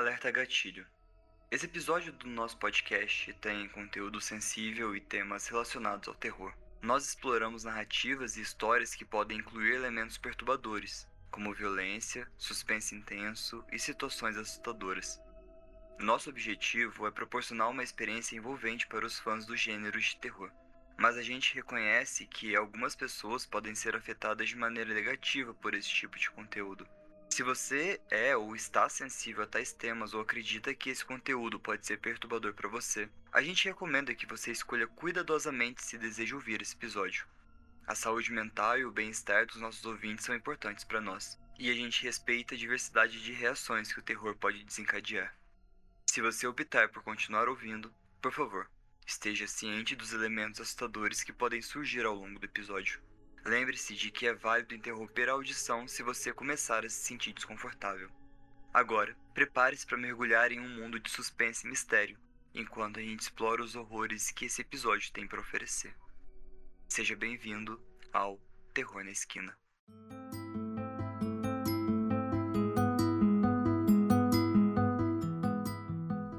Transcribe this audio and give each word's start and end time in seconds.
Alerta 0.00 0.30
Gatilho. 0.30 0.86
Esse 1.50 1.66
episódio 1.66 2.10
do 2.10 2.26
nosso 2.26 2.56
podcast 2.56 3.34
tem 3.34 3.68
conteúdo 3.68 4.18
sensível 4.18 4.96
e 4.96 5.00
temas 5.00 5.46
relacionados 5.46 6.08
ao 6.08 6.14
terror. 6.14 6.54
Nós 6.80 7.06
exploramos 7.06 7.64
narrativas 7.64 8.34
e 8.34 8.40
histórias 8.40 8.94
que 8.94 9.04
podem 9.04 9.36
incluir 9.36 9.74
elementos 9.74 10.16
perturbadores, 10.16 11.06
como 11.30 11.52
violência, 11.52 12.26
suspense 12.38 12.94
intenso 12.94 13.62
e 13.70 13.78
situações 13.78 14.38
assustadoras. 14.38 15.20
Nosso 15.98 16.30
objetivo 16.30 17.06
é 17.06 17.10
proporcionar 17.10 17.68
uma 17.68 17.84
experiência 17.84 18.34
envolvente 18.34 18.86
para 18.86 19.04
os 19.04 19.18
fãs 19.18 19.44
do 19.44 19.54
gênero 19.54 20.00
de 20.00 20.16
terror, 20.16 20.50
mas 20.96 21.18
a 21.18 21.22
gente 21.22 21.54
reconhece 21.54 22.26
que 22.26 22.56
algumas 22.56 22.96
pessoas 22.96 23.44
podem 23.44 23.74
ser 23.74 23.94
afetadas 23.94 24.48
de 24.48 24.56
maneira 24.56 24.94
negativa 24.94 25.52
por 25.52 25.74
esse 25.74 25.90
tipo 25.90 26.18
de 26.18 26.30
conteúdo. 26.30 26.88
Se 27.30 27.44
você 27.44 28.00
é 28.10 28.36
ou 28.36 28.56
está 28.56 28.88
sensível 28.88 29.44
a 29.44 29.46
tais 29.46 29.72
temas 29.72 30.12
ou 30.12 30.20
acredita 30.20 30.74
que 30.74 30.90
esse 30.90 31.04
conteúdo 31.04 31.60
pode 31.60 31.86
ser 31.86 31.98
perturbador 31.98 32.52
para 32.52 32.68
você, 32.68 33.08
a 33.32 33.40
gente 33.40 33.66
recomenda 33.66 34.14
que 34.14 34.26
você 34.26 34.50
escolha 34.50 34.88
cuidadosamente 34.88 35.82
se 35.82 35.96
deseja 35.96 36.34
ouvir 36.34 36.60
esse 36.60 36.74
episódio. 36.74 37.26
A 37.86 37.94
saúde 37.94 38.32
mental 38.32 38.78
e 38.78 38.84
o 38.84 38.90
bem-estar 38.90 39.46
dos 39.46 39.60
nossos 39.60 39.84
ouvintes 39.86 40.24
são 40.24 40.34
importantes 40.34 40.84
para 40.84 41.00
nós, 41.00 41.38
e 41.56 41.70
a 41.70 41.74
gente 41.74 42.02
respeita 42.02 42.54
a 42.54 42.58
diversidade 42.58 43.22
de 43.22 43.32
reações 43.32 43.92
que 43.92 44.00
o 44.00 44.04
terror 44.04 44.36
pode 44.36 44.64
desencadear. 44.64 45.32
Se 46.06 46.20
você 46.20 46.48
optar 46.48 46.88
por 46.88 47.02
continuar 47.04 47.48
ouvindo, 47.48 47.94
por 48.20 48.32
favor, 48.32 48.68
esteja 49.06 49.46
ciente 49.46 49.94
dos 49.94 50.12
elementos 50.12 50.60
assustadores 50.60 51.22
que 51.22 51.32
podem 51.32 51.62
surgir 51.62 52.04
ao 52.04 52.14
longo 52.14 52.40
do 52.40 52.44
episódio. 52.44 53.00
Lembre-se 53.44 53.94
de 53.94 54.10
que 54.10 54.26
é 54.26 54.34
válido 54.34 54.74
interromper 54.74 55.28
a 55.28 55.32
audição 55.32 55.88
se 55.88 56.02
você 56.02 56.32
começar 56.32 56.84
a 56.84 56.88
se 56.88 56.96
sentir 56.96 57.32
desconfortável. 57.32 58.10
Agora, 58.72 59.16
prepare-se 59.32 59.86
para 59.86 59.96
mergulhar 59.96 60.52
em 60.52 60.60
um 60.60 60.68
mundo 60.68 61.00
de 61.00 61.10
suspense 61.10 61.66
e 61.66 61.70
mistério, 61.70 62.18
enquanto 62.54 62.98
a 62.98 63.02
gente 63.02 63.20
explora 63.20 63.62
os 63.62 63.74
horrores 63.74 64.30
que 64.30 64.44
esse 64.44 64.60
episódio 64.60 65.10
tem 65.12 65.26
para 65.26 65.40
oferecer. 65.40 65.94
Seja 66.86 67.16
bem-vindo 67.16 67.80
ao 68.12 68.38
Terror 68.74 69.02
na 69.02 69.10
Esquina. 69.10 69.56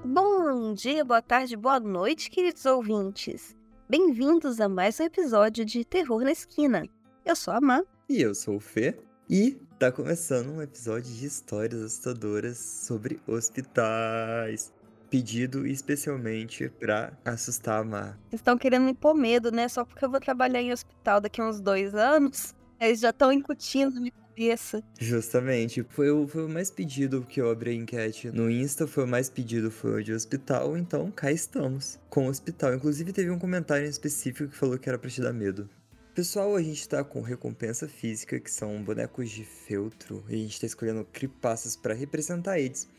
Bom 0.05 0.73
dia, 0.73 1.03
boa 1.03 1.21
tarde, 1.21 1.57
boa 1.57 1.79
noite, 1.79 2.29
queridos 2.29 2.65
ouvintes. 2.65 3.55
Bem-vindos 3.91 4.61
a 4.61 4.69
mais 4.69 5.01
um 5.01 5.03
episódio 5.03 5.65
de 5.65 5.83
Terror 5.83 6.21
na 6.21 6.31
Esquina. 6.31 6.87
Eu 7.25 7.35
sou 7.35 7.53
a 7.53 7.59
Má. 7.59 7.83
E 8.07 8.21
eu 8.21 8.33
sou 8.33 8.55
o 8.55 8.59
Fê. 8.61 8.97
E 9.29 9.57
tá 9.77 9.91
começando 9.91 10.47
um 10.47 10.61
episódio 10.61 11.13
de 11.13 11.25
histórias 11.25 11.81
assustadoras 11.81 12.57
sobre 12.57 13.19
hospitais. 13.27 14.71
Pedido 15.09 15.67
especialmente 15.67 16.69
pra 16.69 17.11
assustar 17.25 17.81
a 17.81 17.83
Má. 17.83 18.17
Vocês 18.29 18.39
estão 18.39 18.57
querendo 18.57 18.85
me 18.85 18.93
pôr 18.93 19.13
medo, 19.13 19.51
né? 19.51 19.67
Só 19.67 19.83
porque 19.83 20.05
eu 20.05 20.09
vou 20.09 20.21
trabalhar 20.21 20.61
em 20.61 20.71
hospital 20.71 21.19
daqui 21.19 21.41
a 21.41 21.49
uns 21.49 21.59
dois 21.59 21.93
anos. 21.93 22.55
Eles 22.79 23.01
já 23.01 23.09
estão 23.09 23.29
incutindo 23.29 23.99
minha 23.99 24.13
cabeça. 24.31 24.83
Justamente. 24.99 25.85
Foi 25.89 26.09
o, 26.09 26.27
foi 26.27 26.45
o 26.45 26.49
mais 26.49 26.71
pedido 26.71 27.25
que 27.27 27.41
eu 27.41 27.49
abri 27.49 27.71
a 27.71 27.73
enquete 27.73 28.31
no 28.31 28.49
Insta. 28.49 28.87
Foi 28.87 29.03
o 29.03 29.07
mais 29.07 29.29
pedido, 29.29 29.69
foi 29.69 30.01
o 30.01 30.03
de 30.03 30.13
hospital. 30.13 30.77
Então, 30.77 31.11
cá 31.11 31.31
estamos. 31.31 31.99
Com 32.09 32.27
o 32.27 32.29
hospital. 32.29 32.73
Inclusive, 32.73 33.13
teve 33.13 33.29
um 33.29 33.39
comentário 33.39 33.85
em 33.85 33.89
específico 33.89 34.49
que 34.49 34.57
falou 34.57 34.77
que 34.77 34.89
era 34.89 34.97
pra 34.97 35.09
te 35.09 35.21
dar 35.21 35.33
medo. 35.33 35.69
Pessoal, 36.15 36.55
a 36.55 36.61
gente 36.61 36.87
tá 36.89 37.03
com 37.03 37.21
recompensa 37.21 37.87
física, 37.87 38.39
que 38.39 38.51
são 38.51 38.83
bonecos 38.83 39.29
de 39.29 39.45
feltro, 39.45 40.25
e 40.27 40.35
a 40.35 40.37
gente 40.37 40.59
tá 40.59 40.65
escolhendo 40.65 41.07
creepypastas 41.11 41.77
para 41.77 41.93
representar 41.93 42.59
eles. 42.59 42.89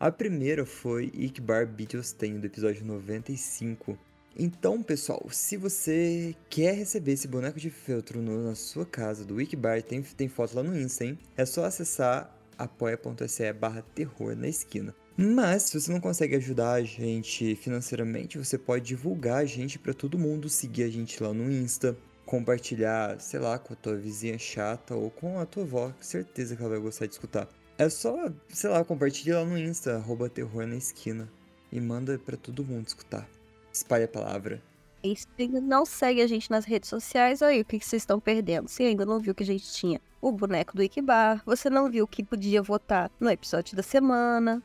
A 0.00 0.10
primeira 0.10 0.64
foi 0.64 1.12
Ikbar 1.14 1.66
Beatlestein, 1.66 2.40
do 2.40 2.46
episódio 2.46 2.84
95. 2.84 3.98
Então, 4.38 4.82
pessoal, 4.82 5.26
se 5.30 5.56
você 5.56 6.34
quer 6.48 6.74
receber 6.74 7.12
esse 7.12 7.28
boneco 7.28 7.60
de 7.60 7.68
feltro 7.68 8.22
no, 8.22 8.44
na 8.44 8.54
sua 8.54 8.86
casa 8.86 9.24
do 9.24 9.34
Wikibar, 9.34 9.82
tem, 9.82 10.02
tem 10.02 10.28
foto 10.28 10.56
lá 10.56 10.62
no 10.62 10.76
Insta, 10.76 11.04
hein? 11.04 11.18
É 11.36 11.44
só 11.44 11.64
acessar 11.64 12.34
apoia.se 12.56 13.52
barra 13.52 13.84
terror 13.94 14.34
na 14.34 14.48
esquina. 14.48 14.94
Mas, 15.16 15.64
se 15.64 15.78
você 15.78 15.92
não 15.92 16.00
consegue 16.00 16.36
ajudar 16.36 16.72
a 16.72 16.82
gente 16.82 17.54
financeiramente, 17.56 18.38
você 18.38 18.56
pode 18.56 18.86
divulgar 18.86 19.38
a 19.38 19.44
gente 19.44 19.78
para 19.78 19.92
todo 19.92 20.18
mundo, 20.18 20.48
seguir 20.48 20.84
a 20.84 20.88
gente 20.88 21.22
lá 21.22 21.34
no 21.34 21.52
Insta, 21.52 21.94
compartilhar, 22.24 23.20
sei 23.20 23.38
lá, 23.38 23.58
com 23.58 23.74
a 23.74 23.76
tua 23.76 23.96
vizinha 23.96 24.38
chata 24.38 24.94
ou 24.94 25.10
com 25.10 25.38
a 25.38 25.44
tua 25.44 25.64
avó, 25.64 25.90
com 25.90 26.02
certeza 26.02 26.56
que 26.56 26.62
ela 26.62 26.70
vai 26.70 26.80
gostar 26.80 27.04
de 27.04 27.12
escutar. 27.12 27.46
É 27.76 27.90
só, 27.90 28.32
sei 28.48 28.70
lá, 28.70 28.82
compartilhar 28.84 29.40
lá 29.40 29.44
no 29.44 29.58
Insta, 29.58 29.96
arroba 29.96 30.30
terror 30.30 30.66
na 30.66 30.76
esquina, 30.76 31.28
e 31.70 31.78
manda 31.78 32.18
para 32.18 32.36
todo 32.36 32.64
mundo 32.64 32.86
escutar. 32.86 33.28
Espalhe 33.72 34.04
a 34.04 34.08
palavra. 34.08 34.62
E 35.02 35.16
se 35.16 35.26
ainda 35.38 35.60
não 35.60 35.84
segue 35.84 36.22
a 36.22 36.26
gente 36.26 36.50
nas 36.50 36.64
redes 36.64 36.88
sociais, 36.88 37.42
aí 37.42 37.60
o 37.60 37.64
que 37.64 37.78
que 37.78 37.84
vocês 37.84 38.02
estão 38.02 38.20
perdendo? 38.20 38.68
Você 38.68 38.84
ainda 38.84 39.04
não 39.04 39.18
viu 39.18 39.34
que 39.34 39.42
a 39.42 39.46
gente 39.46 39.72
tinha 39.72 40.00
o 40.20 40.30
boneco 40.30 40.76
do 40.76 40.82
Ikibar, 40.82 41.42
você 41.44 41.68
não 41.68 41.90
viu 41.90 42.06
que 42.06 42.22
podia 42.22 42.62
votar 42.62 43.10
no 43.18 43.28
episódio 43.28 43.76
da 43.76 43.82
semana. 43.82 44.62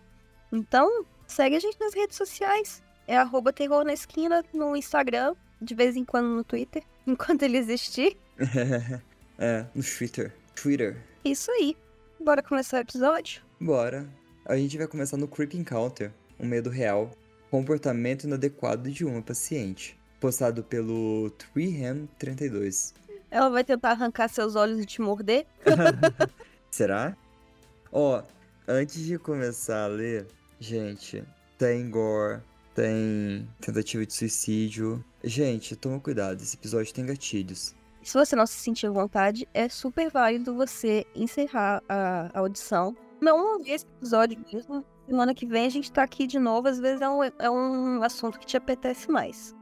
Então, 0.52 1.06
segue 1.26 1.56
a 1.56 1.60
gente 1.60 1.80
nas 1.80 1.96
redes 1.96 2.16
sociais. 2.16 2.84
É 3.08 3.18
arroba 3.18 3.52
terror 3.52 3.84
na 3.84 3.94
esquina 3.94 4.46
no 4.54 4.76
Instagram, 4.76 5.36
de 5.60 5.74
vez 5.74 5.96
em 5.96 6.06
quando 6.06 6.28
no 6.28 6.44
Twitter, 6.44 6.84
enquanto 7.08 7.42
ele 7.42 7.58
existir. 7.58 8.16
é, 9.40 9.66
no 9.74 9.82
Twitter. 9.82 10.36
Twitter. 10.54 11.04
Isso 11.26 11.50
aí. 11.50 11.76
Bora 12.20 12.44
começar 12.44 12.78
o 12.78 12.82
episódio? 12.82 13.42
Bora. 13.60 14.08
A 14.46 14.56
gente 14.56 14.78
vai 14.78 14.88
começar 14.88 15.18
no 15.18 15.28
Creep 15.28 15.56
Encounter, 15.56 16.12
um 16.40 16.46
medo 16.46 16.70
real, 16.70 17.12
comportamento 17.50 18.24
inadequado 18.26 18.90
de 18.90 19.06
uma 19.06 19.22
paciente, 19.22 20.00
postado 20.20 20.64
pelo 20.64 21.32
3ham32. 21.56 22.94
Ela 23.30 23.50
vai 23.50 23.64
tentar 23.64 23.92
arrancar 23.92 24.30
seus 24.30 24.56
olhos 24.56 24.80
e 24.80 24.86
te 24.86 25.02
morder? 25.02 25.46
Será? 26.72 27.16
Ó, 27.92 28.22
antes 28.68 29.04
de 29.04 29.18
começar 29.18 29.86
a 29.86 29.88
ler, 29.88 30.28
gente, 30.60 31.24
tem 31.58 31.90
gore, 31.90 32.42
tem 32.74 33.48
tentativa 33.60 34.06
de 34.06 34.14
suicídio. 34.14 35.04
Gente, 35.24 35.76
toma 35.76 36.00
cuidado, 36.00 36.42
esse 36.42 36.56
episódio 36.56 36.94
tem 36.94 37.06
gatilhos. 37.06 37.76
Se 38.04 38.14
você 38.14 38.36
não 38.36 38.46
se 38.46 38.54
sentir 38.54 38.88
à 38.88 38.92
vontade, 38.92 39.48
é 39.54 39.68
super 39.68 40.10
válido 40.10 40.56
você 40.56 41.06
encerrar 41.14 41.84
a, 41.90 42.30
a 42.34 42.40
audição. 42.40 42.96
Não 43.20 43.56
ouvir 43.56 43.72
esse 43.72 43.86
episódio 43.86 44.40
mesmo. 44.54 44.86
Semana 45.08 45.34
que 45.34 45.46
vem 45.46 45.66
a 45.66 45.70
gente 45.70 45.90
tá 45.90 46.04
aqui 46.04 46.28
de 46.28 46.38
novo. 46.38 46.68
Às 46.68 46.80
vezes 46.80 47.02
é 47.02 47.10
um, 47.10 47.24
é 47.24 47.50
um 47.50 48.04
assunto 48.04 48.38
que 48.38 48.46
te 48.46 48.58
apetece 48.58 49.10
mais. 49.10 49.56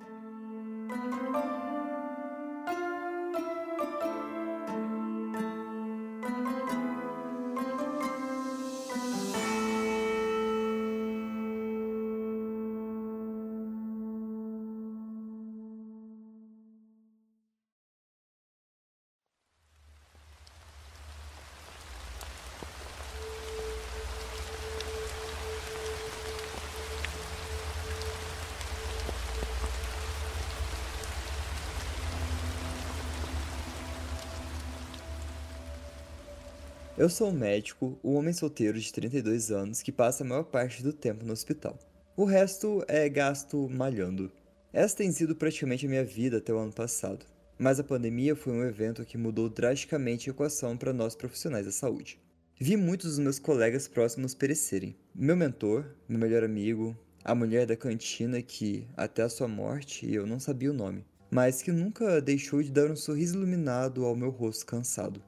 Eu 36.97 37.09
sou 37.09 37.27
um 37.27 37.33
médico, 37.33 37.99
um 38.01 38.15
homem 38.15 38.31
solteiro 38.31 38.79
de 38.79 38.93
32 38.93 39.51
anos 39.51 39.81
que 39.81 39.91
passa 39.91 40.23
a 40.23 40.27
maior 40.27 40.45
parte 40.45 40.81
do 40.81 40.93
tempo 40.93 41.25
no 41.25 41.33
hospital. 41.33 41.77
O 42.15 42.23
resto 42.23 42.85
é 42.87 43.09
gasto 43.09 43.67
malhando. 43.69 44.31
Essa 44.71 44.95
tem 44.95 45.11
sido 45.11 45.35
praticamente 45.35 45.85
a 45.85 45.89
minha 45.89 46.05
vida 46.05 46.37
até 46.37 46.53
o 46.53 46.57
ano 46.57 46.71
passado. 46.71 47.25
Mas 47.59 47.81
a 47.81 47.83
pandemia 47.83 48.33
foi 48.33 48.53
um 48.53 48.63
evento 48.63 49.03
que 49.03 49.17
mudou 49.17 49.49
drasticamente 49.49 50.29
a 50.29 50.31
equação 50.31 50.77
para 50.77 50.93
nós 50.93 51.17
profissionais 51.17 51.65
da 51.65 51.71
saúde. 51.73 52.17
Vi 52.57 52.77
muitos 52.77 53.09
dos 53.09 53.19
meus 53.19 53.39
colegas 53.39 53.89
próximos 53.89 54.33
perecerem. 54.33 54.95
Meu 55.13 55.35
mentor, 55.35 55.85
meu 56.07 56.17
melhor 56.17 56.45
amigo, 56.45 56.97
a 57.25 57.35
mulher 57.35 57.65
da 57.65 57.75
cantina 57.75 58.41
que, 58.41 58.87
até 58.95 59.21
a 59.21 59.29
sua 59.29 59.49
morte, 59.49 60.09
eu 60.09 60.25
não 60.25 60.39
sabia 60.39 60.71
o 60.71 60.73
nome, 60.73 61.03
mas 61.29 61.61
que 61.61 61.73
nunca 61.73 62.21
deixou 62.21 62.63
de 62.63 62.71
dar 62.71 62.89
um 62.89 62.95
sorriso 62.95 63.35
iluminado 63.35 64.05
ao 64.05 64.15
meu 64.15 64.29
rosto 64.29 64.65
cansado. 64.65 65.21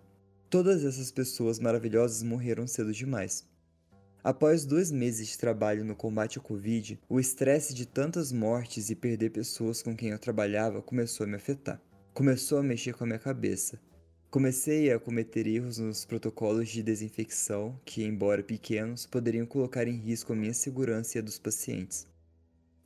Todas 0.49 0.85
essas 0.85 1.11
pessoas 1.11 1.59
maravilhosas 1.59 2.23
morreram 2.23 2.65
cedo 2.65 2.93
demais. 2.93 3.45
Após 4.23 4.65
dois 4.65 4.89
meses 4.89 5.27
de 5.27 5.37
trabalho 5.37 5.83
no 5.83 5.93
combate 5.93 6.37
ao 6.37 6.43
Covid, 6.43 6.97
o 7.09 7.19
estresse 7.19 7.73
de 7.73 7.85
tantas 7.85 8.31
mortes 8.31 8.89
e 8.89 8.95
perder 8.95 9.31
pessoas 9.31 9.81
com 9.81 9.93
quem 9.93 10.11
eu 10.11 10.19
trabalhava 10.19 10.81
começou 10.81 11.25
a 11.25 11.27
me 11.27 11.35
afetar. 11.35 11.81
Começou 12.13 12.59
a 12.59 12.63
mexer 12.63 12.93
com 12.93 13.03
a 13.03 13.07
minha 13.07 13.19
cabeça. 13.19 13.77
Comecei 14.31 14.89
a 14.89 14.97
cometer 14.97 15.47
erros 15.47 15.79
nos 15.79 16.05
protocolos 16.05 16.69
de 16.69 16.81
desinfecção 16.81 17.77
que, 17.83 18.05
embora 18.05 18.41
pequenos, 18.41 19.05
poderiam 19.05 19.45
colocar 19.45 19.85
em 19.85 19.97
risco 19.97 20.31
a 20.31 20.35
minha 20.35 20.53
segurança 20.53 21.17
e 21.17 21.19
a 21.19 21.23
dos 21.23 21.37
pacientes. 21.37 22.07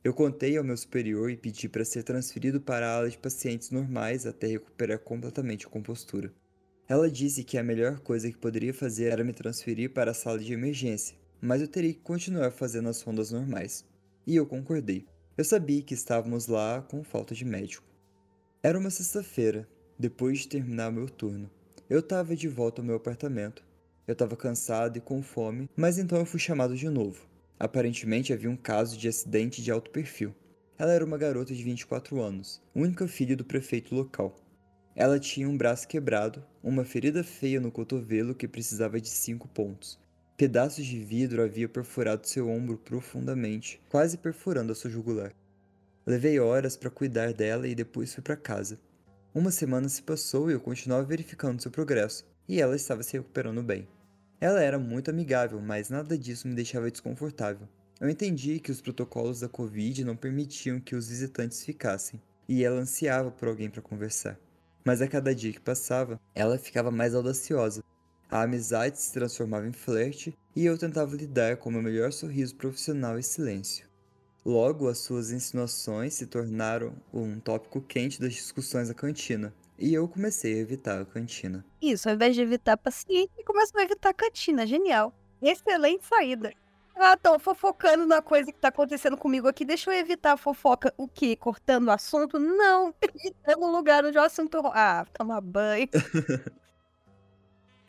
Eu 0.02 0.12
contei 0.12 0.56
ao 0.56 0.64
meu 0.64 0.76
superior 0.76 1.30
e 1.30 1.36
pedi 1.36 1.68
para 1.68 1.84
ser 1.84 2.02
transferido 2.02 2.60
para 2.60 2.88
a 2.88 2.96
ala 2.96 3.08
de 3.08 3.18
pacientes 3.18 3.70
normais 3.70 4.26
até 4.26 4.48
recuperar 4.48 4.98
completamente 4.98 5.64
a 5.64 5.70
compostura. 5.70 6.32
Ela 6.88 7.10
disse 7.10 7.44
que 7.44 7.56
a 7.56 7.62
melhor 7.62 8.00
coisa 8.00 8.30
que 8.30 8.36
poderia 8.36 8.74
fazer 8.74 9.12
era 9.12 9.24
me 9.24 9.32
transferir 9.32 9.90
para 9.90 10.10
a 10.10 10.14
sala 10.14 10.38
de 10.38 10.52
emergência, 10.52 11.16
mas 11.40 11.60
eu 11.60 11.68
teria 11.68 11.92
que 11.92 12.00
continuar 12.00 12.50
fazendo 12.50 12.88
as 12.88 13.00
rondas 13.02 13.30
normais. 13.30 13.84
E 14.26 14.36
eu 14.36 14.46
concordei. 14.46 15.06
Eu 15.36 15.44
sabia 15.44 15.82
que 15.82 15.94
estávamos 15.94 16.46
lá 16.46 16.82
com 16.82 17.02
falta 17.02 17.34
de 17.34 17.44
médico. 17.44 17.86
Era 18.62 18.78
uma 18.78 18.90
sexta-feira, 18.90 19.66
depois 19.98 20.40
de 20.40 20.48
terminar 20.48 20.92
meu 20.92 21.08
turno. 21.08 21.50
Eu 21.88 22.00
estava 22.00 22.36
de 22.36 22.48
volta 22.48 22.80
ao 22.80 22.86
meu 22.86 22.96
apartamento. 22.96 23.64
Eu 24.06 24.12
estava 24.12 24.36
cansado 24.36 24.98
e 24.98 25.00
com 25.00 25.22
fome, 25.22 25.68
mas 25.76 25.98
então 25.98 26.18
eu 26.18 26.26
fui 26.26 26.40
chamado 26.40 26.76
de 26.76 26.88
novo. 26.88 27.26
Aparentemente 27.58 28.32
havia 28.32 28.50
um 28.50 28.56
caso 28.56 28.98
de 28.98 29.08
acidente 29.08 29.62
de 29.62 29.70
alto 29.70 29.90
perfil. 29.90 30.34
Ela 30.76 30.92
era 30.92 31.04
uma 31.04 31.16
garota 31.16 31.54
de 31.54 31.62
24 31.62 32.20
anos, 32.20 32.60
única 32.74 33.06
filha 33.06 33.36
do 33.36 33.44
prefeito 33.44 33.94
local. 33.94 34.36
Ela 34.94 35.18
tinha 35.18 35.48
um 35.48 35.56
braço 35.56 35.88
quebrado, 35.88 36.44
uma 36.62 36.84
ferida 36.84 37.24
feia 37.24 37.58
no 37.58 37.72
cotovelo 37.72 38.34
que 38.34 38.46
precisava 38.46 39.00
de 39.00 39.08
cinco 39.08 39.48
pontos. 39.48 39.98
Pedaços 40.36 40.84
de 40.84 40.98
vidro 40.98 41.42
haviam 41.42 41.68
perfurado 41.68 42.28
seu 42.28 42.48
ombro 42.48 42.76
profundamente, 42.76 43.80
quase 43.88 44.18
perfurando 44.18 44.72
a 44.72 44.74
sua 44.74 44.90
jugular. 44.90 45.32
Levei 46.04 46.38
horas 46.40 46.76
para 46.76 46.90
cuidar 46.90 47.32
dela 47.32 47.66
e 47.66 47.74
depois 47.74 48.12
fui 48.12 48.22
para 48.22 48.36
casa. 48.36 48.78
Uma 49.34 49.50
semana 49.50 49.88
se 49.88 50.02
passou 50.02 50.50
e 50.50 50.52
eu 50.52 50.60
continuava 50.60 51.04
verificando 51.04 51.62
seu 51.62 51.70
progresso, 51.70 52.26
e 52.46 52.60
ela 52.60 52.76
estava 52.76 53.02
se 53.02 53.14
recuperando 53.14 53.62
bem. 53.62 53.88
Ela 54.40 54.62
era 54.62 54.78
muito 54.78 55.10
amigável, 55.10 55.60
mas 55.60 55.88
nada 55.88 56.18
disso 56.18 56.48
me 56.48 56.54
deixava 56.54 56.90
desconfortável. 56.90 57.66
Eu 57.98 58.10
entendi 58.10 58.58
que 58.58 58.72
os 58.72 58.80
protocolos 58.80 59.40
da 59.40 59.48
Covid 59.48 60.04
não 60.04 60.16
permitiam 60.16 60.80
que 60.80 60.96
os 60.96 61.08
visitantes 61.08 61.64
ficassem, 61.64 62.20
e 62.48 62.62
ela 62.62 62.80
ansiava 62.80 63.30
por 63.30 63.48
alguém 63.48 63.70
para 63.70 63.80
conversar. 63.80 64.38
Mas 64.84 65.00
a 65.00 65.08
cada 65.08 65.34
dia 65.34 65.52
que 65.52 65.60
passava, 65.60 66.20
ela 66.34 66.58
ficava 66.58 66.90
mais 66.90 67.14
audaciosa. 67.14 67.82
A 68.30 68.42
amizade 68.42 69.00
se 69.00 69.12
transformava 69.12 69.66
em 69.66 69.72
flerte 69.72 70.36
e 70.56 70.64
eu 70.64 70.78
tentava 70.78 71.14
lidar 71.14 71.58
com 71.58 71.70
meu 71.70 71.82
melhor 71.82 72.12
sorriso 72.12 72.56
profissional 72.56 73.18
e 73.18 73.22
silêncio. 73.22 73.86
Logo, 74.44 74.88
as 74.88 74.98
suas 74.98 75.30
insinuações 75.30 76.14
se 76.14 76.26
tornaram 76.26 76.94
um 77.12 77.38
tópico 77.38 77.80
quente 77.80 78.20
das 78.20 78.34
discussões 78.34 78.88
da 78.88 78.94
cantina, 78.94 79.54
e 79.78 79.94
eu 79.94 80.08
comecei 80.08 80.54
a 80.54 80.58
evitar 80.58 81.00
a 81.00 81.04
cantina. 81.04 81.64
Isso, 81.80 82.08
ao 82.08 82.14
invés 82.14 82.34
de 82.34 82.42
evitar 82.42 82.76
paciente, 82.76 83.30
começou 83.44 83.80
a 83.80 83.84
evitar 83.84 84.10
a 84.10 84.14
cantina. 84.14 84.66
Genial. 84.66 85.14
Excelente 85.40 86.06
saída. 86.06 86.52
Ah, 86.94 87.16
tô 87.16 87.38
fofocando 87.38 88.06
na 88.06 88.20
coisa 88.20 88.52
que 88.52 88.58
tá 88.58 88.68
acontecendo 88.68 89.16
comigo 89.16 89.48
aqui. 89.48 89.64
Deixa 89.64 89.90
eu 89.90 89.98
evitar 89.98 90.32
a 90.32 90.36
fofoca. 90.36 90.92
O 90.96 91.08
quê? 91.08 91.34
Cortando 91.36 91.88
o 91.88 91.90
assunto? 91.90 92.38
Não. 92.38 92.94
Evitando 93.02 93.64
um 93.64 93.72
lugar 93.72 94.04
onde 94.04 94.18
o 94.18 94.22
assunto. 94.22 94.58
Ah, 94.66 95.06
tomar 95.12 95.40
banho. 95.40 95.88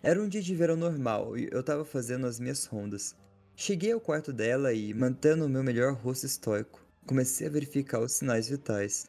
Era 0.01 0.21
um 0.21 0.27
dia 0.27 0.41
de 0.41 0.53
verão 0.53 0.75
normal 0.75 1.38
e 1.38 1.47
eu 1.51 1.63
tava 1.63 1.85
fazendo 1.85 2.27
as 2.27 2.39
minhas 2.39 2.65
rondas. 2.65 3.15
Cheguei 3.55 3.94
ao 3.94 4.01
quarto 4.01 4.33
dela 4.33 4.73
e, 4.73 4.94
mantendo 4.94 5.45
o 5.45 5.49
meu 5.49 5.63
melhor 5.63 5.94
rosto 5.94 6.25
estoico, 6.25 6.81
comecei 7.06 7.47
a 7.47 7.49
verificar 7.49 7.99
os 7.99 8.11
sinais 8.11 8.49
vitais. 8.49 9.07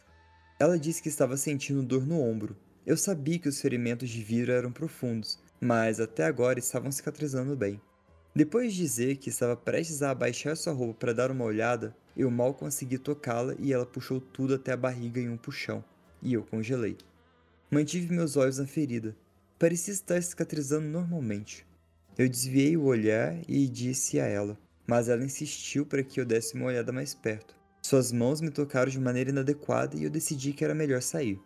Ela 0.61 0.79
disse 0.79 1.03
que 1.03 1.09
estava 1.09 1.37
sentindo 1.37 1.83
dor 1.83 2.07
no 2.07 2.21
ombro. 2.21 2.57
Eu 2.87 2.97
sabia 2.97 3.39
que 3.39 3.49
os 3.49 3.61
ferimentos 3.61 4.09
de 4.09 4.23
vidro 4.23 4.53
eram 4.53 4.71
profundos, 4.71 5.41
mas 5.61 5.99
até 5.99 6.25
agora 6.25 6.59
estavam 6.59 6.93
cicatrizando 6.93 7.57
bem. 7.57 7.81
Depois 8.37 8.73
de 8.73 8.83
dizer 8.83 9.17
que 9.19 9.29
estava 9.29 9.57
prestes 9.57 10.03
a 10.03 10.11
abaixar 10.11 10.57
sua 10.57 10.73
roupa 10.73 10.99
para 10.99 11.13
dar 11.13 11.31
uma 11.31 11.45
olhada, 11.45 11.97
eu 12.17 12.29
mal 12.33 12.53
consegui 12.53 12.99
tocá-la 12.99 13.55
e 13.61 13.73
ela 13.73 13.87
puxou 13.87 14.21
tudo 14.21 14.55
até 14.55 14.73
a 14.73 14.77
barriga 14.77 15.21
em 15.21 15.29
um 15.29 15.37
puxão, 15.37 15.85
e 16.21 16.35
eu 16.35 16.43
congelei. 16.43 16.97
Mantive 17.71 18.13
meus 18.13 18.37
olhos 18.37 18.59
na 18.59 18.67
ferida. 18.67 19.17
Parecia 19.57 19.95
estar 19.95 20.21
cicatrizando 20.21 20.89
normalmente. 20.89 21.65
Eu 22.19 22.29
desviei 22.29 22.77
o 22.77 22.83
olhar 22.83 23.39
e 23.49 23.69
disse 23.69 24.19
a 24.19 24.27
ela, 24.27 24.59
mas 24.85 25.09
ela 25.09 25.25
insistiu 25.25 25.87
para 25.87 26.03
que 26.03 26.21
eu 26.21 26.25
desse 26.25 26.55
uma 26.55 26.67
olhada 26.67 26.91
mais 26.91 27.15
perto. 27.15 27.55
Suas 27.83 28.11
mãos 28.11 28.41
me 28.41 28.51
tocaram 28.51 28.91
de 28.91 28.99
maneira 28.99 29.31
inadequada 29.31 29.97
e 29.97 30.03
eu 30.03 30.11
decidi 30.11 30.53
que 30.53 30.65
era 30.65 30.75
melhor 30.75 31.03
sair. 31.03 31.41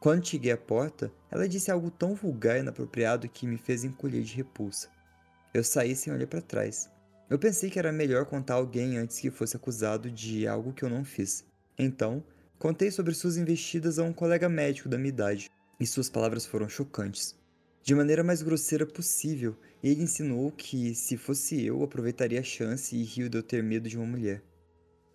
Quando 0.00 0.26
cheguei 0.26 0.52
à 0.52 0.56
porta, 0.58 1.10
ela 1.30 1.48
disse 1.48 1.70
algo 1.70 1.90
tão 1.90 2.14
vulgar 2.14 2.58
e 2.58 2.60
inapropriado 2.60 3.26
que 3.26 3.46
me 3.46 3.56
fez 3.56 3.84
encolher 3.84 4.22
de 4.22 4.34
repulsa. 4.34 4.95
Eu 5.52 5.64
saí 5.64 5.96
sem 5.96 6.12
olhar 6.12 6.26
para 6.26 6.40
trás. 6.40 6.90
Eu 7.28 7.38
pensei 7.38 7.70
que 7.70 7.78
era 7.78 7.90
melhor 7.90 8.26
contar 8.26 8.54
a 8.54 8.56
alguém 8.58 8.98
antes 8.98 9.18
que 9.18 9.30
fosse 9.30 9.56
acusado 9.56 10.10
de 10.10 10.46
algo 10.46 10.72
que 10.72 10.84
eu 10.84 10.88
não 10.88 11.04
fiz. 11.04 11.44
Então, 11.78 12.22
contei 12.58 12.90
sobre 12.90 13.14
suas 13.14 13.36
investidas 13.36 13.98
a 13.98 14.04
um 14.04 14.12
colega 14.12 14.48
médico 14.48 14.88
da 14.88 14.96
minha 14.96 15.08
idade, 15.08 15.50
e 15.78 15.86
suas 15.86 16.08
palavras 16.08 16.46
foram 16.46 16.68
chocantes. 16.68 17.36
De 17.82 17.94
maneira 17.94 18.24
mais 18.24 18.42
grosseira 18.42 18.86
possível, 18.86 19.56
ele 19.82 20.02
insinuou 20.02 20.50
que, 20.50 20.94
se 20.94 21.16
fosse 21.16 21.64
eu, 21.64 21.82
aproveitaria 21.82 22.40
a 22.40 22.42
chance 22.42 22.96
e 22.96 23.02
riu 23.02 23.28
de 23.28 23.38
eu 23.38 23.42
ter 23.42 23.62
medo 23.62 23.88
de 23.88 23.96
uma 23.96 24.06
mulher. 24.06 24.42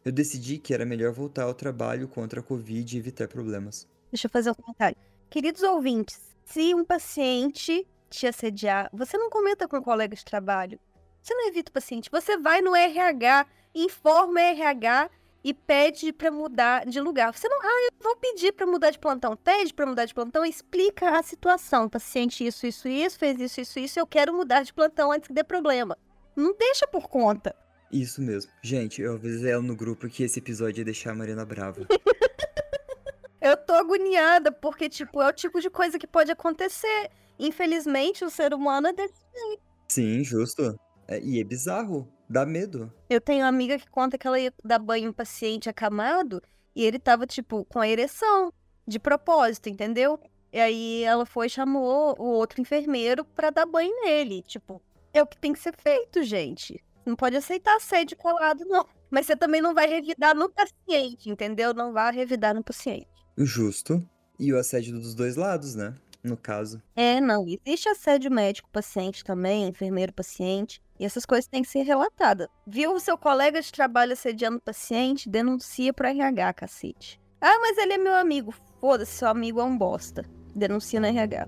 Eu 0.03 0.11
decidi 0.11 0.57
que 0.57 0.73
era 0.73 0.85
melhor 0.85 1.11
voltar 1.13 1.43
ao 1.43 1.53
trabalho 1.53 2.07
contra 2.07 2.39
a 2.39 2.43
Covid 2.43 2.95
e 2.95 2.99
evitar 2.99 3.27
problemas. 3.27 3.87
Deixa 4.11 4.27
eu 4.27 4.31
fazer 4.31 4.51
um 4.51 4.53
comentário. 4.53 4.97
Queridos 5.29 5.63
ouvintes, 5.63 6.19
se 6.45 6.73
um 6.73 6.83
paciente 6.83 7.85
te 8.17 8.27
assediar, 8.27 8.89
você 8.93 9.17
não 9.17 9.29
comenta 9.29 9.67
com 9.67 9.77
um 9.77 9.81
colega 9.81 10.15
de 10.15 10.23
trabalho. 10.23 10.79
Você 11.21 11.33
não 11.33 11.47
evita 11.47 11.69
o 11.69 11.73
paciente. 11.73 12.09
Você 12.11 12.37
vai 12.37 12.61
no 12.61 12.75
RH, 12.75 13.45
informa 13.75 14.33
o 14.33 14.37
RH 14.39 15.09
e 15.43 15.53
pede 15.53 16.11
para 16.11 16.31
mudar 16.31 16.85
de 16.85 16.99
lugar. 16.99 17.33
Você 17.33 17.47
não, 17.47 17.59
ah, 17.61 17.89
eu 17.91 18.03
vou 18.03 18.15
pedir 18.15 18.51
para 18.53 18.65
mudar 18.65 18.91
de 18.91 18.99
plantão. 18.99 19.35
Pede 19.35 19.73
para 19.73 19.85
mudar 19.85 20.05
de 20.05 20.13
plantão, 20.13 20.45
explica 20.45 21.17
a 21.17 21.23
situação. 21.23 21.85
O 21.85 21.89
paciente 21.89 22.45
isso, 22.45 22.65
isso, 22.65 22.87
isso, 22.87 23.17
fez 23.17 23.39
isso, 23.39 23.61
isso, 23.61 23.79
isso, 23.79 23.99
eu 23.99 24.07
quero 24.07 24.33
mudar 24.33 24.63
de 24.63 24.73
plantão 24.73 25.11
antes 25.11 25.27
que 25.27 25.33
dê 25.33 25.43
problema. 25.43 25.97
Não 26.35 26.55
deixa 26.55 26.87
por 26.87 27.07
conta. 27.07 27.55
Isso 27.91 28.21
mesmo. 28.21 28.51
Gente, 28.61 29.01
eu 29.01 29.15
avisei 29.15 29.51
ela 29.51 29.61
no 29.61 29.75
grupo 29.75 30.07
que 30.07 30.23
esse 30.23 30.39
episódio 30.39 30.81
ia 30.81 30.85
deixar 30.85 31.11
a 31.11 31.15
Marina 31.15 31.45
brava. 31.45 31.85
eu 33.41 33.57
tô 33.57 33.73
agoniada, 33.73 34.51
porque, 34.51 34.87
tipo, 34.87 35.21
é 35.21 35.27
o 35.27 35.33
tipo 35.33 35.59
de 35.59 35.69
coisa 35.69 35.99
que 35.99 36.07
pode 36.07 36.31
acontecer. 36.31 37.09
Infelizmente, 37.41 38.23
o 38.23 38.29
ser 38.29 38.53
humano 38.53 38.87
é 38.87 38.93
desse 38.93 39.15
jeito. 39.33 39.63
Sim, 39.87 40.23
justo. 40.23 40.79
É, 41.07 41.19
e 41.19 41.41
é 41.41 41.43
bizarro. 41.43 42.07
Dá 42.29 42.45
medo. 42.45 42.93
Eu 43.09 43.19
tenho 43.19 43.41
uma 43.41 43.49
amiga 43.49 43.79
que 43.79 43.89
conta 43.89 44.15
que 44.15 44.27
ela 44.27 44.39
ia 44.39 44.53
dar 44.63 44.77
banho 44.77 45.09
em 45.09 45.11
paciente 45.11 45.67
acamado 45.67 46.39
e 46.75 46.85
ele 46.85 46.99
tava, 46.99 47.25
tipo, 47.25 47.65
com 47.65 47.79
a 47.79 47.87
ereção, 47.87 48.53
de 48.87 48.99
propósito, 48.99 49.69
entendeu? 49.69 50.19
E 50.53 50.59
aí 50.59 51.03
ela 51.03 51.25
foi 51.25 51.47
e 51.47 51.49
chamou 51.49 52.15
o 52.19 52.25
outro 52.25 52.61
enfermeiro 52.61 53.25
para 53.25 53.49
dar 53.49 53.65
banho 53.65 53.91
nele. 54.03 54.43
Tipo, 54.43 54.79
é 55.11 55.23
o 55.23 55.25
que 55.25 55.37
tem 55.37 55.51
que 55.51 55.59
ser 55.59 55.75
feito, 55.75 56.21
gente. 56.21 56.79
Não 57.03 57.15
pode 57.15 57.35
aceitar 57.35 57.75
assédio 57.75 58.15
colado, 58.17 58.63
não. 58.65 58.85
Mas 59.09 59.25
você 59.25 59.35
também 59.35 59.61
não 59.61 59.73
vai 59.73 59.87
revidar 59.87 60.35
no 60.35 60.47
paciente, 60.47 61.27
entendeu? 61.27 61.73
Não 61.73 61.91
vai 61.91 62.13
revidar 62.13 62.53
no 62.53 62.63
paciente. 62.63 63.07
Justo. 63.35 64.07
E 64.39 64.53
o 64.53 64.59
assédio 64.59 64.93
dos 64.93 65.15
dois 65.15 65.35
lados, 65.35 65.73
né? 65.73 65.95
No 66.23 66.37
caso. 66.37 66.81
É, 66.95 67.19
não. 67.19 67.45
Existe 67.47 67.89
assédio 67.89 68.31
médico-paciente 68.31 69.23
também, 69.23 69.67
enfermeiro-paciente. 69.67 70.81
E 70.99 71.05
essas 71.05 71.25
coisas 71.25 71.47
têm 71.47 71.63
que 71.63 71.69
ser 71.69 71.81
relatadas. 71.81 72.47
Viu 72.67 72.93
o 72.93 72.99
seu 72.99 73.17
colega 73.17 73.59
de 73.59 73.71
trabalho 73.71 74.13
assediando 74.13 74.57
o 74.57 74.61
paciente? 74.61 75.27
Denuncia 75.27 75.91
pro 75.91 76.07
RH, 76.07 76.53
cacete. 76.53 77.19
Ah, 77.39 77.57
mas 77.59 77.77
ele 77.77 77.93
é 77.93 77.97
meu 77.97 78.13
amigo. 78.13 78.53
Foda-se, 78.79 79.13
seu 79.13 79.27
amigo 79.27 79.59
é 79.59 79.63
um 79.63 79.75
bosta. 79.75 80.23
Denuncia 80.55 80.99
no 80.99 81.07
RH. 81.07 81.47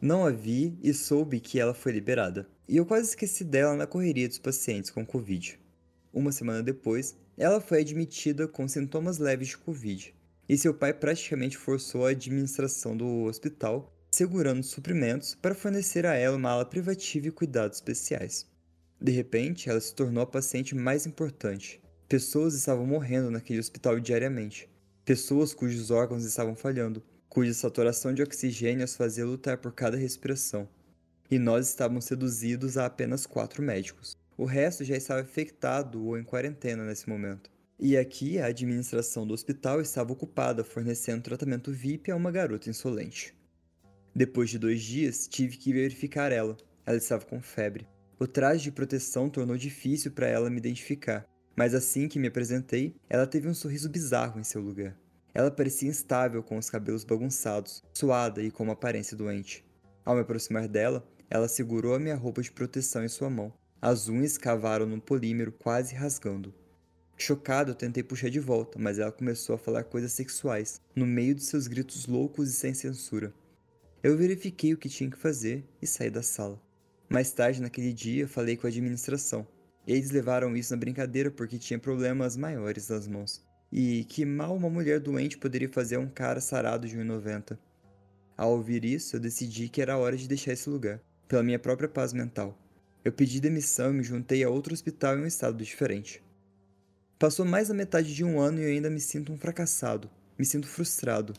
Não 0.00 0.24
a 0.24 0.30
vi 0.30 0.78
e 0.82 0.92
soube 0.92 1.40
que 1.40 1.58
ela 1.58 1.72
foi 1.72 1.92
liberada. 1.92 2.48
E 2.68 2.76
eu 2.76 2.84
quase 2.84 3.10
esqueci 3.10 3.44
dela 3.44 3.74
na 3.74 3.86
correria 3.86 4.28
dos 4.28 4.38
pacientes 4.38 4.90
com 4.90 5.06
Covid. 5.06 5.58
Uma 6.16 6.32
semana 6.32 6.62
depois, 6.62 7.14
ela 7.36 7.60
foi 7.60 7.82
admitida 7.82 8.48
com 8.48 8.66
sintomas 8.66 9.18
leves 9.18 9.48
de 9.48 9.58
Covid 9.58 10.14
e 10.48 10.56
seu 10.56 10.72
pai 10.72 10.94
praticamente 10.94 11.58
forçou 11.58 12.06
a 12.06 12.08
administração 12.08 12.96
do 12.96 13.24
hospital, 13.24 13.94
segurando 14.10 14.62
suprimentos 14.62 15.34
para 15.34 15.54
fornecer 15.54 16.06
a 16.06 16.14
ela 16.14 16.38
uma 16.38 16.48
ala 16.48 16.64
privativa 16.64 17.26
e 17.26 17.30
cuidados 17.30 17.76
especiais. 17.76 18.46
De 18.98 19.12
repente, 19.12 19.68
ela 19.68 19.78
se 19.78 19.94
tornou 19.94 20.22
a 20.22 20.26
paciente 20.26 20.74
mais 20.74 21.04
importante. 21.06 21.82
Pessoas 22.08 22.54
estavam 22.54 22.86
morrendo 22.86 23.30
naquele 23.30 23.60
hospital 23.60 24.00
diariamente. 24.00 24.70
Pessoas 25.04 25.52
cujos 25.52 25.90
órgãos 25.90 26.24
estavam 26.24 26.56
falhando, 26.56 27.02
cuja 27.28 27.52
saturação 27.52 28.14
de 28.14 28.22
oxigênio 28.22 28.84
as 28.84 28.96
fazia 28.96 29.26
lutar 29.26 29.58
por 29.58 29.70
cada 29.70 29.98
respiração. 29.98 30.66
E 31.30 31.38
nós 31.38 31.68
estávamos 31.68 32.06
seduzidos 32.06 32.78
a 32.78 32.86
apenas 32.86 33.26
quatro 33.26 33.62
médicos. 33.62 34.16
O 34.36 34.44
resto 34.44 34.84
já 34.84 34.96
estava 34.96 35.22
infectado 35.22 36.04
ou 36.04 36.18
em 36.18 36.22
quarentena 36.22 36.84
nesse 36.84 37.08
momento. 37.08 37.50
E 37.78 37.96
aqui 37.96 38.38
a 38.38 38.46
administração 38.46 39.26
do 39.26 39.32
hospital 39.32 39.80
estava 39.80 40.12
ocupada 40.12 40.62
fornecendo 40.62 41.22
tratamento 41.22 41.72
VIP 41.72 42.10
a 42.10 42.16
uma 42.16 42.30
garota 42.30 42.68
insolente. 42.68 43.34
Depois 44.14 44.50
de 44.50 44.58
dois 44.58 44.82
dias, 44.82 45.26
tive 45.26 45.56
que 45.56 45.72
verificar 45.72 46.32
ela. 46.32 46.56
Ela 46.84 46.96
estava 46.96 47.24
com 47.24 47.40
febre. 47.40 47.86
O 48.18 48.26
traje 48.26 48.64
de 48.64 48.72
proteção 48.72 49.28
tornou 49.28 49.56
difícil 49.56 50.10
para 50.10 50.26
ela 50.26 50.48
me 50.48 50.56
identificar, 50.56 51.26
mas 51.54 51.74
assim 51.74 52.08
que 52.08 52.18
me 52.18 52.28
apresentei, 52.28 52.94
ela 53.10 53.26
teve 53.26 53.46
um 53.46 53.52
sorriso 53.54 53.90
bizarro 53.90 54.40
em 54.40 54.44
seu 54.44 54.62
lugar. 54.62 54.98
Ela 55.34 55.50
parecia 55.50 55.90
instável 55.90 56.42
com 56.42 56.56
os 56.56 56.70
cabelos 56.70 57.04
bagunçados, 57.04 57.82
suada 57.92 58.42
e 58.42 58.50
com 58.50 58.64
uma 58.64 58.72
aparência 58.72 59.14
doente. 59.14 59.62
Ao 60.02 60.14
me 60.14 60.22
aproximar 60.22 60.66
dela, 60.66 61.06
ela 61.28 61.46
segurou 61.46 61.94
a 61.94 61.98
minha 61.98 62.16
roupa 62.16 62.40
de 62.40 62.50
proteção 62.50 63.04
em 63.04 63.08
sua 63.08 63.28
mão. 63.28 63.52
As 63.88 64.08
unhas 64.08 64.36
cavaram 64.36 64.84
no 64.84 65.00
polímero, 65.00 65.52
quase 65.52 65.94
rasgando. 65.94 66.52
Chocado, 67.16 67.70
eu 67.70 67.74
tentei 67.76 68.02
puxar 68.02 68.28
de 68.28 68.40
volta, 68.40 68.80
mas 68.80 68.98
ela 68.98 69.12
começou 69.12 69.54
a 69.54 69.58
falar 69.58 69.84
coisas 69.84 70.10
sexuais, 70.10 70.80
no 70.92 71.06
meio 71.06 71.36
de 71.36 71.44
seus 71.44 71.68
gritos 71.68 72.04
loucos 72.04 72.50
e 72.50 72.52
sem 72.52 72.74
censura. 72.74 73.32
Eu 74.02 74.16
verifiquei 74.16 74.74
o 74.74 74.76
que 74.76 74.88
tinha 74.88 75.08
que 75.08 75.16
fazer 75.16 75.64
e 75.80 75.86
saí 75.86 76.10
da 76.10 76.20
sala. 76.20 76.60
Mais 77.08 77.30
tarde 77.30 77.62
naquele 77.62 77.92
dia, 77.92 78.26
falei 78.26 78.56
com 78.56 78.66
a 78.66 78.70
administração. 78.70 79.46
Eles 79.86 80.10
levaram 80.10 80.56
isso 80.56 80.74
na 80.74 80.80
brincadeira 80.80 81.30
porque 81.30 81.56
tinha 81.56 81.78
problemas 81.78 82.36
maiores 82.36 82.88
nas 82.88 83.06
mãos. 83.06 83.40
E 83.70 84.02
que 84.08 84.24
mal 84.24 84.56
uma 84.56 84.68
mulher 84.68 84.98
doente 84.98 85.38
poderia 85.38 85.68
fazer 85.68 85.94
a 85.94 86.00
um 86.00 86.08
cara 86.08 86.40
sarado 86.40 86.88
de 86.88 86.98
1,90. 86.98 87.56
Ao 88.36 88.50
ouvir 88.50 88.84
isso, 88.84 89.14
eu 89.14 89.20
decidi 89.20 89.68
que 89.68 89.80
era 89.80 89.96
hora 89.96 90.16
de 90.16 90.26
deixar 90.26 90.54
esse 90.54 90.68
lugar, 90.68 91.00
pela 91.28 91.44
minha 91.44 91.60
própria 91.60 91.88
paz 91.88 92.12
mental. 92.12 92.65
Eu 93.06 93.12
pedi 93.12 93.40
demissão 93.40 93.92
e 93.92 93.98
me 93.98 94.02
juntei 94.02 94.42
a 94.42 94.50
outro 94.50 94.74
hospital 94.74 95.16
em 95.16 95.22
um 95.22 95.26
estado 95.28 95.62
diferente. 95.62 96.20
Passou 97.20 97.46
mais 97.46 97.68
da 97.68 97.74
metade 97.74 98.12
de 98.12 98.24
um 98.24 98.40
ano 98.40 98.58
e 98.58 98.64
eu 98.64 98.68
ainda 98.68 98.90
me 98.90 98.98
sinto 98.98 99.32
um 99.32 99.38
fracassado, 99.38 100.10
me 100.36 100.44
sinto 100.44 100.66
frustrado. 100.66 101.32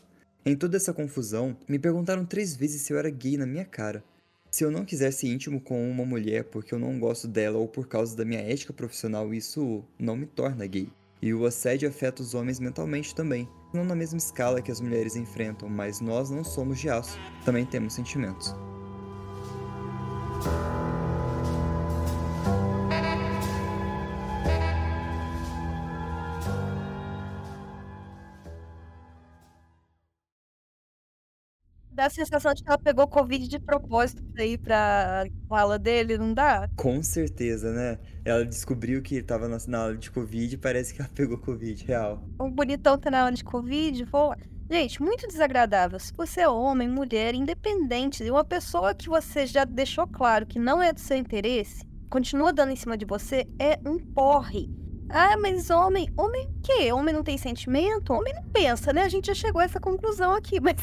Em 0.46 0.56
toda 0.56 0.78
essa 0.78 0.94
confusão, 0.94 1.54
me 1.68 1.78
perguntaram 1.78 2.24
três 2.24 2.56
vezes 2.56 2.80
se 2.80 2.94
eu 2.94 2.98
era 2.98 3.10
gay 3.10 3.36
na 3.36 3.44
minha 3.44 3.66
cara. 3.66 4.02
Se 4.50 4.64
eu 4.64 4.70
não 4.70 4.82
quiser 4.82 5.10
ser 5.10 5.28
íntimo 5.28 5.60
com 5.60 5.90
uma 5.90 6.06
mulher 6.06 6.44
porque 6.44 6.72
eu 6.72 6.78
não 6.78 6.98
gosto 6.98 7.28
dela 7.28 7.58
ou 7.58 7.68
por 7.68 7.86
causa 7.86 8.16
da 8.16 8.24
minha 8.24 8.40
ética 8.40 8.72
profissional, 8.72 9.34
isso 9.34 9.84
não 9.98 10.16
me 10.16 10.24
torna 10.24 10.66
gay. 10.66 10.88
E 11.20 11.34
o 11.34 11.44
assédio 11.44 11.86
afeta 11.86 12.22
os 12.22 12.32
homens 12.32 12.58
mentalmente 12.58 13.14
também. 13.14 13.46
Não 13.74 13.84
na 13.84 13.94
mesma 13.94 14.16
escala 14.16 14.62
que 14.62 14.72
as 14.72 14.80
mulheres 14.80 15.16
enfrentam, 15.16 15.68
mas 15.68 16.00
nós 16.00 16.30
não 16.30 16.42
somos 16.42 16.78
de 16.78 16.88
aço. 16.88 17.18
Também 17.44 17.66
temos 17.66 17.92
sentimentos. 17.92 18.54
Dá 31.98 32.06
a 32.06 32.10
sensação 32.10 32.54
de 32.54 32.62
que 32.62 32.68
ela 32.68 32.78
pegou 32.78 33.08
Covid 33.08 33.48
de 33.48 33.58
propósito 33.58 34.22
pra 34.22 34.44
ir 34.44 34.56
pra 34.58 35.26
fala 35.48 35.76
dele, 35.76 36.16
não 36.16 36.32
dá? 36.32 36.70
Com 36.76 37.02
certeza, 37.02 37.72
né? 37.72 37.98
Ela 38.24 38.44
descobriu 38.44 39.02
que 39.02 39.20
tava 39.20 39.48
na, 39.48 39.78
aula 39.78 39.96
de 39.96 40.08
Covid 40.08 40.54
e 40.54 40.56
parece 40.56 40.94
que 40.94 41.00
ela 41.00 41.10
pegou 41.12 41.36
Covid, 41.36 41.84
real. 41.84 42.22
Um 42.40 42.52
bonitão 42.52 42.96
tá 42.96 43.10
na 43.10 43.22
aula 43.22 43.32
de 43.32 43.42
Covid, 43.42 44.04
vou... 44.04 44.32
Gente, 44.70 45.02
muito 45.02 45.26
desagradável. 45.26 45.98
Se 45.98 46.12
você 46.12 46.42
é 46.42 46.48
homem, 46.48 46.86
mulher, 46.86 47.34
independente, 47.34 48.22
e 48.22 48.30
uma 48.30 48.44
pessoa 48.44 48.94
que 48.94 49.08
você 49.08 49.44
já 49.44 49.64
deixou 49.64 50.06
claro 50.06 50.46
que 50.46 50.60
não 50.60 50.80
é 50.80 50.92
do 50.92 51.00
seu 51.00 51.16
interesse, 51.16 51.84
continua 52.08 52.52
dando 52.52 52.70
em 52.70 52.76
cima 52.76 52.96
de 52.96 53.06
você, 53.06 53.44
é 53.58 53.76
um 53.84 53.98
porre. 53.98 54.70
Ah, 55.10 55.36
mas 55.38 55.70
homem, 55.70 56.08
homem 56.16 56.46
o 56.46 56.60
quê? 56.62 56.92
Homem 56.92 57.14
não 57.14 57.22
tem 57.22 57.38
sentimento? 57.38 58.12
Homem 58.12 58.34
não 58.34 58.42
pensa, 58.44 58.92
né? 58.92 59.02
A 59.02 59.08
gente 59.08 59.28
já 59.28 59.34
chegou 59.34 59.60
a 59.60 59.64
essa 59.64 59.80
conclusão 59.80 60.34
aqui, 60.34 60.60
mas 60.60 60.76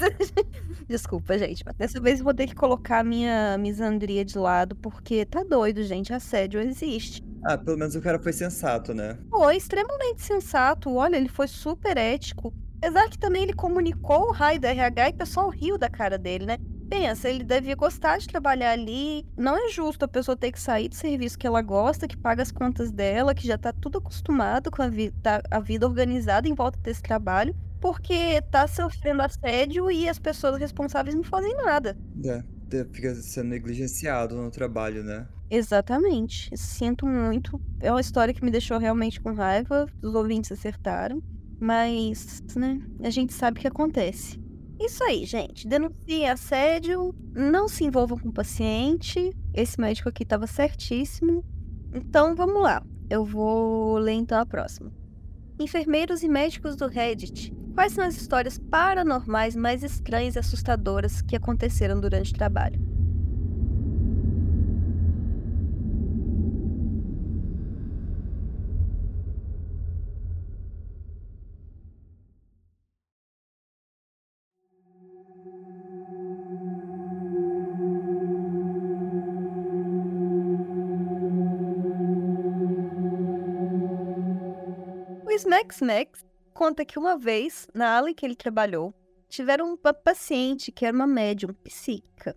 desculpa, 0.88 1.38
gente, 1.38 1.64
mas 1.66 1.76
dessa 1.76 2.02
vez 2.02 2.20
eu 2.20 2.26
vou 2.26 2.34
ter 2.34 2.48
que 2.48 2.56
colocar 2.56 3.00
a 3.00 3.04
minha 3.04 3.58
misandria 3.58 4.26
de 4.26 4.38
lado, 4.38 4.76
porque 4.76 5.26
tá 5.26 5.44
doido, 5.44 5.84
gente, 5.84 6.12
assédio 6.12 6.60
existe. 6.60 7.24
Ah, 7.44 7.58
pelo 7.58 7.78
menos 7.78 7.96
o 7.96 8.02
cara 8.02 8.18
foi 8.18 8.34
sensato, 8.34 8.94
né? 8.94 9.18
Foi 9.30 9.56
extremamente 9.56 10.24
sensato, 10.24 10.94
olha, 10.96 11.16
ele 11.18 11.30
foi 11.30 11.48
super 11.48 11.96
ético. 11.96 12.52
Apesar 12.78 13.10
que 13.10 13.18
também 13.18 13.44
ele 13.44 13.54
comunicou 13.54 14.30
o 14.30 14.32
raio 14.32 14.60
da 14.60 14.70
RH 14.70 15.10
e 15.10 15.12
o 15.12 15.18
pessoal 15.18 15.50
riu 15.50 15.78
da 15.78 15.90
cara 15.90 16.18
dele, 16.18 16.46
né? 16.46 16.58
Pensa, 16.90 17.30
ele 17.30 17.44
devia 17.44 17.76
gostar 17.76 18.18
de 18.18 18.28
trabalhar 18.28 18.72
ali. 18.72 19.26
Não 19.38 19.56
é 19.56 19.70
justo 19.70 20.06
a 20.06 20.08
pessoa 20.08 20.38
ter 20.38 20.52
que 20.52 20.60
sair 20.60 20.90
do 20.90 20.96
serviço 20.96 21.38
que 21.38 21.48
ela 21.48 21.62
gosta, 21.62 22.08
que 22.08 22.18
paga 22.18 22.44
as 22.44 22.52
contas 22.52 22.92
dela, 22.92 23.34
que 23.34 23.48
já 23.48 23.58
tá 23.58 23.74
tudo 23.74 23.98
acostumado 23.98 24.70
com 24.70 24.82
a 24.82 24.88
vida, 24.88 25.42
a 25.50 25.60
vida 25.60 25.88
organizada 25.88 26.48
em 26.48 26.54
volta 26.54 26.80
desse 26.80 27.02
trabalho, 27.02 27.56
porque 27.82 28.42
tá 28.52 28.68
sofrendo 28.68 29.22
assédio 29.22 29.90
e 29.90 30.08
as 30.08 30.20
pessoas 30.20 30.60
responsáveis 30.60 31.16
não 31.16 31.24
fazem 31.24 31.56
nada. 31.56 31.98
É, 32.24 32.44
fica 32.92 33.16
sendo 33.16 33.50
negligenciado 33.50 34.36
no 34.36 34.52
trabalho, 34.52 35.04
né? 35.04 35.28
Exatamente. 35.50 36.50
Sinto 36.58 37.06
muito. 37.06 37.60
É 37.80 37.92
uma 37.92 38.02
história 38.02 38.34
que 38.34 38.44
me 38.44 38.52
deixou 38.52 38.78
realmente 38.78 39.22
com 39.22 39.34
raiva. 39.34 39.88
Os 40.02 40.14
ouvintes 40.16 40.52
acertaram. 40.52 41.22
Mas, 41.60 42.44
né, 42.56 42.82
a 43.02 43.10
gente 43.10 43.34
sabe 43.34 43.58
o 43.58 43.62
que 43.62 43.68
acontece. 43.68 44.40
Isso 44.80 45.04
aí, 45.04 45.26
gente. 45.26 45.68
Denuncie 45.68 46.26
assédio, 46.26 47.16
não 47.34 47.68
se 47.68 47.84
envolvam 47.84 48.18
com 48.18 48.30
o 48.30 48.34
paciente. 48.34 49.36
Esse 49.54 49.80
médico 49.80 50.10
aqui 50.10 50.24
estava 50.24 50.48
certíssimo. 50.48 51.44
Então, 51.94 52.36
vamos 52.36 52.62
lá. 52.62 52.84
Eu 53.10 53.24
vou 53.24 53.98
ler 53.98 54.14
então 54.14 54.40
a 54.40 54.46
próxima. 54.46 54.92
Enfermeiros 55.60 56.24
e 56.24 56.28
médicos 56.28 56.76
do 56.76 56.88
Reddit. 56.88 57.54
Quais 57.74 57.94
são 57.94 58.04
as 58.04 58.16
histórias 58.16 58.58
paranormais 58.58 59.56
mais 59.56 59.84
estranhas 59.84 60.36
e 60.36 60.40
assustadoras 60.40 61.22
que 61.22 61.36
aconteceram 61.36 62.00
durante 62.00 62.32
o 62.32 62.36
trabalho? 62.36 62.95
Max 85.48 85.80
Max 85.82 86.26
conta 86.54 86.84
que 86.84 86.98
uma 86.98 87.18
vez, 87.18 87.68
na 87.74 87.96
ala 87.96 88.10
em 88.10 88.14
que 88.16 88.26
ele 88.26 88.36
trabalhou, 88.36 88.94
tiveram 89.30 89.68
uma 89.68 89.94
paciente 89.94 90.72
que 90.72 90.86
era 90.86 90.96
uma 90.96 91.06
médium 91.06 91.54
psíquica. 91.64 92.36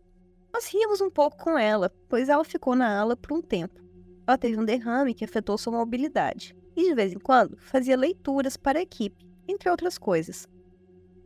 Nós 0.53 0.67
ríamos 0.67 1.00
um 1.00 1.11
pouco 1.11 1.37
com 1.38 1.59
ela, 1.59 1.91
pois 2.09 2.29
ela 2.29 2.45
ficou 2.45 2.75
na 2.75 3.00
ala 3.00 3.17
por 3.17 3.33
um 3.33 3.41
tempo. 3.41 3.81
Ela 4.27 4.37
teve 4.37 4.61
um 4.61 4.65
derrame 4.65 5.15
que 5.15 5.25
afetou 5.25 5.57
sua 5.57 5.73
mobilidade 5.73 6.55
e, 6.77 6.85
de 6.85 6.95
vez 6.95 7.12
em 7.12 7.19
quando, 7.19 7.57
fazia 7.59 7.97
leituras 7.97 8.57
para 8.57 8.79
a 8.79 8.83
equipe, 8.83 9.27
entre 9.47 9.71
outras 9.71 9.97
coisas. 9.97 10.47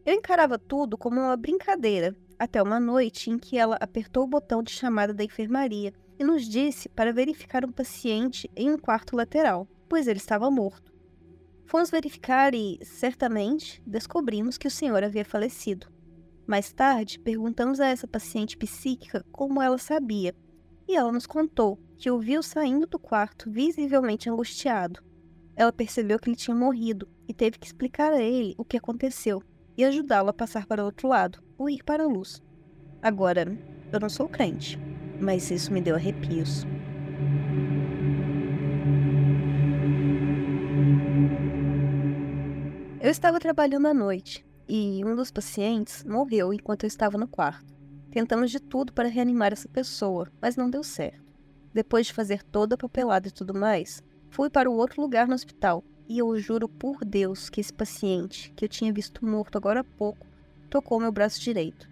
Eu 0.07 0.15
encarava 0.15 0.59
tudo 0.59 0.97
como 0.97 1.21
uma 1.21 1.37
brincadeira, 1.37 2.15
até 2.39 2.62
uma 2.62 2.79
noite 2.79 3.31
em 3.31 3.39
que 3.39 3.59
ela 3.59 3.77
apertou 3.81 4.25
o 4.25 4.29
botão 4.29 4.62
de 4.62 4.71
chamada 4.71 5.12
da 5.12 5.25
enfermaria 5.25 5.93
e 6.19 6.25
nos 6.25 6.49
disse 6.49 6.89
para 6.89 7.12
verificar 7.12 7.65
um 7.65 7.73
paciente 7.73 8.49
em 8.55 8.71
um 8.71 8.79
quarto 8.79 9.17
lateral, 9.17 9.67
pois 9.89 10.07
ele 10.07 10.19
estava 10.19 10.51
morto. 10.51 10.92
Fomos 11.73 11.91
verificar 11.91 12.55
e, 12.55 12.79
certamente, 12.83 13.83
descobrimos 13.87 14.59
que 14.59 14.69
o 14.69 14.71
senhor 14.71 15.02
havia 15.02 15.25
falecido. 15.25 15.87
Mais 16.47 16.71
tarde, 16.71 17.19
perguntamos 17.19 17.81
a 17.81 17.87
essa 17.87 18.07
paciente 18.07 18.59
psíquica 18.59 19.25
como 19.33 19.62
ela 19.62 19.79
sabia, 19.79 20.35
e 20.87 20.95
ela 20.95 21.11
nos 21.11 21.26
contou 21.26 21.81
que 21.97 22.11
o 22.11 22.19
viu 22.19 22.43
saindo 22.43 22.87
do 22.87 22.99
quarto 22.99 23.50
visivelmente 23.50 24.29
angustiado. 24.29 25.02
Ela 25.57 25.73
percebeu 25.73 26.19
que 26.19 26.29
ele 26.29 26.37
tinha 26.37 26.55
morrido 26.55 27.09
e 27.26 27.33
teve 27.33 27.59
que 27.59 27.67
explicar 27.69 28.12
a 28.12 28.21
ele 28.21 28.55
o 28.59 28.67
que 28.67 28.76
aconteceu 28.76 29.43
e 29.75 29.83
ajudá-lo 29.83 30.29
a 30.29 30.35
passar 30.35 30.67
para 30.67 30.83
o 30.83 30.85
outro 30.85 31.09
lado, 31.09 31.43
ou 31.57 31.71
ir 31.71 31.83
para 31.85 32.02
a 32.02 32.07
luz. 32.07 32.43
Agora, 33.00 33.47
eu 33.91 33.99
não 33.99 34.11
sou 34.11 34.29
crente, 34.29 34.79
mas 35.19 35.50
isso 35.50 35.73
me 35.73 35.81
deu 35.81 35.95
arrepios. 35.95 36.67
Eu 43.03 43.11
estava 43.11 43.41
trabalhando 43.41 43.89
à 43.89 43.93
noite 43.93 44.47
e 44.69 45.05
um 45.05 45.17
dos 45.17 45.33
pacientes 45.33 46.05
morreu 46.05 46.53
enquanto 46.53 46.85
eu 46.85 46.87
estava 46.87 47.19
no 47.19 47.27
quarto. 47.27 47.75
Tentamos 48.13 48.49
de 48.49 48.61
tudo 48.61 48.93
para 48.93 49.09
reanimar 49.09 49.53
essa 49.53 49.69
pessoa, 49.69 50.31
mas 50.41 50.55
não 50.55 50.71
deu 50.71 50.85
certo. 50.85 51.21
Depois 51.75 52.07
de 52.07 52.13
fazer 52.13 52.45
toda 52.45 52.77
a 52.77 52.79
papelada 52.79 53.27
e 53.27 53.33
tudo 53.33 53.53
mais, 53.53 54.05
fui 54.31 54.49
para 54.49 54.71
o 54.71 54.77
outro 54.77 55.03
lugar 55.03 55.27
no 55.27 55.35
hospital 55.35 55.83
e 56.09 56.21
eu 56.21 56.39
juro 56.39 56.69
por 56.69 57.05
Deus 57.05 57.51
que 57.51 57.61
esse 57.61 57.73
paciente, 57.73 58.53
que 58.55 58.65
eu 58.65 58.69
tinha 58.69 58.93
visto 58.93 59.27
morto 59.27 59.59
agora 59.59 59.81
há 59.81 59.85
pouco, 59.85 60.25
tocou 60.71 61.01
meu 61.01 61.11
braço 61.11 61.41
direito. 61.41 61.91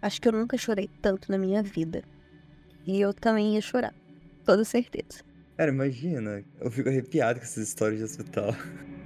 Acho 0.00 0.22
que 0.22 0.28
eu 0.28 0.32
nunca 0.32 0.56
chorei 0.56 0.88
tanto 1.02 1.28
na 1.28 1.38
minha 1.38 1.60
vida. 1.60 2.04
E 2.86 3.00
eu 3.00 3.12
também 3.12 3.56
ia 3.56 3.60
chorar, 3.60 3.96
toda 4.44 4.64
certeza. 4.64 5.24
Cara, 5.56 5.72
imagina. 5.72 6.44
Eu 6.60 6.70
fico 6.70 6.88
arrepiado 6.88 7.40
com 7.40 7.44
essas 7.44 7.66
histórias 7.66 7.98
de 7.98 8.04
hospital. 8.04 8.54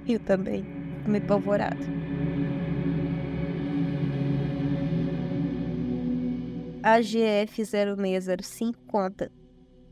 Eu 0.07 0.19
também. 0.19 0.90
Meio 1.07 1.23
apavorado. 1.23 2.01
AGF 6.83 7.63
0605 7.63 8.79
conta. 8.87 9.31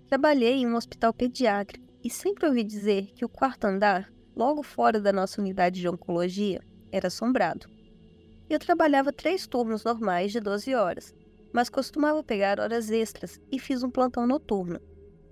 Trabalhei 0.08 0.56
em 0.56 0.68
um 0.68 0.76
hospital 0.76 1.14
pediátrico 1.14 1.86
e 2.04 2.10
sempre 2.10 2.48
ouvi 2.48 2.64
dizer 2.64 3.12
que 3.14 3.24
o 3.24 3.30
quarto 3.30 3.66
andar, 3.66 4.12
logo 4.36 4.64
fora 4.64 5.00
da 5.00 5.14
nossa 5.14 5.40
unidade 5.42 5.80
de 5.80 5.88
oncologia, 5.88 6.62
era 6.92 7.08
assombrado. 7.08 7.68
Eu 8.50 8.58
trabalhava 8.58 9.14
três 9.14 9.46
turnos 9.46 9.84
normais 9.84 10.32
de 10.32 10.40
12 10.40 10.74
horas, 10.74 11.14
mas 11.54 11.70
costumava 11.70 12.24
pegar 12.24 12.60
horas 12.60 12.90
extras 12.90 13.40
e 13.52 13.60
fiz 13.60 13.84
um 13.84 13.92
plantão 13.92 14.26
noturno. 14.26 14.80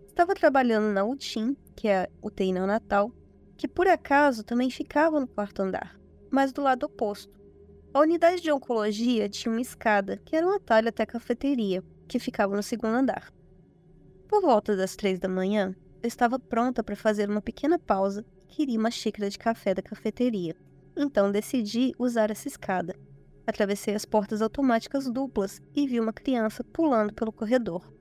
Estava 0.07 0.35
trabalhando 0.35 0.93
na 0.93 1.03
UTIM, 1.03 1.55
que 1.75 1.87
é 1.87 2.03
a 2.03 2.09
UTI 2.21 2.51
neonatal, 2.51 3.11
que 3.57 3.67
por 3.67 3.87
acaso 3.87 4.43
também 4.43 4.69
ficava 4.69 5.19
no 5.19 5.27
quarto 5.27 5.61
andar, 5.61 5.99
mas 6.29 6.53
do 6.53 6.61
lado 6.61 6.85
oposto. 6.85 7.37
A 7.93 7.99
unidade 7.99 8.41
de 8.41 8.51
oncologia 8.51 9.27
tinha 9.27 9.51
uma 9.51 9.61
escada, 9.61 10.17
que 10.23 10.35
era 10.35 10.45
um 10.45 10.51
atalho 10.51 10.89
até 10.89 11.03
a 11.03 11.07
cafeteria, 11.07 11.83
que 12.07 12.19
ficava 12.19 12.55
no 12.55 12.61
segundo 12.61 12.93
andar. 12.93 13.33
Por 14.27 14.41
volta 14.41 14.75
das 14.75 14.95
três 14.95 15.19
da 15.19 15.27
manhã, 15.27 15.75
eu 16.03 16.07
estava 16.07 16.37
pronta 16.37 16.83
para 16.83 16.95
fazer 16.95 17.29
uma 17.29 17.41
pequena 17.41 17.79
pausa 17.79 18.23
e 18.43 18.45
queria 18.45 18.79
uma 18.79 18.91
xícara 18.91 19.29
de 19.29 19.39
café 19.39 19.73
da 19.73 19.81
cafeteria. 19.81 20.55
Então 20.95 21.31
decidi 21.31 21.93
usar 21.97 22.29
essa 22.29 22.47
escada. 22.47 22.95
Atravessei 23.47 23.95
as 23.95 24.05
portas 24.05 24.41
automáticas 24.41 25.09
duplas 25.09 25.61
e 25.75 25.87
vi 25.87 25.99
uma 25.99 26.13
criança 26.13 26.63
pulando 26.63 27.13
pelo 27.13 27.31
corredor. 27.31 27.96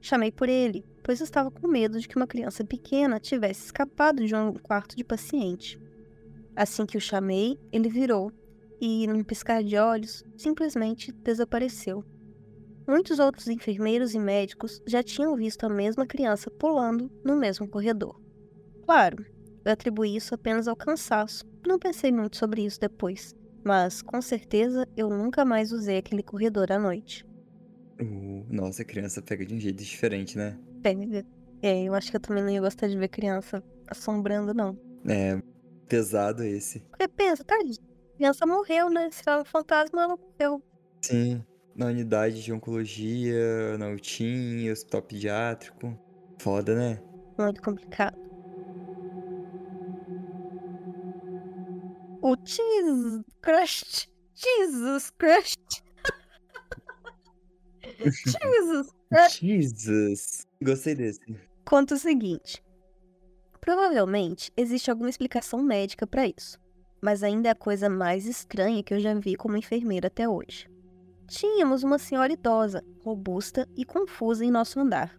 Chamei 0.00 0.32
por 0.32 0.48
ele, 0.48 0.84
pois 1.02 1.20
estava 1.20 1.50
com 1.50 1.68
medo 1.68 2.00
de 2.00 2.08
que 2.08 2.16
uma 2.16 2.26
criança 2.26 2.64
pequena 2.64 3.20
tivesse 3.20 3.66
escapado 3.66 4.24
de 4.24 4.34
um 4.34 4.54
quarto 4.54 4.96
de 4.96 5.04
paciente. 5.04 5.80
Assim 6.56 6.86
que 6.86 6.96
o 6.96 7.00
chamei, 7.00 7.58
ele 7.72 7.88
virou 7.88 8.32
e, 8.80 9.06
num 9.06 9.22
piscar 9.22 9.62
de 9.62 9.76
olhos, 9.76 10.24
simplesmente 10.36 11.12
desapareceu. 11.12 12.04
Muitos 12.88 13.18
outros 13.18 13.46
enfermeiros 13.46 14.14
e 14.14 14.18
médicos 14.18 14.82
já 14.86 15.02
tinham 15.02 15.36
visto 15.36 15.64
a 15.64 15.68
mesma 15.68 16.06
criança 16.06 16.50
pulando 16.50 17.10
no 17.24 17.36
mesmo 17.36 17.68
corredor. 17.68 18.20
Claro, 18.84 19.24
eu 19.64 19.72
atribuí 19.72 20.16
isso 20.16 20.34
apenas 20.34 20.66
ao 20.66 20.74
cansaço, 20.74 21.44
não 21.66 21.78
pensei 21.78 22.10
muito 22.10 22.36
sobre 22.36 22.64
isso 22.64 22.80
depois, 22.80 23.34
mas 23.62 24.02
com 24.02 24.20
certeza 24.20 24.88
eu 24.96 25.08
nunca 25.08 25.44
mais 25.44 25.70
usei 25.70 25.98
aquele 25.98 26.22
corredor 26.22 26.72
à 26.72 26.78
noite. 26.78 27.24
Uh, 28.00 28.46
nossa, 28.48 28.82
a 28.82 28.84
criança 28.84 29.20
pega 29.20 29.44
de 29.44 29.54
um 29.54 29.60
jeito 29.60 29.82
diferente, 29.82 30.36
né? 30.36 30.58
Pega. 30.82 31.24
É, 31.62 31.82
eu 31.84 31.94
acho 31.94 32.10
que 32.10 32.16
eu 32.16 32.20
também 32.20 32.42
não 32.42 32.50
ia 32.50 32.60
gostar 32.60 32.88
de 32.88 32.96
ver 32.96 33.08
criança 33.08 33.62
assombrando, 33.86 34.54
não. 34.54 34.78
É, 35.06 35.38
pesado 35.86 36.42
esse. 36.42 36.80
Porque 36.80 37.08
pensa, 37.08 37.44
tá, 37.44 37.54
a 37.54 38.16
criança 38.16 38.46
morreu, 38.46 38.88
né? 38.88 39.10
Se 39.10 39.22
ela 39.26 39.38
é 39.38 39.42
um 39.42 39.44
fantasma, 39.44 40.02
ela 40.02 40.16
morreu. 40.16 40.62
Sim, 41.04 41.44
na 41.74 41.86
unidade 41.86 42.42
de 42.42 42.52
oncologia, 42.52 43.76
na 43.76 43.90
UTIM, 43.90 44.70
hospital 44.70 45.02
pediátrico. 45.02 45.94
Foda, 46.40 46.74
né? 46.74 47.00
Muito 47.38 47.60
complicado. 47.60 48.16
O 52.22 52.34
Jesus 52.44 53.24
Christ. 53.42 54.08
Jesus 54.34 55.10
Christ. 55.18 55.82
Jesus 57.82 58.92
Christ. 59.08 59.40
Jesus. 59.44 60.46
Gostei 60.62 60.94
desse. 60.94 61.20
Conta 61.64 61.94
o 61.94 61.98
seguinte. 61.98 62.62
Provavelmente 63.60 64.50
existe 64.56 64.90
alguma 64.90 65.10
explicação 65.10 65.62
médica 65.62 66.06
para 66.06 66.26
isso, 66.26 66.58
mas 67.00 67.22
ainda 67.22 67.48
é 67.48 67.52
a 67.52 67.54
coisa 67.54 67.90
mais 67.90 68.26
estranha 68.26 68.82
que 68.82 68.94
eu 68.94 69.00
já 69.00 69.14
vi 69.14 69.36
como 69.36 69.56
enfermeira 69.56 70.06
até 70.06 70.28
hoje. 70.28 70.66
Tínhamos 71.28 71.84
uma 71.84 71.98
senhora 71.98 72.32
idosa, 72.32 72.82
robusta 73.04 73.68
e 73.76 73.84
confusa 73.84 74.44
em 74.44 74.50
nosso 74.50 74.80
andar. 74.80 75.16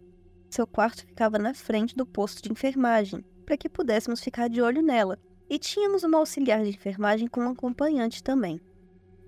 Seu 0.50 0.68
quarto 0.68 1.06
ficava 1.06 1.40
na 1.40 1.54
frente 1.54 1.96
do 1.96 2.06
posto 2.06 2.42
de 2.42 2.52
enfermagem, 2.52 3.24
para 3.46 3.56
que 3.56 3.70
pudéssemos 3.70 4.22
ficar 4.22 4.50
de 4.50 4.62
olho 4.62 4.82
nela, 4.82 5.18
e 5.50 5.58
tínhamos 5.58 6.04
uma 6.04 6.18
auxiliar 6.18 6.64
de 6.64 6.70
enfermagem 6.70 7.28
com 7.28 7.42
um 7.42 7.50
acompanhante 7.50 8.22
também. 8.22 8.60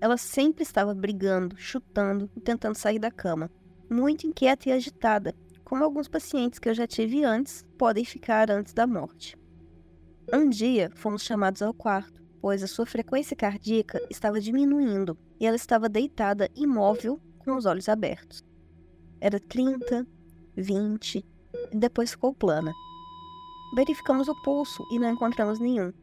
Ela 0.04 0.18
sempre 0.18 0.62
estava 0.62 0.94
brigando, 0.94 1.56
chutando 1.56 2.30
e 2.36 2.40
tentando 2.40 2.76
sair 2.76 2.98
da 2.98 3.10
cama, 3.10 3.50
muito 3.88 4.26
inquieta 4.26 4.68
e 4.68 4.72
agitada, 4.72 5.34
como 5.64 5.82
alguns 5.82 6.08
pacientes 6.08 6.58
que 6.58 6.68
eu 6.68 6.74
já 6.74 6.86
tive 6.86 7.24
antes 7.24 7.64
podem 7.78 8.04
ficar 8.04 8.50
antes 8.50 8.74
da 8.74 8.86
morte. 8.86 9.34
Um 10.30 10.50
dia 10.50 10.92
fomos 10.94 11.22
chamados 11.22 11.62
ao 11.62 11.72
quarto, 11.72 12.22
pois 12.38 12.62
a 12.62 12.66
sua 12.66 12.84
frequência 12.84 13.34
cardíaca 13.34 13.98
estava 14.10 14.38
diminuindo 14.42 15.16
e 15.40 15.46
ela 15.46 15.56
estava 15.56 15.88
deitada 15.88 16.50
imóvel 16.54 17.18
com 17.38 17.56
os 17.56 17.64
olhos 17.64 17.88
abertos. 17.88 18.44
Era 19.18 19.40
30, 19.40 20.06
20 20.54 21.24
e 21.72 21.78
depois 21.78 22.10
ficou 22.10 22.34
plana. 22.34 22.74
Verificamos 23.74 24.28
o 24.28 24.42
pulso 24.42 24.86
e 24.92 24.98
não 24.98 25.08
encontramos 25.08 25.58
nenhum. 25.58 25.94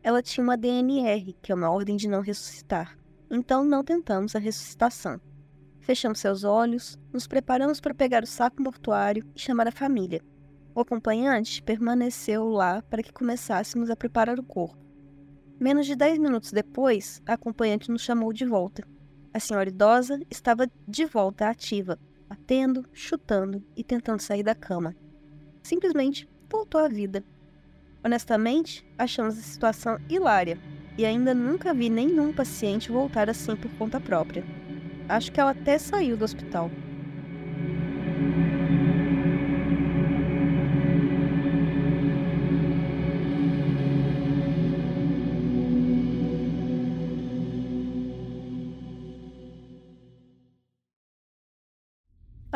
Ela 0.00 0.22
tinha 0.22 0.44
uma 0.44 0.56
DNR, 0.56 1.36
que 1.42 1.50
é 1.50 1.54
uma 1.56 1.68
ordem 1.68 1.96
de 1.96 2.06
não 2.06 2.20
ressuscitar, 2.20 2.96
então 3.30 3.64
não 3.64 3.82
tentamos 3.82 4.34
a 4.34 4.38
ressuscitação. 4.38 5.20
Fechamos 5.80 6.18
seus 6.18 6.44
olhos, 6.44 6.98
nos 7.12 7.26
preparamos 7.26 7.80
para 7.80 7.94
pegar 7.94 8.22
o 8.22 8.26
saco 8.26 8.62
mortuário 8.62 9.24
e 9.34 9.40
chamar 9.40 9.68
a 9.68 9.72
família. 9.72 10.20
O 10.74 10.80
acompanhante 10.80 11.62
permaneceu 11.62 12.48
lá 12.48 12.82
para 12.82 13.02
que 13.02 13.12
começássemos 13.12 13.88
a 13.88 13.96
preparar 13.96 14.38
o 14.38 14.42
corpo. 14.42 14.76
Menos 15.58 15.86
de 15.86 15.96
dez 15.96 16.18
minutos 16.18 16.52
depois, 16.52 17.22
a 17.24 17.34
acompanhante 17.34 17.90
nos 17.90 18.02
chamou 18.02 18.32
de 18.32 18.44
volta. 18.44 18.86
A 19.32 19.40
senhora 19.40 19.68
idosa 19.68 20.20
estava 20.30 20.68
de 20.86 21.06
volta 21.06 21.48
ativa, 21.48 21.98
batendo, 22.28 22.84
chutando 22.92 23.64
e 23.76 23.82
tentando 23.82 24.20
sair 24.20 24.42
da 24.42 24.54
cama. 24.54 24.94
Simplesmente 25.62 26.28
voltou 26.50 26.80
à 26.80 26.88
vida. 26.88 27.24
Honestamente, 28.04 28.86
achamos 28.98 29.38
a 29.38 29.42
situação 29.42 29.98
hilária 30.08 30.58
e 30.98 31.04
ainda 31.04 31.34
nunca 31.34 31.74
vi 31.74 31.90
nenhum 31.90 32.32
paciente 32.32 32.90
voltar 32.90 33.28
assim 33.28 33.54
por 33.56 33.70
conta 33.72 34.00
própria. 34.00 34.44
Acho 35.08 35.30
que 35.30 35.40
ela 35.40 35.50
até 35.50 35.78
saiu 35.78 36.16
do 36.16 36.24
hospital. 36.24 36.70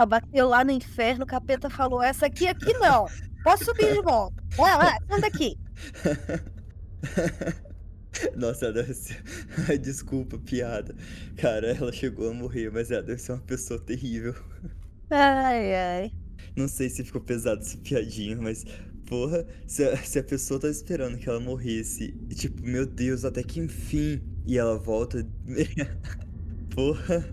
Bateu 0.09 0.49
lá 0.49 0.65
no 0.65 0.71
inferno, 0.71 1.25
o 1.25 1.27
capeta 1.27 1.69
falou: 1.69 2.03
essa 2.03 2.27
aqui, 2.27 2.49
aqui 2.49 2.73
não. 2.79 3.05
Posso 3.45 3.67
subir 3.67 3.93
de 3.93 4.01
volta. 4.01 4.43
Vai 4.57 4.77
lá, 4.77 4.97
anda 5.11 5.27
aqui. 5.27 5.57
Nossa, 8.37 8.67
ela 8.67 8.75
deve 8.75 8.95
ser. 8.95 9.23
Ai, 9.69 9.79
desculpa, 9.79 10.39
piada. 10.39 10.95
Cara, 11.37 11.69
ela 11.69 11.93
chegou 11.93 12.31
a 12.31 12.35
morrer, 12.35 12.71
mas 12.71 12.91
ela 12.91 13.03
deve 13.03 13.21
ser 13.21 13.33
uma 13.33 13.41
pessoa 13.41 13.79
terrível. 13.81 14.35
Ai, 15.11 15.75
ai. 15.75 16.13
Não 16.57 16.69
sei 16.69 16.89
se 16.91 17.05
ficou 17.05 17.21
pesado 17.21 17.61
essa 17.63 17.77
piadinha, 17.79 18.37
mas. 18.37 18.65
Porra, 19.07 19.45
se 19.67 19.85
a, 19.85 19.97
se 19.97 20.19
a 20.21 20.25
pessoa 20.25 20.61
tá 20.61 20.69
esperando 20.69 21.19
que 21.19 21.29
ela 21.29 21.41
morresse, 21.41 22.15
e 22.31 22.35
tipo, 22.35 22.63
meu 22.63 22.87
Deus, 22.87 23.25
até 23.25 23.43
que 23.43 23.59
enfim, 23.61 24.23
e 24.47 24.57
ela 24.59 24.79
volta. 24.79 25.27
Porra. 26.75 27.25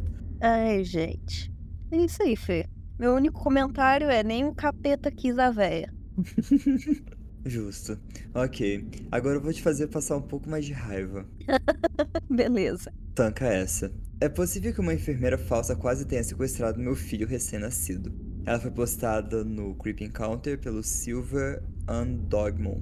Ai, 0.41 0.84
gente. 0.84 1.52
É 1.91 1.97
isso 1.97 2.21
aí, 2.23 2.36
Fê. 2.36 2.67
Meu 3.00 3.13
único 3.15 3.41
comentário 3.41 4.10
é: 4.10 4.23
nem 4.23 4.45
o 4.45 4.56
capeta 4.56 5.12
quis 5.12 5.38
a 5.38 5.52
véia. 5.52 5.93
Justo. 7.45 7.97
Ok. 8.34 8.88
Agora 9.12 9.38
eu 9.38 9.41
vou 9.41 9.54
te 9.54 9.62
fazer 9.62 9.88
passar 9.88 10.17
um 10.17 10.21
pouco 10.21 10.50
mais 10.50 10.65
de 10.65 10.73
raiva. 10.73 11.26
Beleza. 12.30 12.93
Tanca 13.15 13.45
essa. 13.47 13.91
É 14.19 14.28
possível 14.28 14.73
que 14.73 14.82
uma 14.82 14.93
enfermeira 14.93 15.38
falsa 15.38 15.76
quase 15.76 16.06
tenha 16.06 16.23
sequestrado 16.23 16.80
meu 16.80 16.95
filho 16.95 17.28
recém-nascido. 17.28 18.13
Ela 18.45 18.60
foi 18.60 18.71
postada 18.71 19.43
no 19.43 19.76
Creep 19.76 20.02
Encounter 20.02 20.58
pelo 20.58 20.82
Silver 20.84 21.62
Undogmon. 21.89 22.82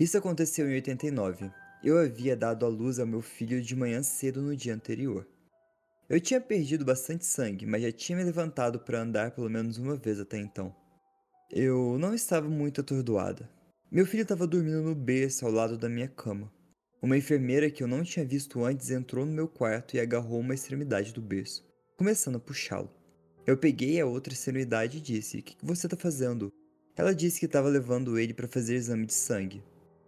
Isso 0.00 0.16
aconteceu 0.16 0.66
em 0.66 0.76
89. 0.76 1.52
Eu 1.84 1.98
havia 1.98 2.34
dado 2.34 2.64
à 2.64 2.68
luz 2.70 2.98
ao 2.98 3.06
meu 3.06 3.20
filho 3.20 3.60
de 3.60 3.76
manhã 3.76 4.02
cedo 4.02 4.40
no 4.40 4.56
dia 4.56 4.74
anterior. 4.74 5.28
Eu 6.08 6.18
tinha 6.18 6.40
perdido 6.40 6.86
bastante 6.86 7.26
sangue, 7.26 7.66
mas 7.66 7.82
já 7.82 7.92
tinha 7.92 8.16
me 8.16 8.24
levantado 8.24 8.80
para 8.80 9.02
andar 9.02 9.32
pelo 9.32 9.50
menos 9.50 9.76
uma 9.76 9.96
vez 9.96 10.18
até 10.18 10.38
então. 10.38 10.74
Eu 11.50 11.98
não 11.98 12.14
estava 12.14 12.48
muito 12.48 12.80
atordoada. 12.80 13.46
Meu 13.92 14.06
filho 14.06 14.22
estava 14.22 14.46
dormindo 14.46 14.80
no 14.80 14.94
berço 14.94 15.44
ao 15.44 15.52
lado 15.52 15.76
da 15.76 15.86
minha 15.86 16.08
cama. 16.08 16.50
Uma 17.02 17.18
enfermeira 17.18 17.70
que 17.70 17.82
eu 17.82 17.86
não 17.86 18.02
tinha 18.02 18.24
visto 18.24 18.64
antes 18.64 18.88
entrou 18.88 19.26
no 19.26 19.32
meu 19.32 19.48
quarto 19.48 19.96
e 19.96 20.00
agarrou 20.00 20.40
uma 20.40 20.54
extremidade 20.54 21.12
do 21.12 21.20
berço, 21.20 21.62
começando 21.98 22.36
a 22.36 22.40
puxá-lo. 22.40 22.90
Eu 23.46 23.58
peguei 23.58 24.00
a 24.00 24.06
outra 24.06 24.32
extremidade 24.32 24.96
e 24.96 25.02
disse: 25.02 25.40
O 25.40 25.42
que, 25.42 25.56
você 25.62 25.86
está 25.86 25.96
fazendo? 25.96 26.50
Ela 26.96 27.14
disse 27.14 27.38
que 27.38 27.46
estava 27.46 27.68
levando 27.68 28.18
ele 28.18 28.32
para 28.32 28.48
fazer 28.48 28.76
exame 28.76 29.04
de 29.04 29.12
sangue. 29.12 29.62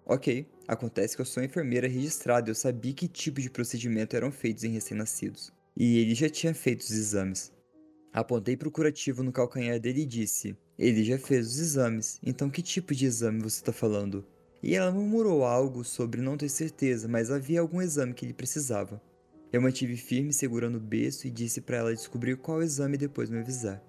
Ok, 0.05 0.47
acontece 0.67 1.15
que 1.15 1.23
eu 1.23 1.27
sou 1.27 1.43
enfermeira 1.43 1.89
registrada 1.89 2.49
e 2.49 2.51
eu 2.51 2.55
sabia 2.55 2.93
que 2.93 3.09
tipo 3.09 3.41
de 3.41 3.49
procedimento 3.49 4.17
eram 4.17 4.33
feitos 4.33 4.65
em 4.65 4.71
recém-nascidos 4.71 5.53
e 5.77 5.99
ele 5.99 6.15
já 6.15 6.29
tinha 6.29 6.55
feito 6.55 6.81
os 6.81 6.91
exames. 6.91 7.53
Apontei 8.13 8.57
para 8.57 8.69
o 8.69 8.73
curativo 8.73 9.23
no 9.23 9.33
calcanhar 9.33 9.81
dele 9.81 10.03
e 10.03 10.07
disse: 10.07 10.57
Ele 10.79 11.03
já 11.03 11.19
fez 11.19 11.47
os 11.47 11.59
exames, 11.59 12.21
então 12.23 12.51
que 12.51 12.63
tipo 12.63 12.95
de 12.95 13.07
exame 13.07 13.41
você 13.41 13.61
está 13.61 13.73
falando? 13.73 14.25
E 14.63 14.75
ela 14.75 14.93
murmurou 14.93 15.45
algo 15.45 15.83
sobre 15.83 16.21
não 16.21 16.37
ter 16.37 16.49
certeza, 16.49 17.09
mas 17.09 17.31
havia 17.31 17.61
algum 17.61 17.81
exame 17.81 18.15
que 18.15 18.25
ele 18.25 18.35
precisava. 18.35 19.03
Eu 19.53 19.61
mantive 19.61 19.97
firme 19.97 20.33
segurando 20.33 20.77
o 20.77 20.81
berço 20.81 21.27
e 21.27 21.31
disse 21.31 21.61
para 21.61 21.79
ela 21.79 21.95
descobrir 21.95 22.37
qual 22.37 22.63
exame 22.63 22.95
e 22.95 22.99
depois 22.99 23.29
me 23.29 23.39
avisar. 23.39 23.83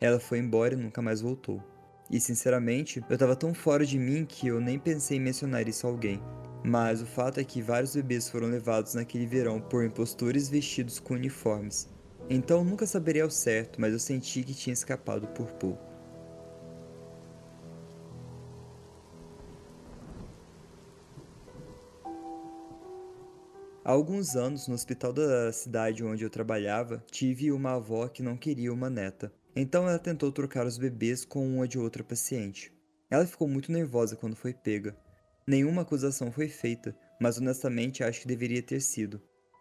Ela 0.00 0.20
foi 0.20 0.38
embora 0.38 0.74
e 0.74 0.76
nunca 0.76 1.02
mais 1.02 1.20
voltou. 1.20 1.62
E 2.10 2.20
sinceramente, 2.20 3.02
eu 3.08 3.14
estava 3.14 3.34
tão 3.34 3.54
fora 3.54 3.84
de 3.84 3.98
mim 3.98 4.24
que 4.26 4.48
eu 4.48 4.60
nem 4.60 4.78
pensei 4.78 5.16
em 5.16 5.20
mencionar 5.20 5.66
isso 5.66 5.86
a 5.86 5.90
alguém. 5.90 6.20
Mas 6.62 7.02
o 7.02 7.06
fato 7.06 7.40
é 7.40 7.44
que 7.44 7.62
vários 7.62 7.94
bebês 7.94 8.28
foram 8.28 8.48
levados 8.48 8.94
naquele 8.94 9.26
verão 9.26 9.60
por 9.60 9.84
impostores 9.84 10.48
vestidos 10.48 10.98
com 10.98 11.14
uniformes. 11.14 11.88
Então 12.28 12.64
nunca 12.64 12.86
saberia 12.86 13.24
ao 13.24 13.30
certo, 13.30 13.80
mas 13.80 13.92
eu 13.92 13.98
senti 13.98 14.42
que 14.42 14.54
tinha 14.54 14.72
escapado 14.72 15.26
por 15.28 15.52
pouco. 15.52 15.94
Há 23.84 23.92
alguns 23.92 24.34
anos, 24.34 24.66
no 24.66 24.74
hospital 24.74 25.12
da 25.12 25.52
cidade 25.52 26.02
onde 26.02 26.24
eu 26.24 26.30
trabalhava, 26.30 27.04
tive 27.10 27.52
uma 27.52 27.74
avó 27.74 28.08
que 28.08 28.22
não 28.22 28.34
queria 28.34 28.72
uma 28.72 28.88
neta. 28.88 29.30
Então 29.54 29.88
ela 29.88 29.98
tentou 29.98 30.32
trocar 30.32 30.66
os 30.66 30.78
bebês 30.78 31.24
com 31.24 31.46
uma 31.46 31.68
de 31.68 31.78
outra 31.78 32.02
paciente. 32.02 32.72
Ela 33.10 33.26
ficou 33.26 33.48
muito 33.48 33.70
nervosa 33.70 34.16
quando 34.16 34.34
foi 34.34 34.52
pega, 34.52 34.96
Nenhuma 35.46 35.82
acusação 35.82 36.32
foi 36.32 36.48
feita, 36.48 36.96
mas 37.20 37.36
honestamente 37.36 38.02
acho 38.02 38.22
que 38.22 38.26
deveria 38.26 38.62
ter 38.62 38.80
sido. 38.80 39.20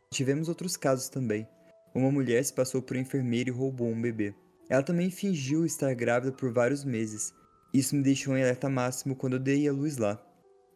Tivemos 0.09 0.47
outros 0.47 0.77
casos 0.77 1.09
também. 1.09 1.45
Uma 1.93 2.09
mulher 2.09 2.43
se 2.43 2.53
passou 2.53 2.81
por 2.81 2.95
enfermeira 2.95 3.49
e 3.49 3.53
roubou 3.53 3.89
um 3.89 4.01
bebê. 4.01 4.33
Ela 4.69 4.81
também 4.81 5.11
fingiu 5.11 5.65
estar 5.65 5.93
grávida 5.93 6.31
por 6.31 6.53
vários 6.53 6.85
meses. 6.85 7.33
Isso 7.73 7.95
me 7.95 8.01
deixou 8.01 8.37
em 8.37 8.41
alerta 8.41 8.69
máximo 8.69 9.13
quando 9.13 9.33
eu 9.33 9.39
dei 9.39 9.67
a 9.67 9.73
luz 9.73 9.97
lá. 9.97 10.23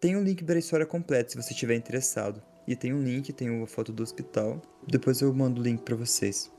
Tem 0.02 0.18
um 0.18 0.24
link 0.24 0.44
para 0.44 0.56
a 0.56 0.60
história 0.60 0.86
completa 0.86 1.30
se 1.30 1.38
você 1.38 1.54
estiver 1.54 1.76
interessado. 1.76 2.44
E 2.68 2.76
tem 2.76 2.94
um 2.94 3.02
link, 3.02 3.32
tem 3.32 3.50
uma 3.50 3.66
foto 3.66 3.94
do 3.94 4.04
hospital. 4.04 4.62
Depois 4.86 5.22
eu 5.22 5.34
mando 5.34 5.62
o 5.62 5.64
link 5.64 5.84
para 5.84 5.96
vocês. 5.96 6.52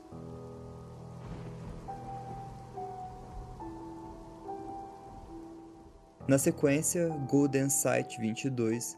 Na 6.29 6.37
sequência, 6.37 7.09
Golden 7.27 7.71
Sight 7.71 8.21
22. 8.21 8.95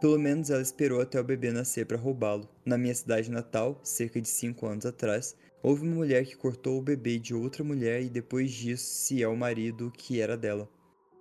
Pelo 0.00 0.16
menos 0.16 0.50
ela 0.50 0.62
esperou 0.62 1.00
até 1.00 1.20
o 1.20 1.24
bebê 1.24 1.50
nascer 1.50 1.84
para 1.84 1.98
roubá-lo. 1.98 2.48
Na 2.64 2.78
minha 2.78 2.94
cidade 2.94 3.28
natal, 3.28 3.80
cerca 3.82 4.20
de 4.20 4.28
5 4.28 4.66
anos 4.66 4.86
atrás, 4.86 5.34
houve 5.64 5.82
uma 5.82 5.96
mulher 5.96 6.24
que 6.24 6.36
cortou 6.36 6.78
o 6.78 6.80
bebê 6.80 7.18
de 7.18 7.34
outra 7.34 7.64
mulher 7.64 8.02
e 8.02 8.08
depois 8.08 8.52
disso 8.52 8.84
se 8.84 9.20
é 9.20 9.26
o 9.26 9.36
marido 9.36 9.90
que 9.90 10.20
era 10.20 10.36
dela. 10.36 10.70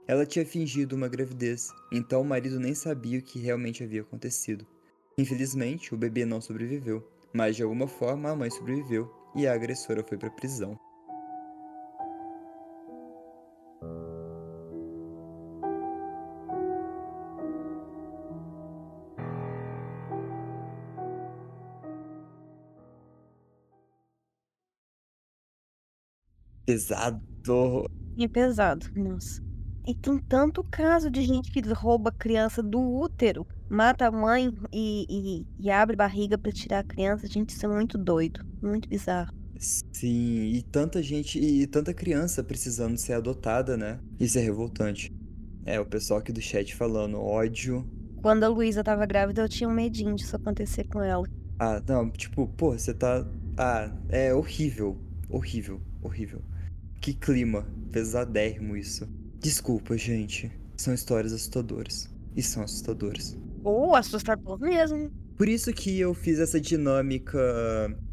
Ela 0.08 0.24
tinha 0.24 0.46
fingido 0.46 0.96
uma 0.96 1.08
gravidez, 1.08 1.74
então 1.92 2.22
o 2.22 2.26
marido 2.26 2.60
nem 2.60 2.76
sabia 2.76 3.18
o 3.18 3.24
que 3.24 3.40
realmente 3.40 3.84
havia 3.84 4.02
acontecido. 4.02 4.68
Infelizmente, 5.18 5.96
o 5.96 5.98
bebê 5.98 6.26
não 6.26 6.40
sobreviveu, 6.40 7.04
mas 7.34 7.56
de 7.56 7.64
alguma 7.64 7.88
forma 7.88 8.30
a 8.30 8.36
mãe 8.36 8.52
sobreviveu 8.52 9.12
e 9.36 9.48
a 9.48 9.54
agressora 9.56 10.04
foi 10.04 10.16
para 10.16 10.30
prisão. 10.30 10.80
Pesado. 26.70 27.20
É 28.16 28.28
pesado, 28.28 28.86
nossa. 28.96 29.42
E 29.88 29.96
tem 29.96 30.20
tanto 30.20 30.64
caso 30.64 31.10
de 31.10 31.24
gente 31.24 31.52
que 31.52 31.62
rouba 31.74 32.12
a 32.12 32.14
criança 32.14 32.62
do 32.62 32.80
útero, 32.80 33.48
mata 33.68 34.06
a 34.06 34.12
mãe 34.12 34.54
e, 34.72 35.08
e, 35.10 35.48
e 35.60 35.72
abre 35.72 35.96
barriga 35.96 36.38
para 36.38 36.52
tirar 36.52 36.80
a 36.82 36.84
criança. 36.84 37.26
Gente, 37.26 37.50
isso 37.50 37.66
é 37.66 37.70
muito 37.70 37.98
doido, 37.98 38.46
muito 38.62 38.88
bizarro. 38.88 39.34
Sim, 39.58 40.52
e 40.54 40.62
tanta 40.62 41.02
gente 41.02 41.40
e 41.40 41.66
tanta 41.66 41.92
criança 41.92 42.44
precisando 42.44 43.00
ser 43.00 43.14
adotada, 43.14 43.76
né? 43.76 44.00
Isso 44.20 44.38
é 44.38 44.42
revoltante. 44.42 45.12
É, 45.66 45.80
o 45.80 45.86
pessoal 45.88 46.20
aqui 46.20 46.32
do 46.32 46.40
chat 46.40 46.76
falando 46.76 47.20
ódio. 47.20 47.84
Quando 48.22 48.44
a 48.44 48.48
Luísa 48.48 48.84
tava 48.84 49.08
grávida, 49.08 49.42
eu 49.42 49.50
tinha 49.50 49.68
um 49.68 49.74
medinho 49.74 50.16
disso 50.16 50.36
acontecer 50.36 50.84
com 50.84 51.02
ela. 51.02 51.26
Ah, 51.58 51.82
não, 51.88 52.12
tipo, 52.12 52.48
pô, 52.48 52.74
você 52.74 52.94
tá. 52.94 53.28
Ah, 53.58 53.92
é 54.08 54.32
horrível. 54.36 55.02
Horrível, 55.28 55.82
horrível. 56.04 56.44
Que 57.02 57.14
clima 57.14 57.66
pesadérrimo 57.92 58.76
isso. 58.76 59.08
Desculpa, 59.40 59.98
gente. 59.98 60.52
São 60.76 60.94
histórias 60.94 61.32
assustadoras. 61.32 62.10
E 62.36 62.44
são 62.44 62.64
assustadoras. 62.64 63.38
Ou 63.64 63.90
oh, 63.90 63.96
assustador 63.96 64.60
mesmo. 64.60 65.12
Por 65.38 65.48
isso 65.48 65.72
que 65.72 65.98
eu 65.98 66.14
fiz 66.14 66.40
essa 66.40 66.60
dinâmica 66.60 67.40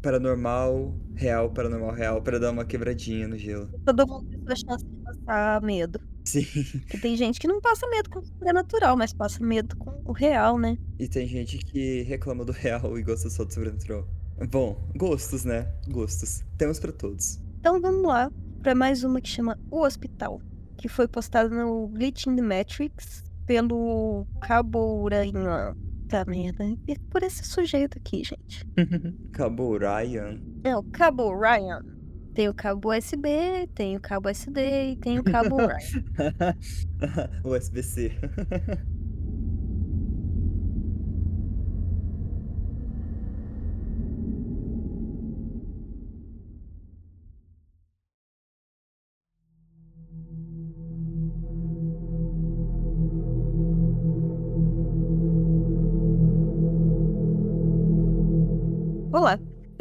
paranormal, 0.01 0.95
real, 1.13 1.49
paranormal, 1.51 1.91
real, 1.91 2.21
para 2.21 2.39
dar 2.39 2.51
uma 2.51 2.63
quebradinha 2.63 3.27
no 3.27 3.37
gelo. 3.37 3.69
Todo 3.85 4.07
mundo 4.07 4.29
tem 4.29 4.39
a 4.47 4.55
chance 4.55 4.85
de 4.85 4.95
passar 5.03 5.61
medo. 5.61 5.99
Sim. 6.23 6.45
Porque 6.79 6.97
tem 6.97 7.17
gente 7.17 7.39
que 7.39 7.47
não 7.47 7.59
passa 7.59 7.85
medo 7.89 8.09
com 8.09 8.19
o 8.19 8.25
sobrenatural, 8.25 8.95
mas 8.95 9.13
passa 9.13 9.43
medo 9.43 9.75
com 9.75 10.01
o 10.05 10.13
real, 10.13 10.57
né? 10.57 10.77
E 10.97 11.07
tem 11.07 11.27
gente 11.27 11.57
que 11.57 12.03
reclama 12.03 12.45
do 12.45 12.53
real 12.53 12.97
e 12.97 13.03
gosta 13.03 13.29
só 13.29 13.43
do 13.43 13.53
sobrenatural. 13.53 14.07
Bom, 14.49 14.89
gostos, 14.95 15.43
né? 15.43 15.69
Gostos. 15.89 16.43
Temos 16.57 16.79
para 16.79 16.93
todos. 16.93 17.39
Então 17.59 17.81
vamos 17.81 18.03
lá 18.03 18.31
para 18.61 18.75
mais 18.75 19.03
uma 19.03 19.21
que 19.21 19.29
chama 19.29 19.57
O 19.69 19.81
Hospital, 19.81 20.41
que 20.77 20.87
foi 20.87 21.07
postada 21.07 21.49
no 21.49 21.87
Glitch 21.87 22.27
in 22.27 22.35
the 22.35 22.41
Matrix 22.41 23.23
pelo 23.45 24.25
Cabo 24.41 25.07
Ryan. 25.07 25.75
Tá 26.07 26.23
merda, 26.25 26.63
é 26.87 26.95
por 27.09 27.23
esse 27.23 27.43
sujeito 27.45 27.97
aqui, 27.97 28.23
gente. 28.23 28.65
Cabo 29.33 29.77
Ryan? 29.77 30.39
É, 30.63 30.75
o 30.75 30.83
Cabo 30.83 31.37
Ryan. 31.37 31.83
Tem 32.33 32.47
o 32.47 32.53
cabo 32.53 32.95
USB, 32.95 33.67
tem 33.73 33.97
o 33.97 33.99
cabo 33.99 34.29
SD 34.29 34.91
e 34.91 34.95
tem 34.97 35.17
o 35.17 35.23
cabo 35.23 35.57
Ryan. 35.65 36.55
USB-C. 37.43 38.11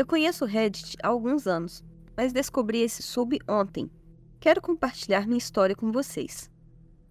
Eu 0.06 0.08
conheço 0.08 0.44
o 0.44 0.46
Reddit 0.46 0.96
há 1.02 1.08
alguns 1.08 1.48
anos, 1.48 1.82
mas 2.16 2.32
descobri 2.32 2.80
esse 2.80 3.02
sub 3.02 3.40
ontem. 3.48 3.90
Quero 4.38 4.62
compartilhar 4.62 5.26
minha 5.26 5.36
história 5.36 5.74
com 5.74 5.90
vocês. 5.90 6.48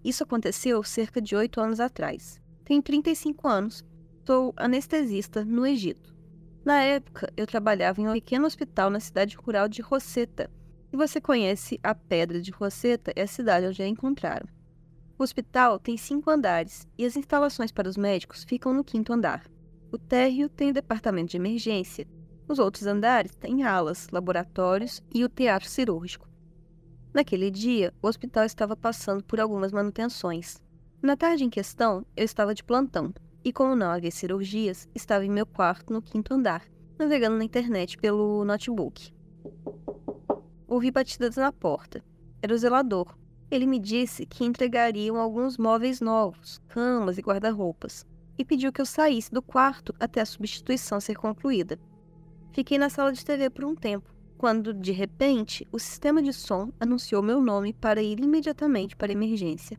Isso 0.02 0.24
aconteceu 0.24 0.82
cerca 0.82 1.22
de 1.22 1.36
8 1.36 1.60
anos 1.60 1.82
atrás. 1.82 2.40
Tenho 2.64 2.82
35 2.82 3.50
anos, 3.50 3.84
sou 4.26 4.54
anestesista 4.56 5.44
no 5.44 5.68
Egito. 5.68 6.16
Na 6.64 6.82
época, 6.84 7.30
eu 7.36 7.46
trabalhava 7.46 8.00
em 8.00 8.08
um 8.08 8.14
pequeno 8.14 8.48
hospital 8.48 8.90
na 8.90 9.02
cidade 9.02 9.36
rural 9.36 9.68
de 9.68 9.82
Rosetta. 9.82 10.50
Se 10.90 10.96
você 10.96 11.20
conhece 11.20 11.78
a 11.84 11.94
Pedra 11.94 12.42
de 12.42 12.52
Rosetta, 12.52 13.12
é 13.14 13.24
a 13.24 13.28
cidade 13.28 13.68
onde 13.68 13.84
a 13.84 13.88
encontraram. 13.90 14.48
O 15.20 15.24
hospital 15.24 15.80
tem 15.80 15.98
cinco 15.98 16.30
andares 16.30 16.88
e 16.98 17.06
as 17.06 17.18
instalações 17.18 17.74
para 17.74 17.90
os 17.90 17.98
médicos 17.98 18.46
ficam 18.46 18.74
no 18.74 18.86
quinto 18.86 19.12
andar. 19.12 19.44
O 19.92 19.98
térreo 19.98 20.48
tem 20.48 20.70
o 20.70 20.74
departamento 20.74 21.32
de 21.32 21.38
emergência. 21.38 22.08
Os 22.48 22.60
outros 22.60 22.86
andares 22.86 23.34
têm 23.36 23.64
alas, 23.64 24.08
laboratórios 24.12 25.02
e 25.14 25.24
o 25.24 25.30
teatro 25.30 25.68
cirúrgico. 25.68 26.30
Naquele 27.14 27.50
dia, 27.50 27.94
o 28.02 28.08
hospital 28.08 28.44
estava 28.46 28.76
passando 28.76 29.24
por 29.24 29.40
algumas 29.40 29.72
manutenções. 29.72 30.62
Na 31.02 31.16
tarde 31.16 31.44
em 31.44 31.50
questão, 31.50 32.06
eu 32.16 32.24
estava 32.24 32.54
de 32.54 32.64
plantão 32.64 33.14
e, 33.44 33.54
como 33.54 33.76
não 33.76 33.90
havia 33.90 34.12
cirurgias, 34.12 34.88
estava 34.94 35.26
em 35.26 35.30
meu 35.30 35.46
quarto 35.46 35.94
no 35.94 36.02
quinto 36.02 36.34
andar, 36.34 36.64
navegando 37.00 37.38
na 37.38 37.44
internet 37.44 37.98
pelo 37.98 38.44
notebook. 38.44 39.14
Ouvi 40.68 40.92
batidas 40.92 41.36
na 41.38 41.52
porta. 41.52 42.04
Era 42.42 42.54
o 42.54 42.58
zelador. 42.58 43.18
Ele 43.50 43.66
me 43.66 43.80
disse 43.80 44.26
que 44.26 44.44
entregariam 44.44 45.16
alguns 45.16 45.58
móveis 45.58 46.02
novos, 46.02 46.60
camas 46.68 47.18
e 47.18 47.22
guarda-roupas, 47.22 48.06
e 48.38 48.44
pediu 48.44 48.74
que 48.74 48.82
eu 48.82 48.86
saísse 48.86 49.32
do 49.32 49.42
quarto 49.42 49.96
até 50.00 50.22
a 50.22 50.26
substituição 50.26 51.00
ser 51.00 51.16
concluída. 51.16 51.80
Fiquei 52.56 52.78
na 52.78 52.90
sala 52.90 53.12
de 53.12 53.26
TV 53.26 53.50
por 53.50 53.66
um 53.66 53.76
tempo, 53.76 54.10
quando, 54.38 54.74
de 54.74 54.94
repente, 54.94 55.68
o 55.74 55.78
sistema 55.78 56.24
de 56.24 56.32
som 56.32 56.72
anunciou 56.80 57.22
meu 57.22 57.42
nome 57.42 57.74
para 57.74 58.02
ir 58.02 58.18
imediatamente 58.18 58.96
para 58.96 59.12
a 59.12 59.14
emergência. 59.14 59.78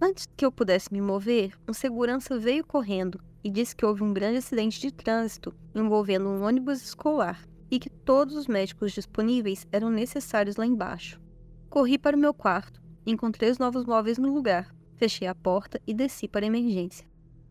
Antes 0.00 0.26
que 0.34 0.42
eu 0.42 0.50
pudesse 0.50 0.90
me 0.90 1.02
mover, 1.02 1.52
um 1.68 1.74
segurança 1.74 2.38
veio 2.38 2.64
correndo 2.64 3.20
e 3.44 3.50
disse 3.50 3.76
que 3.76 3.84
houve 3.84 4.02
um 4.02 4.14
grande 4.14 4.38
acidente 4.38 4.80
de 4.80 4.90
trânsito 4.90 5.54
envolvendo 5.74 6.30
um 6.30 6.44
ônibus 6.44 6.82
escolar 6.82 7.46
e 7.70 7.78
que 7.78 7.90
todos 7.90 8.36
os 8.36 8.46
médicos 8.46 8.92
disponíveis 8.92 9.66
eram 9.70 9.90
necessários 9.90 10.56
lá 10.56 10.64
embaixo. 10.64 11.20
Corri 11.68 11.98
para 11.98 12.16
o 12.16 12.18
meu 12.18 12.32
quarto, 12.32 12.80
encontrei 13.04 13.50
os 13.50 13.58
novos 13.58 13.84
móveis 13.84 14.16
no 14.16 14.32
lugar, 14.32 14.74
fechei 14.96 15.28
a 15.28 15.34
porta 15.34 15.78
e 15.86 15.92
desci 15.92 16.26
para 16.26 16.46
a 16.46 16.48
emergência. 16.48 17.06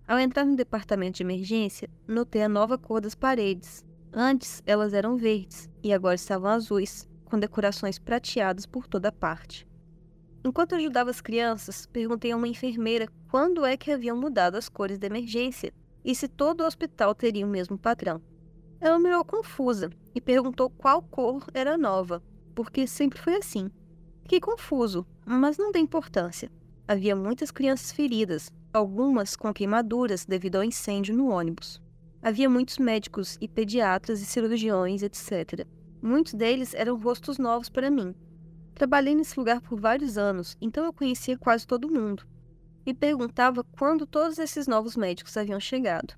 Ao 0.07 0.17
entrar 0.17 0.45
no 0.45 0.55
departamento 0.55 1.17
de 1.17 1.23
emergência, 1.23 1.87
notei 2.07 2.41
a 2.41 2.49
nova 2.49 2.75
cor 2.75 2.99
das 2.99 3.13
paredes. 3.13 3.85
Antes 4.13 4.63
elas 4.65 4.93
eram 4.93 5.17
verdes 5.17 5.69
e 5.83 5.93
agora 5.93 6.15
estavam 6.15 6.49
azuis, 6.49 7.07
com 7.25 7.39
decorações 7.39 7.99
prateadas 7.99 8.65
por 8.65 8.87
toda 8.87 9.11
parte. 9.11 9.67
Enquanto 10.43 10.75
ajudava 10.75 11.09
as 11.09 11.19
crianças, 11.19 11.85
perguntei 11.85 12.31
a 12.31 12.37
uma 12.37 12.47
enfermeira 12.47 13.07
quando 13.29 13.65
é 13.65 13.75
que 13.75 13.91
haviam 13.91 14.15
mudado 14.15 14.55
as 14.55 14.69
cores 14.69 14.97
da 14.97 15.07
emergência 15.07 15.73
e 16.05 16.15
se 16.15 16.27
todo 16.27 16.61
o 16.61 16.65
hospital 16.65 17.13
teria 17.13 17.45
o 17.45 17.49
mesmo 17.49 17.77
padrão. 17.77 18.21
Ela 18.79 18.97
me 18.97 19.09
olhou 19.09 19.25
confusa 19.25 19.89
e 20.15 20.21
perguntou 20.21 20.69
qual 20.69 21.01
cor 21.01 21.45
era 21.53 21.77
nova, 21.77 22.23
porque 22.55 22.87
sempre 22.87 23.19
foi 23.19 23.35
assim. 23.35 23.69
Fiquei 24.21 24.39
confuso, 24.39 25.05
mas 25.25 25.57
não 25.57 25.71
dei 25.71 25.81
importância. 25.81 26.49
Havia 26.87 27.15
muitas 27.15 27.51
crianças 27.51 27.91
feridas, 27.91 28.49
algumas 28.71 29.35
com 29.35 29.53
queimaduras 29.53 30.25
devido 30.25 30.55
ao 30.55 30.63
incêndio 30.63 31.15
no 31.15 31.29
ônibus. 31.29 31.81
Havia 32.21 32.49
muitos 32.49 32.77
médicos 32.77 33.37
e 33.39 33.47
pediatras 33.47 34.21
e 34.21 34.25
cirurgiões, 34.25 35.03
etc. 35.03 35.65
Muitos 36.01 36.33
deles 36.33 36.73
eram 36.73 36.97
rostos 36.97 37.37
novos 37.37 37.69
para 37.69 37.89
mim, 37.89 38.15
Trabalhei 38.77 39.15
nesse 39.15 39.39
lugar 39.39 39.59
por 39.59 39.81
vários 39.81 40.19
anos, 40.19 40.55
então 40.61 40.85
eu 40.85 40.93
conhecia 40.93 41.35
quase 41.35 41.65
todo 41.65 41.89
mundo. 41.89 42.23
Me 42.85 42.93
perguntava 42.93 43.63
quando 43.63 44.05
todos 44.05 44.37
esses 44.37 44.67
novos 44.67 44.95
médicos 44.95 45.35
haviam 45.35 45.59
chegado. 45.59 46.13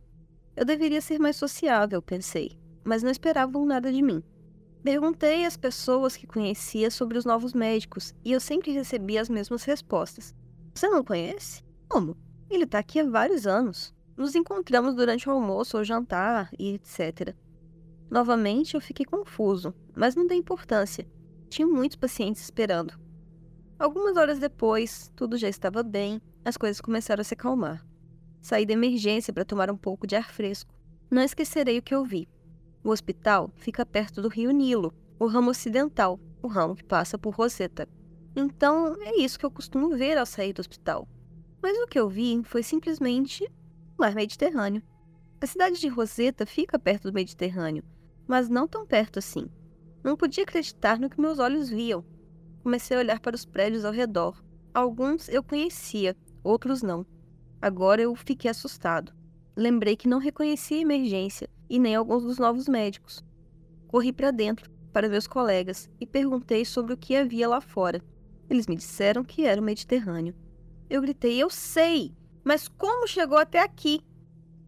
Eu 0.58 0.66
deveria 0.66 1.00
ser 1.00 1.20
mais 1.20 1.38
sociável, 1.38 2.02
pensei, 2.02 2.60
mas 2.84 3.02
não 3.02 3.10
esperavam 3.10 3.66
nada 3.66 3.90
de 3.90 4.02
mim. 4.02 4.22
Perguntei 4.84 5.46
às 5.46 5.56
pessoas 5.56 6.18
que 6.18 6.28
conhecia 6.28 6.92
sobre 6.92 7.18
os 7.18 7.24
novos 7.24 7.54
médicos 7.54 8.14
e 8.26 8.34
eu 8.34 8.42
sempre 8.42 8.74
recebia 8.74 9.22
as 9.22 9.30
mesmas 9.30 9.64
respostas. 9.64 10.36
Você 10.76 10.90
não 10.90 11.02
conhece? 11.02 11.64
Como? 11.88 12.18
Ele 12.50 12.66
está 12.66 12.80
aqui 12.80 13.00
há 13.00 13.10
vários 13.10 13.48
anos. 13.48 13.96
Nos 14.20 14.36
encontramos 14.36 14.94
durante 14.94 15.28
o 15.28 15.32
almoço 15.32 15.78
ou 15.78 15.84
jantar 15.84 16.52
e 16.60 16.76
etc. 16.76 17.36
Novamente 18.12 18.76
eu 18.76 18.82
fiquei 18.82 19.06
confuso, 19.06 19.74
mas 19.96 20.16
não 20.16 20.28
dei 20.28 20.38
importância 20.38 21.08
tinha 21.50 21.68
muitos 21.68 21.98
pacientes 21.98 22.44
esperando. 22.44 22.94
Algumas 23.78 24.16
horas 24.16 24.40
depois, 24.40 25.12
tudo 25.16 25.38
já 25.38 25.50
estava 25.50 25.82
bem, 25.82 26.22
as 26.46 26.56
coisas 26.56 26.80
começaram 26.80 27.22
a 27.22 27.24
se 27.24 27.34
acalmar. 27.34 27.86
Saí 28.42 28.66
da 28.66 28.74
emergência 28.74 29.34
para 29.34 29.44
tomar 29.44 29.70
um 29.70 29.78
pouco 29.78 30.08
de 30.08 30.16
ar 30.16 30.32
fresco. 30.32 30.74
Não 31.10 31.22
esquecerei 31.22 31.80
o 31.80 31.82
que 31.82 31.94
eu 31.94 32.06
vi. 32.06 32.30
O 32.84 32.90
hospital 32.90 33.52
fica 33.56 33.86
perto 33.86 34.22
do 34.22 34.30
rio 34.30 34.52
Nilo, 34.52 34.94
o 35.20 35.28
ramo 35.28 35.50
ocidental, 35.50 36.20
o 36.42 36.48
ramo 36.48 36.76
que 36.76 36.84
passa 36.84 37.18
por 37.18 37.34
Roseta. 37.34 37.88
Então, 38.36 38.96
é 39.02 39.18
isso 39.18 39.38
que 39.38 39.46
eu 39.46 39.52
costumo 39.52 39.90
ver 39.98 40.18
ao 40.18 40.26
sair 40.26 40.54
do 40.54 40.60
hospital. 40.60 41.08
Mas 41.62 41.78
o 41.78 41.88
que 41.88 42.00
eu 42.00 42.08
vi 42.08 42.42
foi 42.46 42.64
simplesmente 42.64 43.50
mar 44.00 44.16
Mediterrâneo. 44.16 44.82
A 45.42 45.46
cidade 45.46 45.80
de 45.80 45.88
Roseta 45.88 46.46
fica 46.46 46.80
perto 46.80 47.12
do 47.12 47.14
Mediterrâneo, 47.14 47.84
mas 48.28 48.50
não 48.50 48.68
tão 48.68 48.86
perto 48.86 49.20
assim. 49.20 49.50
Não 50.04 50.16
podia 50.16 50.44
acreditar 50.44 50.98
no 50.98 51.10
que 51.10 51.20
meus 51.20 51.40
olhos 51.40 51.70
viam. 51.70 52.04
Comecei 52.64 52.96
a 52.96 53.00
olhar 53.02 53.20
para 53.20 53.36
os 53.36 53.46
prédios 53.46 53.84
ao 53.84 53.92
redor. 53.92 54.42
Alguns 54.74 55.28
eu 55.28 55.44
conhecia, 55.44 56.16
outros 56.44 56.82
não. 56.82 57.06
Agora 57.62 58.02
eu 58.02 58.16
fiquei 58.16 58.50
assustado. 58.50 59.14
Lembrei 59.56 59.98
que 59.98 60.08
não 60.08 60.20
reconhecia 60.20 60.78
a 60.78 60.82
emergência 60.82 61.50
e 61.70 61.78
nem 61.78 61.96
alguns 61.96 62.24
dos 62.24 62.38
novos 62.38 62.68
médicos. 62.70 63.24
Corri 63.88 64.14
para 64.14 64.32
dentro 64.32 64.72
para 64.94 65.10
os 65.10 65.28
colegas 65.28 65.90
e 66.00 66.06
perguntei 66.06 66.64
sobre 66.64 66.94
o 66.94 66.98
que 66.98 67.16
havia 67.16 67.48
lá 67.48 67.60
fora. 67.60 68.02
Eles 68.50 68.68
me 68.68 68.76
disseram 68.76 69.24
que 69.24 69.46
era 69.46 69.60
o 69.60 69.64
Mediterrâneo. 69.64 70.34
Eu 70.90 71.02
gritei: 71.02 71.42
Eu 71.42 71.50
sei! 71.50 72.14
Mas 72.50 72.68
como 72.68 73.08
chegou 73.08 73.38
até 73.38 73.62
aqui? 73.62 74.02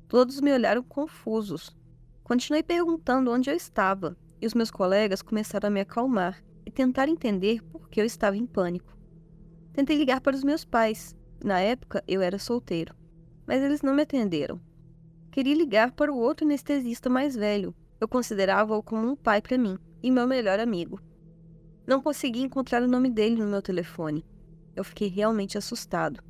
Todos 0.08 0.40
me 0.40 0.54
olharam 0.54 0.84
confusos. 0.84 1.76
Continuei 2.24 2.62
perguntando 2.62 3.32
onde 3.32 3.50
eu 3.50 3.56
estava 3.56 4.16
e 4.40 4.46
os 4.46 4.54
meus 4.54 4.70
colegas 4.70 5.24
começaram 5.24 5.66
a 5.66 5.72
me 5.72 5.82
acalmar 5.82 6.44
e 6.64 6.70
tentar 6.70 7.10
entender 7.10 7.64
por 7.64 7.90
que 7.90 8.00
eu 8.00 8.06
estava 8.06 8.38
em 8.38 8.46
pânico. 8.46 8.96
Tentei 9.74 9.98
ligar 9.98 10.22
para 10.22 10.36
os 10.36 10.44
meus 10.44 10.64
pais. 10.64 11.16
Na 11.44 11.60
época, 11.60 12.04
eu 12.08 12.22
era 12.22 12.38
solteiro, 12.38 12.94
mas 13.48 13.64
eles 13.64 13.82
não 13.82 13.96
me 13.96 14.04
atenderam. 14.04 14.62
Queria 15.32 15.56
ligar 15.56 15.92
para 15.92 16.14
o 16.14 16.20
outro 16.20 16.46
anestesista 16.46 17.10
mais 17.10 17.36
velho. 17.36 17.74
Eu 18.00 18.08
considerava-o 18.08 18.84
como 18.84 19.10
um 19.10 19.16
pai 19.16 19.42
para 19.42 19.58
mim 19.58 19.80
e 20.04 20.12
meu 20.12 20.28
melhor 20.28 20.60
amigo. 20.60 21.02
Não 21.88 22.00
consegui 22.00 22.44
encontrar 22.44 22.84
o 22.84 22.88
nome 22.88 23.10
dele 23.10 23.38
no 23.38 23.48
meu 23.48 23.60
telefone. 23.60 24.24
Eu 24.76 24.84
fiquei 24.84 25.08
realmente 25.08 25.58
assustado. 25.58 26.22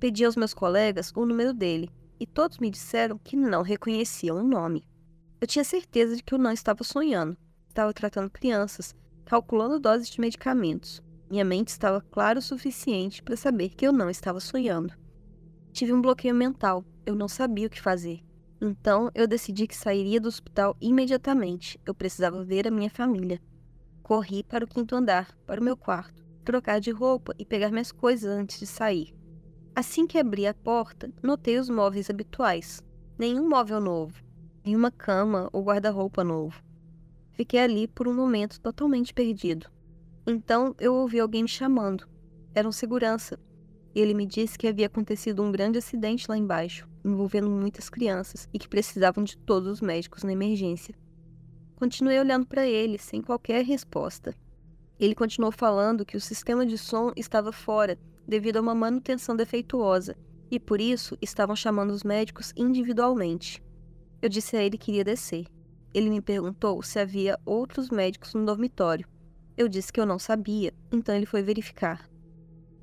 Pedi 0.00 0.24
aos 0.24 0.36
meus 0.36 0.54
colegas 0.54 1.12
o 1.16 1.26
número 1.26 1.52
dele 1.52 1.90
e 2.20 2.26
todos 2.26 2.58
me 2.58 2.70
disseram 2.70 3.18
que 3.18 3.36
não 3.36 3.62
reconheciam 3.62 4.36
o 4.36 4.46
nome. 4.46 4.84
Eu 5.40 5.46
tinha 5.46 5.64
certeza 5.64 6.14
de 6.14 6.22
que 6.22 6.34
eu 6.34 6.38
não 6.38 6.52
estava 6.52 6.84
sonhando. 6.84 7.36
Estava 7.68 7.92
tratando 7.92 8.30
crianças, 8.30 8.94
calculando 9.24 9.80
doses 9.80 10.08
de 10.08 10.20
medicamentos. 10.20 11.02
Minha 11.28 11.44
mente 11.44 11.68
estava 11.68 12.00
clara 12.00 12.38
o 12.38 12.42
suficiente 12.42 13.22
para 13.22 13.36
saber 13.36 13.70
que 13.70 13.86
eu 13.86 13.92
não 13.92 14.08
estava 14.08 14.40
sonhando. 14.40 14.94
Tive 15.72 15.92
um 15.92 16.00
bloqueio 16.00 16.34
mental. 16.34 16.84
Eu 17.04 17.14
não 17.14 17.28
sabia 17.28 17.66
o 17.66 17.70
que 17.70 17.80
fazer. 17.80 18.20
Então, 18.60 19.10
eu 19.14 19.26
decidi 19.26 19.66
que 19.66 19.76
sairia 19.76 20.20
do 20.20 20.28
hospital 20.28 20.76
imediatamente. 20.80 21.80
Eu 21.84 21.94
precisava 21.94 22.44
ver 22.44 22.66
a 22.66 22.70
minha 22.70 22.90
família. 22.90 23.40
Corri 24.02 24.42
para 24.42 24.64
o 24.64 24.68
quinto 24.68 24.94
andar, 24.94 25.36
para 25.46 25.60
o 25.60 25.64
meu 25.64 25.76
quarto, 25.76 26.24
trocar 26.44 26.80
de 26.80 26.90
roupa 26.90 27.34
e 27.38 27.44
pegar 27.44 27.70
minhas 27.70 27.92
coisas 27.92 28.30
antes 28.30 28.58
de 28.58 28.66
sair. 28.66 29.17
Assim 29.78 30.08
que 30.08 30.18
abri 30.18 30.44
a 30.44 30.52
porta, 30.52 31.08
notei 31.22 31.56
os 31.56 31.70
móveis 31.70 32.10
habituais. 32.10 32.82
Nenhum 33.16 33.48
móvel 33.48 33.80
novo, 33.80 34.12
em 34.64 34.74
uma 34.74 34.90
cama 34.90 35.48
ou 35.52 35.62
guarda-roupa 35.62 36.24
novo. 36.24 36.60
Fiquei 37.30 37.60
ali 37.60 37.86
por 37.86 38.08
um 38.08 38.12
momento 38.12 38.60
totalmente 38.60 39.14
perdido. 39.14 39.70
Então 40.26 40.74
eu 40.80 40.96
ouvi 40.96 41.20
alguém 41.20 41.44
me 41.44 41.48
chamando. 41.48 42.08
Era 42.52 42.66
um 42.66 42.72
segurança. 42.72 43.38
E 43.94 44.00
ele 44.00 44.14
me 44.14 44.26
disse 44.26 44.58
que 44.58 44.66
havia 44.66 44.86
acontecido 44.86 45.44
um 45.44 45.52
grande 45.52 45.78
acidente 45.78 46.26
lá 46.28 46.36
embaixo, 46.36 46.88
envolvendo 47.04 47.48
muitas 47.48 47.88
crianças 47.88 48.48
e 48.52 48.58
que 48.58 48.68
precisavam 48.68 49.22
de 49.22 49.38
todos 49.38 49.68
os 49.68 49.80
médicos 49.80 50.24
na 50.24 50.32
emergência. 50.32 50.92
Continuei 51.76 52.18
olhando 52.18 52.48
para 52.48 52.66
ele, 52.66 52.98
sem 52.98 53.22
qualquer 53.22 53.64
resposta. 53.64 54.34
Ele 54.98 55.14
continuou 55.14 55.52
falando 55.52 56.04
que 56.04 56.16
o 56.16 56.20
sistema 56.20 56.66
de 56.66 56.76
som 56.76 57.12
estava 57.14 57.52
fora, 57.52 57.96
devido 58.28 58.58
a 58.58 58.60
uma 58.60 58.74
manutenção 58.74 59.34
defeituosa, 59.34 60.14
e 60.50 60.60
por 60.60 60.80
isso 60.80 61.16
estavam 61.22 61.56
chamando 61.56 61.90
os 61.90 62.04
médicos 62.04 62.52
individualmente. 62.54 63.62
Eu 64.20 64.28
disse 64.28 64.56
a 64.56 64.62
ele 64.62 64.76
que 64.76 64.90
iria 64.90 65.04
descer. 65.04 65.46
Ele 65.94 66.10
me 66.10 66.20
perguntou 66.20 66.82
se 66.82 66.98
havia 66.98 67.38
outros 67.46 67.88
médicos 67.88 68.34
no 68.34 68.44
dormitório. 68.44 69.08
Eu 69.56 69.68
disse 69.68 69.92
que 69.92 69.98
eu 69.98 70.06
não 70.06 70.18
sabia, 70.18 70.74
então 70.92 71.14
ele 71.14 71.24
foi 71.26 71.42
verificar. 71.42 72.08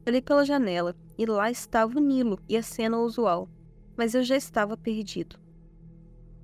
Olhei 0.07 0.21
pela 0.21 0.45
janela 0.45 0.95
e 1.17 1.25
lá 1.25 1.51
estava 1.51 1.97
o 1.97 2.01
Nilo 2.01 2.39
e 2.49 2.57
a 2.57 2.63
cena 2.63 2.97
usual, 2.97 3.47
mas 3.95 4.15
eu 4.15 4.23
já 4.23 4.35
estava 4.35 4.75
perdido. 4.75 5.37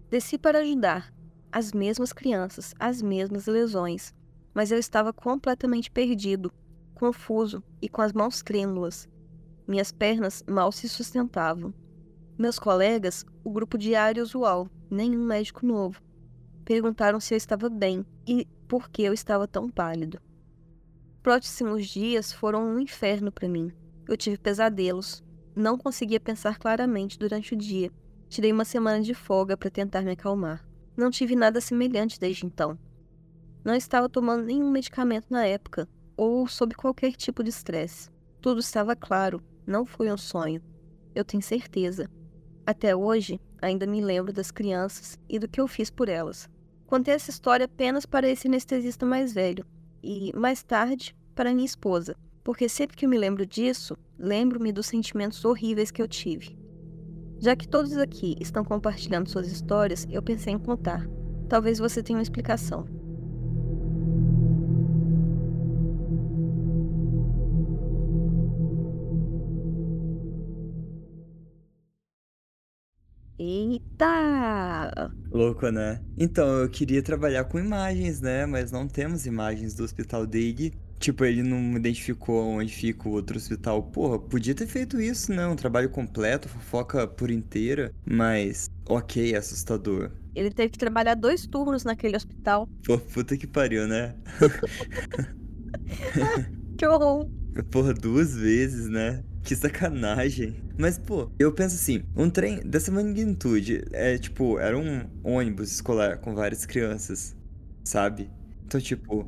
Desci 0.09 0.37
para 0.37 0.59
ajudar. 0.59 1.13
As 1.51 1.73
mesmas 1.73 2.13
crianças, 2.13 2.73
as 2.79 3.01
mesmas 3.01 3.45
lesões, 3.45 4.13
mas 4.53 4.71
eu 4.71 4.77
estava 4.77 5.11
completamente 5.11 5.91
perdido, 5.91 6.51
confuso 7.01 7.63
e 7.81 7.89
com 7.89 8.03
as 8.03 8.13
mãos 8.13 8.43
trêmulas. 8.43 9.09
Minhas 9.67 9.91
pernas 9.91 10.43
mal 10.47 10.71
se 10.71 10.87
sustentavam. 10.87 11.73
Meus 12.37 12.59
colegas, 12.59 13.25
o 13.43 13.49
grupo 13.49 13.75
diário 13.75 14.21
usual, 14.21 14.69
nenhum 14.87 15.25
médico 15.25 15.65
novo. 15.65 15.99
Perguntaram 16.63 17.19
se 17.19 17.33
eu 17.33 17.37
estava 17.37 17.71
bem 17.71 18.05
e 18.27 18.47
por 18.67 18.87
que 18.87 19.01
eu 19.01 19.13
estava 19.13 19.47
tão 19.47 19.67
pálido. 19.67 20.21
Próximos 21.23 21.87
dias 21.87 22.31
foram 22.31 22.63
um 22.67 22.79
inferno 22.79 23.31
para 23.31 23.49
mim. 23.49 23.71
Eu 24.07 24.15
tive 24.15 24.37
pesadelos. 24.37 25.23
Não 25.55 25.79
conseguia 25.79 26.19
pensar 26.19 26.59
claramente 26.59 27.17
durante 27.17 27.55
o 27.55 27.57
dia. 27.57 27.91
Tirei 28.29 28.51
uma 28.51 28.63
semana 28.63 29.01
de 29.01 29.15
folga 29.15 29.57
para 29.57 29.71
tentar 29.71 30.03
me 30.03 30.11
acalmar. 30.11 30.63
Não 30.95 31.09
tive 31.09 31.35
nada 31.35 31.59
semelhante 31.59 32.19
desde 32.19 32.45
então. 32.45 32.77
Não 33.65 33.73
estava 33.73 34.07
tomando 34.07 34.43
nenhum 34.43 34.69
medicamento 34.69 35.25
na 35.31 35.45
época, 35.47 35.89
ou 36.21 36.47
sob 36.47 36.75
qualquer 36.75 37.13
tipo 37.13 37.43
de 37.43 37.49
estresse. 37.49 38.07
Tudo 38.39 38.59
estava 38.59 38.95
claro, 38.95 39.41
não 39.65 39.87
foi 39.87 40.11
um 40.11 40.17
sonho. 40.17 40.61
Eu 41.15 41.25
tenho 41.25 41.41
certeza. 41.41 42.07
Até 42.63 42.95
hoje, 42.95 43.41
ainda 43.59 43.87
me 43.87 43.99
lembro 43.99 44.31
das 44.31 44.51
crianças 44.51 45.17
e 45.27 45.39
do 45.39 45.47
que 45.47 45.59
eu 45.59 45.67
fiz 45.67 45.89
por 45.89 46.07
elas. 46.07 46.47
Contei 46.85 47.15
essa 47.15 47.31
história 47.31 47.65
apenas 47.65 48.05
para 48.05 48.29
esse 48.29 48.47
anestesista 48.47 49.03
mais 49.03 49.33
velho 49.33 49.65
e, 50.03 50.31
mais 50.37 50.61
tarde, 50.61 51.15
para 51.33 51.55
minha 51.55 51.65
esposa, 51.65 52.15
porque 52.43 52.69
sempre 52.69 52.95
que 52.95 53.07
eu 53.07 53.09
me 53.09 53.17
lembro 53.17 53.43
disso, 53.43 53.97
lembro-me 54.19 54.71
dos 54.71 54.85
sentimentos 54.85 55.43
horríveis 55.43 55.89
que 55.89 56.03
eu 56.03 56.07
tive. 56.07 56.55
Já 57.39 57.55
que 57.55 57.67
todos 57.67 57.97
aqui 57.97 58.35
estão 58.39 58.63
compartilhando 58.63 59.27
suas 59.27 59.51
histórias, 59.51 60.05
eu 60.07 60.21
pensei 60.21 60.53
em 60.53 60.59
contar. 60.59 61.03
Talvez 61.49 61.79
você 61.79 62.03
tenha 62.03 62.19
uma 62.19 62.23
explicação. 62.23 63.00
Eita! 73.43 75.11
Louco, 75.31 75.67
né? 75.71 75.99
Então, 76.15 76.59
eu 76.59 76.69
queria 76.69 77.01
trabalhar 77.01 77.43
com 77.45 77.57
imagens, 77.57 78.21
né? 78.21 78.45
Mas 78.45 78.71
não 78.71 78.87
temos 78.87 79.25
imagens 79.25 79.73
do 79.73 79.83
Hospital 79.83 80.27
Dig. 80.27 80.71
Tipo, 80.99 81.25
ele 81.25 81.41
não 81.41 81.75
identificou 81.75 82.45
onde 82.45 82.71
fica 82.71 83.09
o 83.09 83.13
outro 83.13 83.37
hospital. 83.37 83.81
Porra, 83.81 84.19
podia 84.19 84.53
ter 84.53 84.67
feito 84.67 85.01
isso, 85.01 85.33
né? 85.33 85.47
Um 85.47 85.55
trabalho 85.55 85.89
completo, 85.89 86.47
fofoca 86.47 87.07
por 87.07 87.31
inteira. 87.31 87.91
Mas, 88.05 88.69
ok, 88.87 89.33
é 89.33 89.37
assustador. 89.37 90.11
Ele 90.35 90.51
teve 90.51 90.69
que 90.69 90.77
trabalhar 90.77 91.15
dois 91.15 91.47
turnos 91.47 91.83
naquele 91.83 92.15
hospital. 92.15 92.69
Pô, 92.85 92.99
puta 92.99 93.35
que 93.35 93.47
pariu, 93.47 93.87
né? 93.87 94.13
que 96.77 96.85
horror! 96.85 97.27
Porra, 97.71 97.91
duas 97.91 98.35
vezes, 98.35 98.87
né? 98.87 99.23
Que 99.43 99.55
sacanagem. 99.55 100.55
Mas, 100.77 100.97
pô, 100.97 101.29
eu 101.39 101.51
penso 101.51 101.75
assim, 101.75 102.03
um 102.15 102.29
trem 102.29 102.59
dessa 102.59 102.91
magnitude 102.91 103.83
é 103.91 104.17
tipo, 104.17 104.59
era 104.59 104.77
um 104.77 105.07
ônibus 105.23 105.71
escolar 105.71 106.17
com 106.19 106.35
várias 106.35 106.65
crianças, 106.65 107.35
sabe? 107.83 108.29
Então, 108.65 108.79
tipo, 108.79 109.27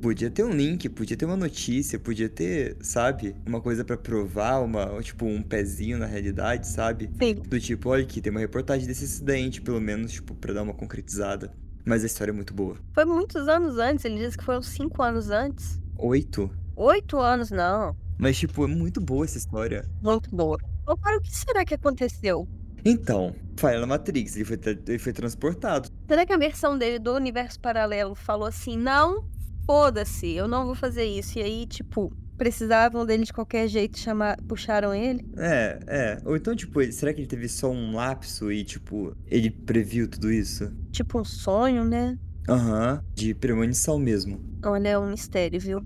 podia 0.00 0.30
ter 0.30 0.44
um 0.44 0.50
link, 0.50 0.88
podia 0.90 1.16
ter 1.16 1.24
uma 1.24 1.36
notícia, 1.36 1.98
podia 1.98 2.28
ter, 2.28 2.76
sabe, 2.82 3.34
uma 3.46 3.60
coisa 3.60 3.84
para 3.84 3.96
provar, 3.96 4.60
uma, 4.60 5.00
tipo, 5.02 5.24
um 5.24 5.42
pezinho 5.42 5.96
na 5.98 6.06
realidade, 6.06 6.68
sabe? 6.68 7.10
Sim. 7.18 7.34
Do 7.34 7.58
tipo, 7.58 7.88
olha 7.88 8.02
aqui, 8.02 8.20
tem 8.20 8.30
uma 8.30 8.40
reportagem 8.40 8.86
desse 8.86 9.04
acidente, 9.04 9.62
pelo 9.62 9.80
menos, 9.80 10.12
tipo, 10.12 10.34
pra 10.34 10.52
dar 10.52 10.62
uma 10.62 10.74
concretizada. 10.74 11.52
Mas 11.86 12.02
a 12.02 12.06
história 12.06 12.30
é 12.30 12.34
muito 12.34 12.52
boa. 12.54 12.76
Foi 12.92 13.04
muitos 13.04 13.48
anos 13.48 13.78
antes, 13.78 14.04
ele 14.04 14.18
disse 14.18 14.36
que 14.36 14.44
foram 14.44 14.62
cinco 14.62 15.02
anos 15.02 15.30
antes. 15.30 15.80
Oito? 15.96 16.50
Oito 16.76 17.18
anos, 17.18 17.50
não. 17.50 17.96
Mas, 18.18 18.38
tipo, 18.38 18.64
é 18.64 18.66
muito 18.66 19.00
boa 19.00 19.24
essa 19.24 19.38
história. 19.38 19.84
Muito 20.02 20.30
boa. 20.30 20.58
Agora, 20.86 21.16
o 21.16 21.20
que 21.20 21.34
será 21.34 21.64
que 21.64 21.74
aconteceu? 21.74 22.46
Então, 22.84 23.34
falha 23.58 23.80
na 23.80 23.86
Matrix, 23.86 24.36
ele 24.36 24.44
foi, 24.44 24.60
ele 24.86 24.98
foi 24.98 25.12
transportado. 25.12 25.88
Será 26.06 26.26
que 26.26 26.32
a 26.32 26.36
versão 26.36 26.76
dele 26.76 26.98
do 26.98 27.14
universo 27.14 27.58
paralelo 27.58 28.14
falou 28.14 28.46
assim, 28.46 28.76
não, 28.76 29.24
foda-se, 29.66 30.30
eu 30.32 30.46
não 30.46 30.66
vou 30.66 30.74
fazer 30.74 31.04
isso. 31.04 31.38
E 31.38 31.42
aí, 31.42 31.66
tipo, 31.66 32.12
precisavam 32.36 33.06
dele 33.06 33.24
de 33.24 33.32
qualquer 33.32 33.68
jeito, 33.68 33.98
chamar, 33.98 34.36
puxaram 34.46 34.94
ele? 34.94 35.24
É, 35.38 35.78
é. 35.86 36.22
Ou 36.26 36.36
então, 36.36 36.54
tipo, 36.54 36.80
ele, 36.82 36.92
será 36.92 37.12
que 37.14 37.20
ele 37.20 37.26
teve 37.26 37.48
só 37.48 37.70
um 37.70 37.94
lapso 37.94 38.52
e, 38.52 38.64
tipo, 38.64 39.16
ele 39.26 39.50
previu 39.50 40.08
tudo 40.08 40.30
isso? 40.30 40.70
Tipo 40.92 41.20
um 41.20 41.24
sonho, 41.24 41.84
né? 41.84 42.18
Aham, 42.48 42.96
uhum, 42.96 43.00
de 43.14 43.34
premonição 43.34 43.98
mesmo. 43.98 44.38
Olha, 44.64 44.88
é 44.90 44.98
um 44.98 45.10
mistério, 45.10 45.58
viu? 45.60 45.80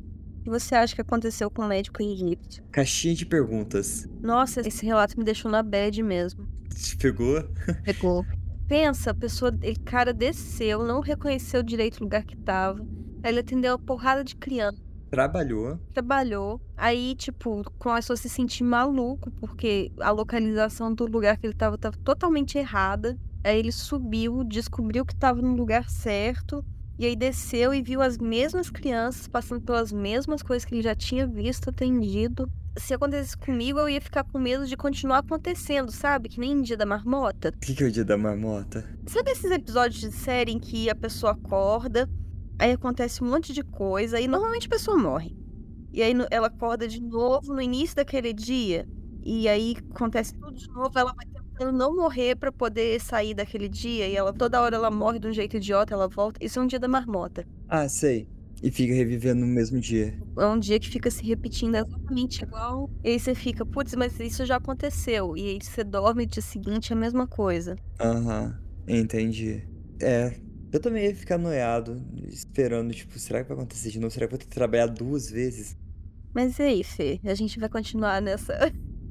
O 0.49 0.51
que 0.51 0.61
você 0.61 0.75
acha 0.75 0.95
que 0.95 1.01
aconteceu 1.03 1.51
com 1.51 1.61
o 1.61 1.69
médico 1.69 2.03
egípcio? 2.03 2.65
Caixinha 2.73 3.15
de 3.15 3.27
perguntas. 3.27 4.09
Nossa, 4.19 4.67
esse 4.67 4.87
relato 4.87 5.19
me 5.19 5.23
deixou 5.23 5.51
na 5.51 5.63
bad 5.63 6.03
mesmo. 6.03 6.49
Te 6.75 6.97
pegou? 6.97 7.45
Pegou. 7.85 8.25
Pensa, 8.67 9.11
a 9.11 9.15
pessoa, 9.15 9.55
ele 9.61 9.77
cara 9.77 10.11
desceu, 10.11 10.83
não 10.83 11.03
reconheceu 11.03 11.63
direito 11.63 11.99
o 11.99 12.05
lugar 12.05 12.25
que 12.25 12.35
tava. 12.35 12.81
Aí 13.23 13.31
ele 13.31 13.41
atendeu 13.41 13.73
uma 13.73 13.79
porrada 13.79 14.25
de 14.25 14.37
criança. 14.37 14.79
Trabalhou. 15.11 15.79
Trabalhou. 15.93 16.59
Aí, 16.79 17.15
tipo, 17.15 17.63
começou 17.79 18.15
a 18.15 18.17
se 18.17 18.31
sentir 18.31 18.65
maluco, 18.65 19.31
porque 19.33 19.93
a 20.01 20.11
localização 20.11 20.95
do 20.95 21.05
lugar 21.05 21.37
que 21.37 21.47
ele 21.47 21.55
tava 21.55 21.77
tava 21.77 21.99
totalmente 21.99 22.57
errada. 22.57 23.19
Aí 23.45 23.59
ele 23.59 23.71
subiu, 23.71 24.43
descobriu 24.45 25.05
que 25.05 25.15
tava 25.15 25.43
no 25.43 25.55
lugar 25.55 25.91
certo. 25.91 26.65
E 26.99 27.07
aí 27.07 27.15
desceu 27.15 27.73
e 27.73 27.81
viu 27.81 28.03
as 28.03 28.19
mesmas 28.19 28.71
crianças 28.71 29.29
passando 29.29 29.61
pelas 29.61 29.93
mesmas 29.93 30.43
coisas 30.43 30.65
que 30.65 30.75
ele 30.75 30.83
já 30.83 30.97
tinha 30.97 31.27
visto, 31.29 31.71
atendido. 31.71 32.51
Se 32.77 32.93
acontecesse 32.93 33.37
comigo, 33.37 33.79
eu 33.79 33.89
ia 33.89 34.01
ficar 34.01 34.25
com 34.25 34.39
medo 34.39 34.67
de 34.67 34.77
continuar 34.77 35.19
acontecendo, 35.19 35.93
sabe? 35.93 36.29
Que 36.29 36.41
nem 36.41 36.61
dia 36.61 36.77
da 36.77 36.85
marmota. 36.85 37.51
O 37.51 37.61
que, 37.61 37.75
que 37.75 37.85
é 37.85 37.87
o 37.87 37.93
dia 37.93 38.05
da 38.05 38.17
marmota? 38.17 38.85
Sabe 39.07 39.31
esses 39.31 39.51
episódios 39.51 40.01
de 40.01 40.11
série 40.11 40.51
em 40.51 40.59
que 40.59 40.91
a 40.91 40.95
pessoa 40.95 41.33
acorda, 41.33 42.11
aí 42.59 42.73
acontece 42.73 43.23
um 43.23 43.31
monte 43.31 43.53
de 43.53 43.63
coisa, 43.63 44.21
e 44.21 44.27
normalmente 44.27 44.67
a 44.67 44.71
pessoa 44.71 44.99
morre. 44.99 45.37
E 45.93 46.03
aí 46.03 46.13
ela 46.31 46.49
acorda 46.49 46.89
de 46.89 47.01
novo 47.01 47.55
no 47.55 47.63
início 47.63 47.95
daquele 47.95 48.33
dia, 48.33 48.89
e 49.23 49.49
aí 49.49 49.77
acontece 49.95 50.35
tudo 50.35 50.55
de 50.55 50.69
novo, 50.69 50.99
ela 50.99 51.13
vai 51.13 51.27
tentando 51.59 51.77
não 51.77 51.95
morrer 51.95 52.37
para 52.37 52.53
poder 52.53 53.01
sair 53.01 53.35
daquele 53.35 53.69
dia 53.69 54.07
e 54.07 54.15
ela 54.15 54.33
toda 54.33 54.63
hora 54.63 54.77
ela 54.77 54.91
morre 54.91 55.19
de 55.19 55.27
um 55.27 55.33
jeito 55.33 55.57
idiota, 55.57 55.93
ela 55.93 56.09
volta. 56.09 56.43
Isso 56.43 56.59
é 56.59 56.63
um 56.63 56.67
dia 56.67 56.79
da 56.79 56.87
marmota. 56.87 57.45
Ah, 57.69 57.89
sei. 57.89 58.29
E 58.63 58.71
fica 58.71 58.95
revivendo 58.95 59.41
no 59.41 59.47
mesmo 59.47 59.81
dia. 59.81 60.19
É 60.37 60.47
um 60.47 60.59
dia 60.59 60.79
que 60.79 60.89
fica 60.89 61.11
se 61.11 61.25
repetindo 61.25 61.75
exatamente 61.77 62.43
igual. 62.43 62.89
E 63.05 63.11
aí 63.11 63.21
você 63.21 63.35
fica, 63.35 63.67
putz, 63.67 63.95
mas 63.95 64.19
isso 64.21 64.47
já 64.47 64.57
aconteceu. 64.57 65.37
E 65.37 65.49
aí 65.49 65.59
você 65.61 65.85
dorme 65.85 66.25
no 66.25 66.31
dia 66.31 66.43
seguinte 66.43 66.93
é 66.93 66.97
a 66.97 66.99
mesma 66.99 67.27
coisa. 67.27 67.77
Aham, 68.01 68.57
uhum, 68.89 68.97
entendi. 68.97 69.65
É, 70.01 70.41
eu 70.73 70.81
também 70.81 71.07
ia 71.07 71.15
ficar 71.15 71.39
noiado, 71.39 72.05
esperando, 72.29 72.93
tipo, 72.93 73.19
será 73.19 73.43
que 73.43 73.49
vai 73.49 73.57
acontecer 73.57 73.91
de 73.91 73.99
novo? 73.99 74.13
Será 74.13 74.27
que 74.27 74.35
eu 74.35 74.39
vou 74.39 74.45
ter 74.45 74.49
que 74.49 74.55
trabalhar 74.55 74.87
duas 74.87 75.31
vezes? 75.31 75.77
Mas 76.35 76.59
e 76.59 76.63
aí, 76.63 76.85
Fê? 76.85 77.21
A 77.25 77.35
gente 77.35 77.59
vai 77.59 77.69
continuar 77.69 78.21
nessa 78.21 78.55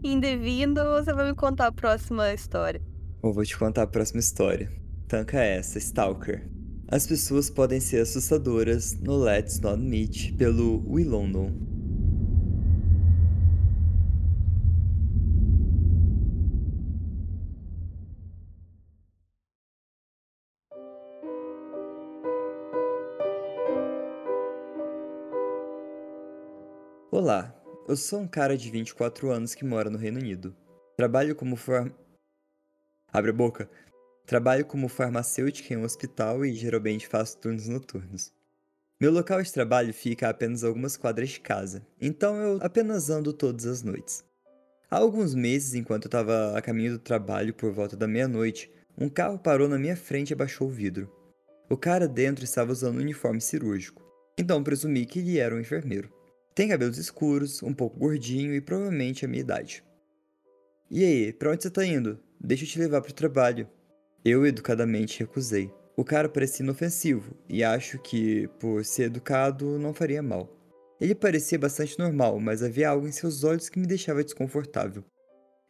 indo 0.03 0.81
ou 0.81 1.03
você 1.03 1.13
vai 1.13 1.27
me 1.27 1.35
contar 1.35 1.67
a 1.67 1.71
próxima 1.71 2.33
história? 2.33 2.81
Eu 3.23 3.33
vou 3.33 3.43
te 3.43 3.57
contar 3.57 3.83
a 3.83 3.87
próxima 3.87 4.19
história. 4.19 4.71
Tanca 5.07 5.39
essa, 5.39 5.77
Stalker. 5.77 6.49
As 6.87 7.05
pessoas 7.05 7.49
podem 7.49 7.79
ser 7.79 8.01
assustadoras 8.01 8.93
no 9.01 9.17
Let's 9.17 9.59
Not 9.59 9.81
Meet 9.81 10.37
pelo 10.37 10.83
We 10.87 11.03
London. 11.03 11.51
Olá, 27.09 27.56
eu 27.87 27.95
sou 27.95 28.19
um 28.19 28.27
cara 28.27 28.57
de 28.57 28.69
24 28.69 29.31
anos 29.31 29.55
que 29.55 29.63
mora 29.63 29.89
no 29.89 29.97
Reino 29.97 30.19
Unido. 30.19 30.53
Trabalho 30.97 31.33
como 31.33 31.55
form... 31.55 31.89
Abre 33.13 33.31
a 33.31 33.33
boca. 33.33 33.69
Trabalho 34.25 34.65
como 34.65 34.89
farmacêutica 34.89 35.73
em 35.73 35.77
um 35.77 35.83
hospital 35.83 36.45
e 36.45 36.53
geralmente 36.53 37.07
faço 37.07 37.37
turnos 37.37 37.69
noturnos. 37.69 38.33
Meu 38.99 39.09
local 39.09 39.41
de 39.41 39.53
trabalho 39.53 39.93
fica 39.93 40.27
a 40.27 40.31
apenas 40.31 40.65
algumas 40.65 40.97
quadras 40.97 41.29
de 41.29 41.39
casa, 41.39 41.85
então 42.01 42.35
eu 42.35 42.59
apenas 42.61 43.09
ando 43.09 43.31
todas 43.31 43.65
as 43.65 43.83
noites. 43.83 44.25
Há 44.91 44.97
alguns 44.97 45.33
meses, 45.33 45.75
enquanto 45.75 46.05
eu 46.05 46.09
estava 46.09 46.57
a 46.57 46.61
caminho 46.61 46.93
do 46.93 46.99
trabalho 46.99 47.53
por 47.53 47.71
volta 47.71 47.95
da 47.95 48.07
meia-noite, 48.07 48.71
um 48.97 49.07
carro 49.07 49.39
parou 49.39 49.69
na 49.69 49.77
minha 49.77 49.95
frente 49.95 50.31
e 50.31 50.33
abaixou 50.33 50.67
o 50.67 50.71
vidro. 50.71 51.09
O 51.69 51.77
cara 51.77 52.07
dentro 52.07 52.43
estava 52.43 52.71
usando 52.71 52.97
um 52.97 53.01
uniforme 53.01 53.39
cirúrgico, 53.39 54.03
então 54.37 54.63
presumi 54.63 55.05
que 55.05 55.19
ele 55.19 55.37
era 55.37 55.55
um 55.55 55.59
enfermeiro. 55.59 56.16
Tem 56.57 56.69
cabelos 56.69 56.97
escuros, 56.97 57.61
um 57.61 57.71
pouco 57.71 57.99
gordinho 57.99 58.51
e 58.55 58.59
provavelmente 58.59 59.23
a 59.23 59.27
minha 59.27 59.41
idade. 59.41 59.83
E 60.89 61.05
aí, 61.05 61.31
pra 61.31 61.51
onde 61.51 61.61
você 61.61 61.69
tá 61.69 61.85
indo? 61.85 62.19
Deixa 62.41 62.63
eu 62.63 62.67
te 62.67 62.79
levar 62.79 62.99
pro 62.99 63.13
trabalho. 63.13 63.69
Eu 64.25 64.43
educadamente 64.43 65.19
recusei. 65.19 65.71
O 65.95 66.03
cara 66.03 66.27
parecia 66.27 66.63
inofensivo 66.63 67.37
e 67.47 67.63
acho 67.63 67.99
que, 67.99 68.47
por 68.59 68.83
ser 68.83 69.03
educado, 69.03 69.77
não 69.77 69.93
faria 69.93 70.23
mal. 70.23 70.51
Ele 70.99 71.13
parecia 71.13 71.59
bastante 71.59 71.99
normal, 71.99 72.39
mas 72.39 72.63
havia 72.63 72.89
algo 72.89 73.07
em 73.07 73.11
seus 73.11 73.43
olhos 73.43 73.69
que 73.69 73.77
me 73.77 73.85
deixava 73.85 74.23
desconfortável. 74.23 75.03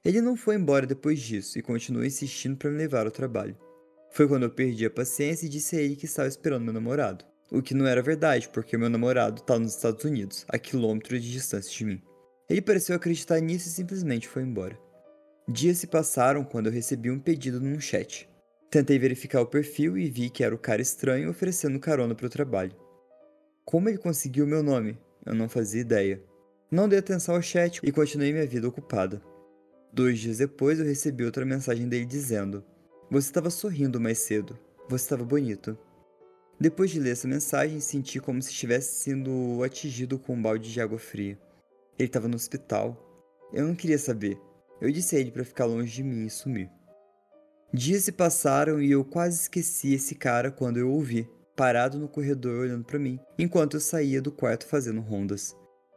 Ele 0.06 0.22
não 0.22 0.38
foi 0.38 0.56
embora 0.56 0.88
depois 0.88 1.20
disso 1.20 1.60
e 1.60 1.62
continuou 1.62 2.06
insistindo 2.06 2.56
para 2.56 2.72
me 2.72 2.78
levar 2.78 3.06
ao 3.06 3.12
trabalho. 3.12 3.58
Foi 4.10 4.26
quando 4.26 4.44
eu 4.44 4.50
perdi 4.50 4.86
a 4.86 4.90
paciência 4.90 5.48
e 5.48 5.50
disse 5.50 5.76
a 5.76 5.82
ele 5.82 5.98
que 5.98 6.06
estava 6.06 6.30
esperando 6.30 6.64
meu 6.64 6.74
namorado. 6.74 7.26
O 7.50 7.62
que 7.62 7.74
não 7.74 7.88
era 7.88 8.02
verdade, 8.02 8.50
porque 8.50 8.78
meu 8.78 8.90
namorado 8.90 9.42
está 9.42 9.58
nos 9.58 9.76
Estados 9.76 10.04
Unidos, 10.04 10.46
a 10.50 10.60
quilômetros 10.60 11.24
de 11.24 11.32
distância 11.32 11.72
de 11.72 11.86
mim. 11.86 12.02
Ele 12.50 12.62
pareceu 12.62 12.96
acreditar 12.96 13.40
nisso 13.40 13.68
e 13.68 13.72
simplesmente 13.72 14.28
foi 14.28 14.44
embora. 14.44 14.78
Dias 15.48 15.78
se 15.78 15.88
passaram 15.88 16.44
quando 16.44 16.66
eu 16.66 16.74
recebi 16.74 17.10
um 17.10 17.20
pedido 17.20 17.62
num 17.62 17.80
chat. 17.80 18.30
Tentei 18.70 19.00
verificar 19.00 19.40
o 19.42 19.46
perfil 19.46 19.98
e 19.98 20.10
vi 20.10 20.30
que 20.30 20.44
era 20.44 20.54
o 20.54 20.58
cara 20.58 20.82
estranho 20.82 21.30
oferecendo 21.30 21.80
carona 21.80 22.14
para 22.14 22.28
o 22.28 22.30
trabalho. 22.30 22.76
Como 23.64 23.88
ele 23.88 23.98
conseguiu 23.98 24.46
meu 24.46 24.62
nome? 24.62 24.98
Eu 25.26 25.34
não 25.34 25.48
fazia 25.48 25.82
ideia. 25.82 26.22
Não 26.70 26.90
dei 26.90 27.00
atenção 27.00 27.36
ao 27.36 27.42
chat 27.42 27.80
e 27.82 27.92
continuei 27.94 28.34
minha 28.34 28.46
vida 28.46 28.68
ocupada. 28.68 29.22
Dois 29.94 30.20
dias 30.20 30.40
depois 30.40 30.80
eu 30.80 30.86
recebi 30.86 31.24
outra 31.24 31.46
mensagem 31.46 31.88
dele 31.88 32.06
dizendo: 32.06 32.64
Você 33.10 33.30
estava 33.30 33.50
sorrindo 33.50 34.02
mais 34.02 34.18
cedo. 34.18 34.60
Você 34.90 35.06
estava 35.06 35.24
bonito. 35.24 35.78
Depois 36.60 36.90
de 36.90 37.00
ler 37.00 37.12
essa 37.12 37.28
mensagem, 37.28 37.80
senti 37.80 38.20
como 38.20 38.42
se 38.42 38.50
estivesse 38.50 39.04
sendo 39.04 39.64
atingido 39.64 40.18
com 40.18 40.34
um 40.34 40.42
balde 40.42 40.74
de 40.74 40.82
água 40.82 40.98
fria. 40.98 41.38
Ele 42.00 42.08
estava 42.08 42.28
no 42.28 42.36
hospital. 42.36 42.98
Eu 43.54 43.68
não 43.68 43.76
queria 43.76 44.00
saber. 44.00 44.40
Eu 44.82 44.92
disse 44.92 45.16
a 45.16 45.20
ele 45.20 45.32
para 45.32 45.46
ficar 45.46 45.66
longe 45.66 45.94
de 45.94 46.04
mim 46.04 46.26
e 46.26 46.30
sumir. 46.30 46.70
Dias 47.72 48.04
se 48.04 48.12
passaram 48.12 48.82
e 48.82 48.92
eu 48.92 49.06
quase 49.06 49.42
esqueci 49.42 49.94
esse 49.94 50.16
cara 50.16 50.50
quando 50.50 50.78
eu 50.78 50.90
o 50.90 50.94
ouvi, 50.94 51.30
parado 51.56 52.00
no 52.00 52.08
corredor 52.08 52.62
olhando 52.62 52.86
para 52.86 52.98
mim, 52.98 53.20
enquanto 53.38 53.76
eu 53.76 53.80
saía 53.80 54.22
do 54.22 54.32
quarto 54.32 54.66
fazendo 54.66 55.02
rondas. 55.02 55.56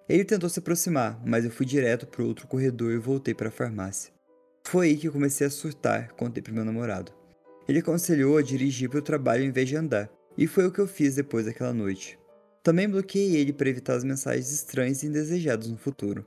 Ele 0.09 0.25
tentou 0.25 0.51
se 0.51 0.59
aproximar, 0.59 1.23
mas 1.25 1.45
eu 1.45 1.51
fui 1.51 1.65
direto 1.65 2.07
para 2.07 2.25
outro 2.25 2.49
corredor 2.49 2.93
e 2.93 2.99
voltei 2.99 3.33
para 3.33 3.49
a 3.49 3.53
farmácia. 3.53 4.13
Foi 4.67 4.89
aí 4.89 4.97
que 4.97 5.07
eu 5.07 5.13
comecei 5.13 5.47
a 5.47 5.51
surtar, 5.51 6.13
contei 6.15 6.43
para 6.43 6.53
meu 6.53 6.65
namorado. 6.65 7.13
Ele 7.69 7.79
aconselhou 7.79 8.37
a 8.37 8.43
dirigir 8.43 8.91
para 8.91 8.99
o 8.99 9.03
trabalho 9.03 9.45
em 9.45 9.53
vez 9.53 9.69
de 9.69 9.77
andar, 9.77 10.11
e 10.37 10.47
foi 10.47 10.67
o 10.67 10.73
que 10.73 10.81
eu 10.81 10.87
fiz 10.87 11.15
depois 11.15 11.47
daquela 11.47 11.73
noite. 11.73 12.19
Também 12.63 12.89
bloqueei 12.89 13.37
ele 13.37 13.53
para 13.53 13.69
evitar 13.69 13.95
as 13.95 14.05
mensagens 14.05 14.53
estranhas 14.53 15.03
e 15.03 15.07
indesejadas 15.07 15.69
no 15.69 15.77
futuro. 15.77 16.27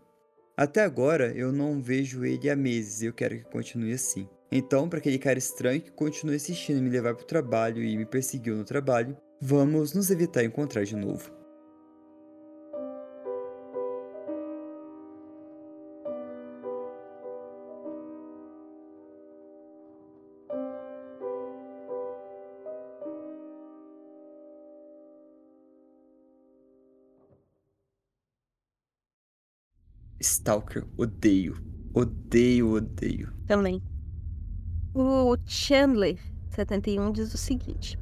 Até 0.56 0.84
agora 0.84 1.32
eu 1.36 1.52
não 1.52 1.82
vejo 1.82 2.26
ele 2.26 2.50
há 2.50 2.56
meses 2.56 3.02
e 3.02 3.06
eu 3.06 3.14
quero 3.14 3.38
que 3.38 3.46
continue 3.46 3.94
assim. 3.94 4.28
Então, 4.52 4.88
para 4.88 5.00
aquele 5.00 5.18
cara 5.18 5.40
estranho 5.40 5.82
que 5.82 5.92
continua 5.92 6.36
insistindo 6.36 6.80
em 6.80 6.84
me 6.84 6.90
levar 6.90 7.16
para 7.16 7.24
o 7.24 7.28
trabalho 7.28 7.84
e 7.84 7.98
me 7.98 8.06
perseguiu 8.06 8.56
no 8.56 8.64
trabalho, 8.64 9.18
vamos 9.42 9.94
nos 9.94 10.12
evitar 10.12 10.44
encontrar 10.44 10.84
de 10.84 10.96
novo. 10.96 11.43
Stalker, 30.44 30.86
odeio. 30.98 31.56
Odeio, 31.94 32.74
odeio. 32.74 33.32
Também. 33.48 33.82
O 34.94 35.38
Chandler, 35.46 36.20
71, 36.50 37.14
diz 37.14 37.34
o 37.34 37.38
seguinte: 37.38 37.98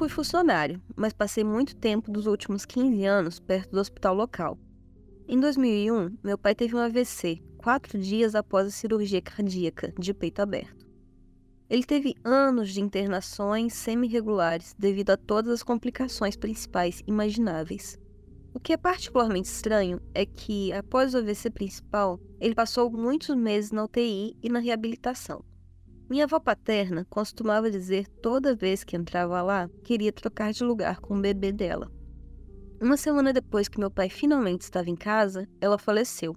fui 0.00 0.08
funcionário, 0.08 0.82
mas 0.96 1.12
passei 1.12 1.44
muito 1.44 1.76
tempo 1.76 2.10
dos 2.10 2.26
últimos 2.26 2.64
15 2.64 3.04
anos 3.04 3.38
perto 3.38 3.72
do 3.72 3.80
hospital 3.80 4.14
local. 4.14 4.58
Em 5.28 5.38
2001, 5.38 6.16
meu 6.24 6.38
pai 6.38 6.54
teve 6.54 6.74
um 6.74 6.78
AVC, 6.78 7.42
quatro 7.58 7.98
dias 7.98 8.34
após 8.34 8.66
a 8.66 8.70
cirurgia 8.70 9.20
cardíaca 9.20 9.92
de 9.98 10.14
peito 10.14 10.40
aberto. 10.40 10.88
Ele 11.68 11.84
teve 11.84 12.14
anos 12.24 12.72
de 12.72 12.80
internações 12.80 13.74
semi-regulares 13.74 14.74
devido 14.78 15.10
a 15.10 15.18
todas 15.18 15.52
as 15.52 15.62
complicações 15.62 16.34
principais 16.34 17.02
imagináveis. 17.06 17.98
O 18.54 18.58
que 18.58 18.72
é 18.72 18.78
particularmente 18.78 19.48
estranho 19.48 20.00
é 20.14 20.24
que, 20.24 20.72
após 20.72 21.12
o 21.12 21.18
AVC 21.18 21.50
principal, 21.50 22.18
ele 22.40 22.54
passou 22.54 22.90
muitos 22.90 23.36
meses 23.36 23.70
na 23.70 23.84
UTI 23.84 24.34
e 24.42 24.48
na 24.48 24.60
reabilitação. 24.60 25.44
Minha 26.10 26.24
avó 26.24 26.40
paterna 26.40 27.06
costumava 27.08 27.70
dizer 27.70 28.08
toda 28.20 28.56
vez 28.56 28.82
que 28.82 28.96
entrava 28.96 29.40
lá 29.42 29.70
queria 29.84 30.12
trocar 30.12 30.52
de 30.52 30.64
lugar 30.64 30.98
com 30.98 31.16
o 31.16 31.20
bebê 31.20 31.52
dela. 31.52 31.88
Uma 32.80 32.96
semana 32.96 33.32
depois 33.32 33.68
que 33.68 33.78
meu 33.78 33.92
pai 33.92 34.10
finalmente 34.10 34.62
estava 34.62 34.90
em 34.90 34.96
casa, 34.96 35.48
ela 35.60 35.78
faleceu. 35.78 36.34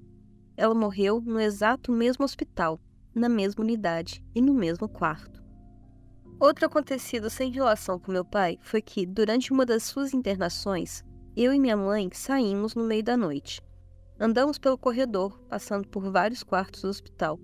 Ela 0.56 0.76
morreu 0.76 1.20
no 1.22 1.40
exato 1.40 1.92
mesmo 1.92 2.24
hospital, 2.24 2.80
na 3.16 3.28
mesma 3.28 3.64
unidade 3.64 4.24
e 4.36 4.44
no 4.44 4.54
mesmo 4.54 4.88
quarto. 4.88 5.44
Outro 6.40 6.68
acontecido 6.68 7.28
sem 7.28 7.50
relação 7.50 7.98
com 7.98 8.12
meu 8.12 8.24
pai 8.24 8.60
foi 8.62 8.80
que, 8.80 9.08
durante 9.08 9.52
uma 9.52 9.66
das 9.66 9.82
suas 9.82 10.14
internações, 10.14 11.04
eu 11.36 11.52
e 11.52 11.60
minha 11.60 11.76
mãe 11.76 12.12
saímos 12.14 12.76
no 12.76 12.84
meio 12.84 13.04
da 13.04 13.18
noite. 13.18 13.60
Andamos 14.20 14.60
pelo 14.60 14.78
corredor, 14.78 15.36
passando 15.50 15.88
por 15.88 16.12
vários 16.12 16.44
quartos 16.44 16.84
do 16.84 16.90
hospital 16.90 17.40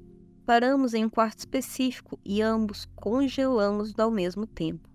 Paramos 0.50 0.96
em 0.96 1.06
um 1.06 1.10
quarto 1.12 1.38
específico 1.38 2.20
e 2.26 2.42
ambos 2.42 2.88
congelamos 2.96 3.94
ao 4.00 4.10
mesmo 4.10 4.48
tempo. 4.48 4.90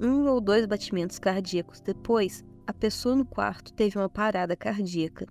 Um 0.00 0.26
ou 0.26 0.40
dois 0.40 0.64
batimentos 0.64 1.18
cardíacos 1.18 1.78
depois, 1.78 2.42
a 2.66 2.72
pessoa 2.72 3.14
no 3.14 3.26
quarto 3.26 3.70
teve 3.74 3.98
uma 3.98 4.08
parada 4.08 4.56
cardíaca. 4.56 5.26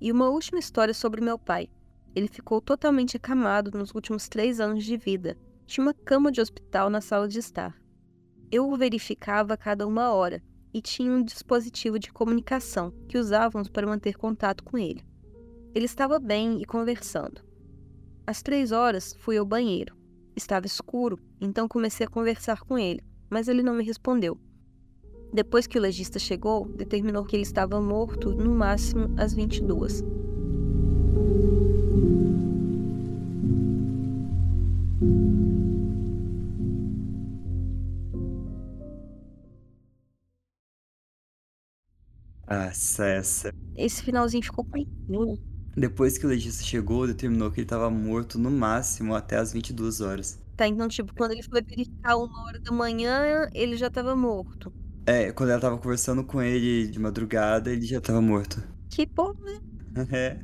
E 0.00 0.10
uma 0.10 0.28
última 0.30 0.58
história 0.58 0.92
sobre 0.92 1.20
meu 1.20 1.38
pai. 1.38 1.68
Ele 2.12 2.26
ficou 2.26 2.60
totalmente 2.60 3.16
acamado 3.16 3.70
nos 3.78 3.94
últimos 3.94 4.28
três 4.28 4.58
anos 4.58 4.82
de 4.82 4.96
vida. 4.96 5.38
Tinha 5.64 5.86
uma 5.86 5.94
cama 5.94 6.32
de 6.32 6.40
hospital 6.40 6.90
na 6.90 7.00
sala 7.00 7.28
de 7.28 7.38
estar. 7.38 7.80
Eu 8.50 8.68
o 8.68 8.76
verificava 8.76 9.54
a 9.54 9.56
cada 9.56 9.86
uma 9.86 10.10
hora 10.10 10.42
e 10.74 10.82
tinha 10.82 11.12
um 11.12 11.22
dispositivo 11.22 12.00
de 12.00 12.12
comunicação 12.12 12.92
que 13.08 13.16
usávamos 13.16 13.68
para 13.68 13.86
manter 13.86 14.16
contato 14.16 14.64
com 14.64 14.76
ele. 14.76 15.06
Ele 15.72 15.84
estava 15.84 16.18
bem 16.18 16.60
e 16.60 16.64
conversando. 16.64 17.45
Às 18.26 18.42
três 18.42 18.72
horas, 18.72 19.14
fui 19.20 19.36
ao 19.36 19.46
banheiro. 19.46 19.94
Estava 20.34 20.66
escuro, 20.66 21.16
então 21.40 21.68
comecei 21.68 22.04
a 22.04 22.10
conversar 22.10 22.60
com 22.62 22.76
ele, 22.76 23.00
mas 23.30 23.46
ele 23.46 23.62
não 23.62 23.72
me 23.72 23.84
respondeu. 23.84 24.36
Depois 25.32 25.68
que 25.68 25.78
o 25.78 25.80
legista 25.80 26.18
chegou, 26.18 26.66
determinou 26.66 27.24
que 27.24 27.36
ele 27.36 27.44
estava 27.44 27.80
morto 27.80 28.34
no 28.34 28.52
máximo 28.52 29.14
às 29.16 29.32
22. 29.32 30.02
Ah, 42.48 42.66
essa. 42.66 43.52
Esse 43.76 44.02
finalzinho 44.02 44.42
ficou 44.42 44.64
com 44.64 44.78
depois 45.76 46.16
que 46.16 46.24
o 46.24 46.28
legista 46.28 46.64
chegou, 46.64 47.06
determinou 47.06 47.50
que 47.50 47.60
ele 47.60 47.66
estava 47.66 47.90
morto 47.90 48.38
no 48.38 48.50
máximo 48.50 49.14
até 49.14 49.36
as 49.36 49.52
22 49.52 50.00
horas. 50.00 50.38
Tá, 50.56 50.66
então, 50.66 50.88
tipo, 50.88 51.14
quando 51.14 51.32
ele 51.32 51.42
foi 51.42 51.60
verificar 51.62 52.16
uma 52.16 52.44
hora 52.44 52.58
da 52.58 52.72
manhã, 52.72 53.46
ele 53.52 53.76
já 53.76 53.88
estava 53.88 54.16
morto. 54.16 54.72
É, 55.06 55.30
quando 55.32 55.50
ela 55.50 55.60
tava 55.60 55.76
conversando 55.76 56.24
com 56.24 56.42
ele 56.42 56.88
de 56.88 56.98
madrugada, 56.98 57.70
ele 57.70 57.84
já 57.84 57.98
estava 57.98 58.22
morto. 58.22 58.62
Que 58.88 59.04
bom, 59.04 59.34
né? 59.34 59.60
é, 60.10 60.38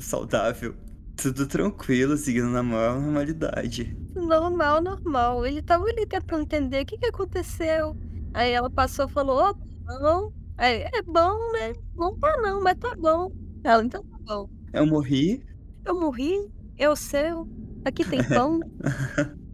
saudável. 0.00 0.74
Tudo 1.16 1.46
tranquilo, 1.46 2.16
seguindo 2.16 2.48
na 2.48 2.62
maior 2.62 3.00
normalidade. 3.00 3.96
Normal, 4.14 4.82
normal. 4.82 5.46
Ele 5.46 5.62
tava 5.62 5.84
ali 5.84 6.06
tentando 6.06 6.42
entender 6.42 6.82
o 6.82 6.86
que, 6.86 6.98
que 6.98 7.06
aconteceu. 7.06 7.96
Aí 8.34 8.52
ela 8.52 8.68
passou 8.70 9.06
e 9.06 9.12
falou, 9.12 9.38
ó, 9.38 9.54
oh, 9.54 10.00
não. 10.00 10.32
Aí, 10.58 10.82
é 10.82 11.02
bom, 11.02 11.52
né? 11.52 11.72
Bom 11.94 12.16
tá 12.18 12.36
não, 12.42 12.62
mas 12.62 12.76
tá 12.78 12.94
bom. 12.96 13.32
Ela, 13.64 13.82
então 13.82 14.04
tá 14.04 14.18
bom. 14.24 14.53
Eu 14.74 14.84
morri. 14.86 15.40
Eu 15.84 16.00
morri, 16.00 16.50
eu 16.76 16.96
seu. 16.96 17.48
Aqui 17.84 18.04
tem 18.04 18.18
pão. 18.26 18.58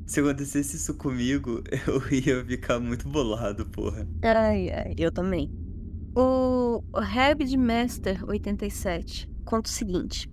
Se 0.06 0.20
acontecesse 0.20 0.76
isso 0.76 0.94
comigo, 0.94 1.62
eu 1.86 2.00
ia 2.10 2.42
ficar 2.42 2.80
muito 2.80 3.06
bolado, 3.06 3.66
porra. 3.66 4.08
Ai, 4.22 4.70
ai, 4.70 4.94
eu 4.96 5.12
também. 5.12 5.52
O, 6.16 6.82
Rabbit 6.94 7.54
Master 7.54 8.24
87 8.26 9.28
conta 9.44 9.68
o 9.68 9.72
seguinte: 9.72 10.26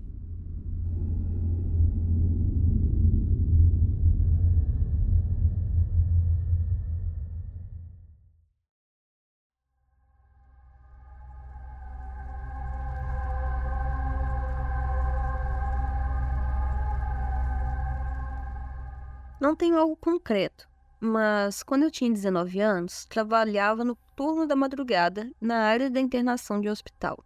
Não 19.40 19.56
tenho 19.56 19.78
algo 19.78 19.96
concreto, 19.96 20.68
mas 21.00 21.62
quando 21.62 21.84
eu 21.84 21.92
tinha 21.92 22.12
19 22.12 22.60
anos, 22.60 23.06
trabalhava 23.06 23.84
no 23.84 23.96
turno 24.16 24.48
da 24.48 24.56
madrugada 24.56 25.32
na 25.40 25.58
área 25.58 25.92
da 25.92 26.00
internação 26.00 26.60
de 26.60 26.68
hospital. 26.68 27.24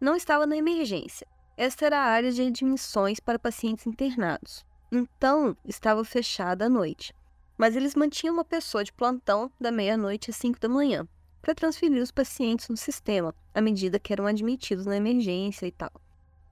não 0.00 0.16
estava 0.16 0.46
na 0.46 0.56
emergência. 0.56 1.26
Esta 1.56 1.86
era 1.86 1.98
a 1.98 2.06
área 2.06 2.32
de 2.32 2.42
admissões 2.42 3.20
para 3.20 3.38
pacientes 3.38 3.86
internados. 3.86 4.64
Então, 4.90 5.56
estava 5.64 6.02
fechada 6.04 6.66
à 6.66 6.68
noite. 6.68 7.14
Mas 7.56 7.76
eles 7.76 7.94
mantinham 7.94 8.34
uma 8.34 8.44
pessoa 8.44 8.82
de 8.82 8.92
plantão 8.92 9.52
da 9.60 9.70
meia-noite 9.70 10.30
às 10.30 10.36
5 10.36 10.58
da 10.58 10.68
manhã 10.68 11.06
para 11.40 11.54
transferir 11.54 12.02
os 12.02 12.10
pacientes 12.10 12.68
no 12.68 12.76
sistema, 12.76 13.34
à 13.54 13.60
medida 13.60 14.00
que 14.00 14.12
eram 14.12 14.26
admitidos 14.26 14.86
na 14.86 14.96
emergência 14.96 15.66
e 15.66 15.70
tal. 15.70 15.92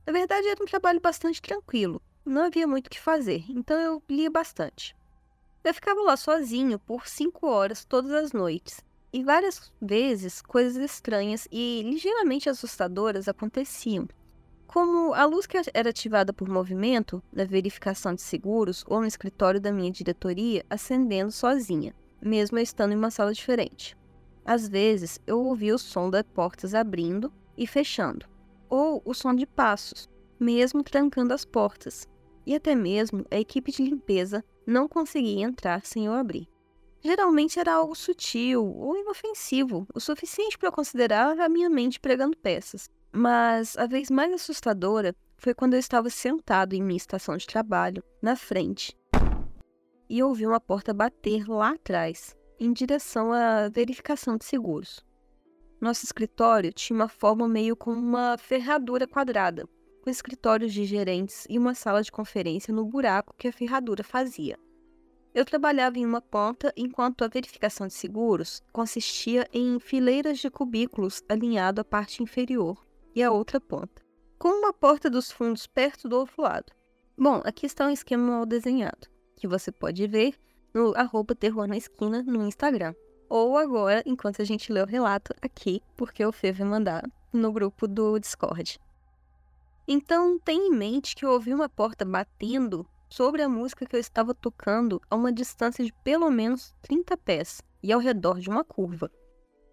Na 0.06 0.12
verdade, 0.12 0.46
era 0.46 0.62
um 0.62 0.66
trabalho 0.66 1.00
bastante 1.00 1.40
tranquilo. 1.40 2.00
Não 2.24 2.42
havia 2.42 2.66
muito 2.66 2.86
o 2.86 2.90
que 2.90 3.00
fazer, 3.00 3.44
então 3.48 3.78
eu 3.78 4.02
lia 4.08 4.30
bastante. 4.30 4.94
Eu 5.64 5.74
ficava 5.74 6.00
lá 6.02 6.16
sozinho 6.16 6.78
por 6.78 7.06
cinco 7.06 7.46
horas 7.46 7.84
todas 7.84 8.12
as 8.12 8.32
noites, 8.32 8.84
e 9.12 9.24
várias 9.24 9.72
vezes 9.80 10.40
coisas 10.40 10.76
estranhas 10.76 11.48
e 11.50 11.82
ligeiramente 11.84 12.48
assustadoras 12.48 13.28
aconteciam. 13.28 14.08
Como 14.66 15.12
a 15.14 15.24
luz 15.24 15.46
que 15.46 15.56
era 15.74 15.90
ativada 15.90 16.32
por 16.32 16.48
movimento, 16.48 17.22
na 17.32 17.44
verificação 17.44 18.14
de 18.14 18.22
seguros 18.22 18.84
ou 18.86 19.00
no 19.00 19.06
escritório 19.06 19.60
da 19.60 19.72
minha 19.72 19.90
diretoria, 19.90 20.64
acendendo 20.70 21.32
sozinha, 21.32 21.94
mesmo 22.22 22.58
eu 22.58 22.62
estando 22.62 22.92
em 22.92 22.96
uma 22.96 23.10
sala 23.10 23.32
diferente. 23.32 23.96
Às 24.44 24.68
vezes 24.68 25.18
eu 25.26 25.40
ouvia 25.42 25.74
o 25.74 25.78
som 25.78 26.08
das 26.08 26.22
portas 26.22 26.74
abrindo 26.74 27.32
e 27.56 27.66
fechando, 27.66 28.26
ou 28.68 29.02
o 29.04 29.12
som 29.12 29.34
de 29.34 29.44
passos, 29.44 30.08
mesmo 30.38 30.84
trancando 30.84 31.34
as 31.34 31.44
portas, 31.44 32.08
e 32.46 32.54
até 32.54 32.74
mesmo 32.74 33.24
a 33.30 33.38
equipe 33.38 33.70
de 33.70 33.82
limpeza 33.82 34.44
não 34.66 34.88
conseguia 34.88 35.44
entrar 35.44 35.84
sem 35.84 36.06
eu 36.06 36.12
abrir. 36.12 36.48
Geralmente 37.02 37.58
era 37.58 37.74
algo 37.74 37.94
sutil 37.94 38.64
ou 38.64 38.96
inofensivo, 38.96 39.86
o 39.94 40.00
suficiente 40.00 40.58
para 40.58 40.68
eu 40.68 40.72
considerar 40.72 41.38
a 41.40 41.48
minha 41.48 41.70
mente 41.70 41.98
pregando 41.98 42.36
peças. 42.36 42.88
Mas 43.12 43.76
a 43.76 43.86
vez 43.86 44.10
mais 44.10 44.32
assustadora 44.32 45.16
foi 45.38 45.54
quando 45.54 45.74
eu 45.74 45.80
estava 45.80 46.10
sentado 46.10 46.74
em 46.74 46.82
minha 46.82 46.98
estação 46.98 47.36
de 47.36 47.46
trabalho, 47.46 48.04
na 48.20 48.36
frente, 48.36 48.96
e 50.08 50.22
ouvi 50.22 50.46
uma 50.46 50.60
porta 50.60 50.92
bater 50.92 51.48
lá 51.48 51.70
atrás, 51.70 52.36
em 52.58 52.72
direção 52.72 53.32
à 53.32 53.68
verificação 53.68 54.36
de 54.36 54.44
seguros. 54.44 55.04
Nosso 55.80 56.04
escritório 56.04 56.72
tinha 56.72 56.94
uma 56.94 57.08
forma 57.08 57.48
meio 57.48 57.74
como 57.74 57.98
uma 57.98 58.36
ferradura 58.36 59.06
quadrada, 59.06 59.66
escritórios 60.10 60.72
de 60.72 60.84
gerentes 60.84 61.46
e 61.48 61.58
uma 61.58 61.74
sala 61.74 62.02
de 62.02 62.12
conferência 62.12 62.74
no 62.74 62.84
buraco 62.84 63.34
que 63.38 63.48
a 63.48 63.52
ferradura 63.52 64.04
fazia. 64.04 64.58
Eu 65.32 65.44
trabalhava 65.44 65.98
em 65.98 66.04
uma 66.04 66.20
ponta, 66.20 66.72
enquanto 66.76 67.22
a 67.22 67.28
verificação 67.28 67.86
de 67.86 67.94
seguros 67.94 68.60
consistia 68.72 69.48
em 69.52 69.78
fileiras 69.78 70.38
de 70.38 70.50
cubículos 70.50 71.22
alinhado 71.28 71.80
à 71.80 71.84
parte 71.84 72.22
inferior 72.22 72.84
e 73.14 73.22
à 73.22 73.30
outra 73.30 73.60
ponta, 73.60 74.02
com 74.38 74.48
uma 74.48 74.72
porta 74.72 75.08
dos 75.08 75.30
fundos 75.30 75.66
perto 75.66 76.08
do 76.08 76.16
outro 76.18 76.42
lado. 76.42 76.72
Bom, 77.16 77.40
aqui 77.44 77.66
está 77.66 77.86
um 77.86 77.90
esquema 77.90 78.24
mal 78.24 78.46
desenhado, 78.46 79.08
que 79.36 79.46
você 79.46 79.70
pode 79.70 80.04
ver 80.08 80.34
no 80.74 80.92
arroba 80.96 81.34
terror 81.34 81.66
na 81.66 81.76
esquina 81.76 82.22
no 82.22 82.46
Instagram. 82.46 82.94
Ou 83.28 83.56
agora, 83.56 84.02
enquanto 84.04 84.42
a 84.42 84.44
gente 84.44 84.72
lê 84.72 84.82
o 84.82 84.86
relato 84.86 85.32
aqui, 85.40 85.80
porque 85.96 86.24
o 86.24 86.32
Fê 86.32 86.50
vai 86.50 86.66
mandar 86.66 87.08
no 87.32 87.52
grupo 87.52 87.86
do 87.86 88.18
Discord. 88.18 88.80
Então, 89.86 90.38
tenha 90.38 90.68
em 90.68 90.76
mente 90.76 91.14
que 91.14 91.24
eu 91.24 91.30
ouvi 91.30 91.52
uma 91.52 91.68
porta 91.68 92.04
batendo 92.04 92.86
sobre 93.08 93.42
a 93.42 93.48
música 93.48 93.84
que 93.84 93.96
eu 93.96 94.00
estava 94.00 94.34
tocando 94.34 95.00
a 95.10 95.16
uma 95.16 95.32
distância 95.32 95.84
de 95.84 95.92
pelo 96.04 96.30
menos 96.30 96.74
30 96.82 97.16
pés 97.16 97.60
e 97.82 97.92
ao 97.92 98.00
redor 98.00 98.38
de 98.38 98.48
uma 98.48 98.64
curva. 98.64 99.10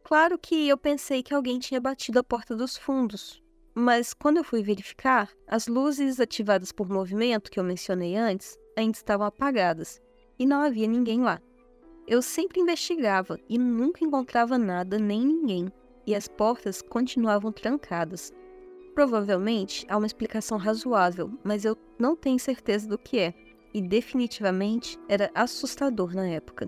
Claro 0.04 0.40
que 0.40 0.68
eu 0.68 0.78
pensei 0.78 1.22
que 1.22 1.34
alguém 1.34 1.60
tinha 1.60 1.82
batido 1.82 2.18
a 2.18 2.24
porta 2.24 2.56
dos 2.56 2.78
fundos, 2.78 3.44
mas 3.76 4.14
quando 4.14 4.38
eu 4.38 4.44
fui 4.44 4.64
verificar, 4.64 5.30
as 5.48 5.68
luzes 5.68 6.20
ativadas 6.20 6.72
por 6.72 6.90
movimento 6.90 7.52
que 7.52 7.60
eu 7.60 7.64
mencionei 7.64 8.16
antes 8.16 8.58
ainda 8.76 8.98
estavam 8.98 9.28
apagadas 9.28 10.02
e 10.40 10.46
não 10.46 10.62
havia 10.62 10.88
ninguém 10.88 11.22
lá. 11.22 11.40
Eu 12.08 12.22
sempre 12.22 12.62
investigava 12.62 13.38
e 13.48 13.58
nunca 13.58 14.04
encontrava 14.04 14.58
nada 14.58 14.98
nem 14.98 15.26
ninguém, 15.26 15.72
e 16.08 16.16
as 16.16 16.28
portas 16.28 16.82
continuavam 16.82 17.52
trancadas, 17.52 18.32
Provavelmente 18.98 19.86
há 19.88 19.96
uma 19.96 20.08
explicação 20.08 20.58
razoável, 20.58 21.32
mas 21.44 21.64
eu 21.64 21.78
não 22.00 22.16
tenho 22.16 22.40
certeza 22.40 22.90
do 22.90 22.98
que 22.98 23.20
é, 23.20 23.32
e 23.72 23.80
definitivamente 23.80 24.98
era 25.08 25.30
assustador 25.36 26.16
na 26.16 26.28
época. 26.28 26.68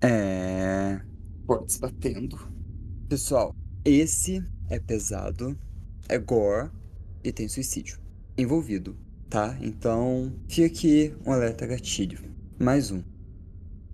É. 0.00 1.00
Portas 1.44 1.78
batendo. 1.78 2.38
Pessoal, 3.08 3.52
esse 3.86 4.44
é 4.68 4.80
pesado, 4.80 5.56
é 6.08 6.18
gore 6.18 6.70
e 7.22 7.30
tem 7.30 7.46
suicídio 7.46 8.00
envolvido, 8.36 8.96
tá? 9.30 9.56
Então, 9.60 10.32
fica 10.48 10.66
aqui 10.66 11.14
um 11.24 11.30
alerta 11.30 11.64
gatilho. 11.68 12.18
Mais 12.58 12.90
um. 12.90 13.00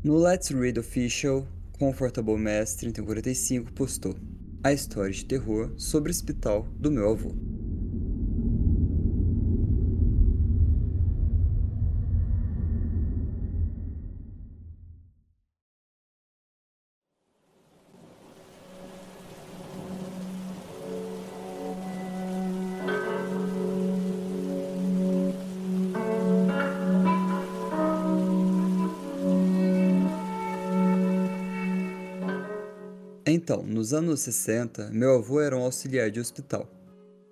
No 0.03 0.16
Let's 0.16 0.49
Read 0.49 0.80
Official, 0.80 1.47
Comfortable 1.78 2.38
Mass 2.38 2.74
3045 2.76 3.70
postou 3.74 4.16
a 4.64 4.72
história 4.72 5.12
de 5.12 5.26
terror 5.26 5.70
sobre 5.76 6.11
o 6.11 6.14
hospital 6.14 6.66
do 6.78 6.90
meu 6.90 7.11
avô. 7.11 7.34
Então, 33.63 33.67
nos 33.67 33.95
anos 33.95 34.21
60, 34.21 34.91
meu 34.91 35.15
avô 35.17 35.41
era 35.41 35.57
um 35.57 35.63
auxiliar 35.63 36.11
de 36.11 36.19
hospital. 36.19 36.69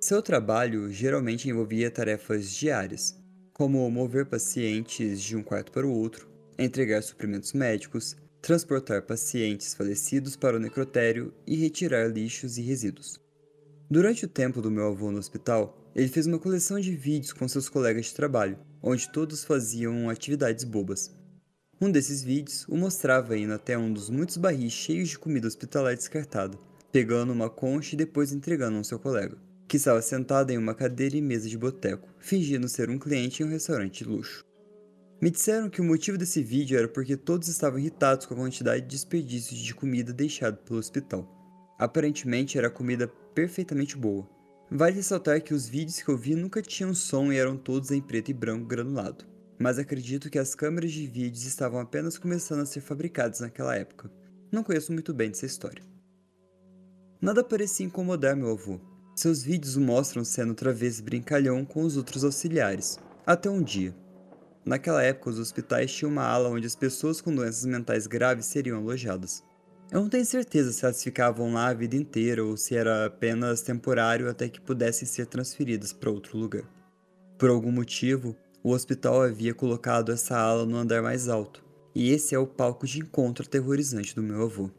Seu 0.01 0.22
trabalho 0.22 0.91
geralmente 0.91 1.49
envolvia 1.49 1.91
tarefas 1.91 2.51
diárias, 2.51 3.16
como 3.53 3.91
mover 3.91 4.26
pacientes 4.26 5.20
de 5.20 5.37
um 5.37 5.43
quarto 5.43 5.72
para 5.72 5.87
o 5.87 5.93
outro, 5.93 6.28
entregar 6.59 7.03
suprimentos 7.03 7.53
médicos, 7.53 8.16
transportar 8.41 9.03
pacientes 9.03 9.74
falecidos 9.74 10.37
para 10.37 10.57
o 10.57 10.61
necrotério 10.61 11.35
e 11.47 11.57
retirar 11.57 12.09
lixos 12.09 12.57
e 12.59 12.62
resíduos. 12.62 13.20
Durante 13.91 14.24
o 14.24 14.28
tempo 14.28 14.62
do 14.62 14.70
meu 14.70 14.87
avô 14.87 15.11
no 15.11 15.18
hospital, 15.18 15.91
ele 15.95 16.09
fez 16.09 16.26
uma 16.26 16.39
coleção 16.39 16.78
de 16.78 16.95
vídeos 16.95 17.33
com 17.33 17.49
seus 17.49 17.68
colegas 17.68 18.07
de 18.07 18.14
trabalho, 18.14 18.59
onde 18.81 19.11
todos 19.11 19.45
faziam 19.45 20.09
atividades 20.09 20.64
bobas. 20.64 21.11
Um 21.83 21.91
desses 21.91 22.22
vídeos 22.22 22.68
o 22.68 22.76
mostrava 22.76 23.39
indo 23.39 23.55
até 23.55 23.78
um 23.78 23.91
dos 23.91 24.11
muitos 24.11 24.37
barris 24.37 24.70
cheios 24.70 25.09
de 25.09 25.18
comida 25.18 25.49
hospitalar 25.49 25.95
descartada, 25.95 26.59
pegando 26.93 27.33
uma 27.33 27.49
concha 27.49 27.95
e 27.95 27.97
depois 27.97 28.33
entregando 28.33 28.76
ao 28.76 28.85
seu 28.85 28.99
colega, 28.99 29.39
que 29.66 29.78
estava 29.78 30.03
sentado 30.03 30.51
em 30.51 30.59
uma 30.59 30.74
cadeira 30.74 31.16
e 31.16 31.22
mesa 31.22 31.49
de 31.49 31.57
boteco, 31.57 32.07
fingindo 32.18 32.68
ser 32.68 32.91
um 32.91 32.99
cliente 32.99 33.43
em 33.43 33.47
um 33.47 33.49
restaurante 33.49 34.05
de 34.05 34.11
luxo. 34.11 34.45
Me 35.22 35.31
disseram 35.31 35.70
que 35.70 35.81
o 35.81 35.85
motivo 35.85 36.18
desse 36.18 36.43
vídeo 36.43 36.76
era 36.76 36.87
porque 36.87 37.16
todos 37.16 37.49
estavam 37.49 37.78
irritados 37.78 38.26
com 38.26 38.35
a 38.35 38.37
quantidade 38.37 38.83
de 38.83 38.89
desperdícios 38.89 39.59
de 39.59 39.74
comida 39.74 40.12
deixado 40.12 40.59
pelo 40.59 40.78
hospital. 40.78 41.26
Aparentemente 41.78 42.59
era 42.59 42.68
comida 42.68 43.09
perfeitamente 43.35 43.97
boa. 43.97 44.28
Vale 44.70 44.97
ressaltar 44.97 45.41
que 45.43 45.55
os 45.55 45.66
vídeos 45.66 46.03
que 46.03 46.11
eu 46.11 46.18
vi 46.18 46.35
nunca 46.35 46.61
tinham 46.61 46.95
som 46.95 47.33
e 47.33 47.39
eram 47.39 47.57
todos 47.57 47.91
em 47.91 48.03
preto 48.03 48.31
e 48.31 48.35
branco 48.35 48.66
granulado 48.66 49.31
mas 49.61 49.78
acredito 49.78 50.30
que 50.30 50.38
as 50.38 50.54
câmeras 50.54 50.90
de 50.90 51.06
vídeos 51.06 51.44
estavam 51.44 51.78
apenas 51.80 52.16
começando 52.16 52.61
a 52.61 52.66
ser 52.66 52.80
fabricadas 52.80 53.40
naquela 53.40 53.76
época. 53.76 54.11
Não 54.50 54.64
conheço 54.64 54.90
muito 54.90 55.12
bem 55.12 55.28
dessa 55.28 55.44
história. 55.44 55.84
Nada 57.20 57.44
parecia 57.44 57.84
incomodar 57.84 58.34
meu 58.34 58.52
avô. 58.52 58.80
Seus 59.14 59.42
vídeos 59.42 59.76
mostram 59.76 60.24
sendo 60.24 60.48
outra 60.48 60.72
vez 60.72 60.98
brincalhão 60.98 61.62
com 61.66 61.82
os 61.82 61.98
outros 61.98 62.24
auxiliares, 62.24 62.98
até 63.26 63.50
um 63.50 63.62
dia. 63.62 63.94
Naquela 64.64 65.02
época, 65.02 65.28
os 65.28 65.38
hospitais 65.38 65.92
tinham 65.92 66.11
uma 66.11 66.24
ala 66.24 66.48
onde 66.48 66.66
as 66.66 66.74
pessoas 66.74 67.20
com 67.20 67.34
doenças 67.34 67.66
mentais 67.66 68.06
graves 68.06 68.46
seriam 68.46 68.78
alojadas. 68.78 69.44
Eu 69.92 70.00
não 70.00 70.08
tenho 70.08 70.24
certeza 70.24 70.72
se 70.72 70.86
elas 70.86 71.02
ficavam 71.02 71.52
lá 71.52 71.66
a 71.66 71.74
vida 71.74 71.96
inteira 71.96 72.42
ou 72.42 72.56
se 72.56 72.74
era 72.74 73.04
apenas 73.04 73.61
temporário 73.61 74.30
até 74.30 74.48
que 74.48 74.61
pudessem 74.61 75.06
ser 75.06 75.26
transferidas 75.26 75.92
para 75.92 76.11
outro 76.11 76.38
lugar. 76.38 76.64
Por 77.36 77.50
algum 77.50 77.72
motivo, 77.72 78.34
o 78.62 78.72
hospital 78.72 79.22
havia 79.22 79.54
colocado 79.54 80.12
essa 80.12 80.36
ala 80.36 80.66
no 80.66 80.76
andar 80.76 81.02
mais 81.02 81.28
alto, 81.28 81.64
e 81.94 82.11
esse 82.11 82.34
é 82.34 82.38
o 82.38 82.46
palco 82.46 82.86
de 82.86 83.00
encontro 83.00 83.44
aterrorizante 83.44 84.14
do 84.14 84.22
meu 84.22 84.42
avô. 84.42 84.70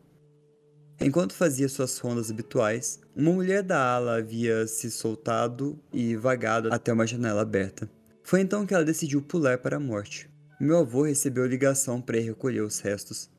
Enquanto 0.99 1.33
fazia 1.33 1.67
suas 1.67 1.97
rondas 1.97 2.29
habituais, 2.29 2.99
uma 3.15 3.31
mulher 3.31 3.63
da 3.63 3.81
ala 3.95 4.17
havia 4.17 4.67
se 4.67 4.91
soltado 4.91 5.79
e 5.91 6.15
vagado 6.15 6.71
até 6.71 6.93
uma 6.93 7.07
janela 7.07 7.41
aberta. 7.41 7.89
Foi 8.23 8.39
então 8.39 8.67
que 8.67 8.73
ela 8.73 8.85
decidiu 8.85 9.19
pular 9.19 9.57
para 9.57 9.77
a 9.77 9.79
morte. 9.79 10.29
Meu 10.59 10.77
avô 10.77 11.01
recebeu 11.01 11.47
ligação 11.47 11.99
para 11.99 12.17
ir 12.17 12.21
recolher 12.21 12.61
os 12.61 12.79
restos. 12.79 13.31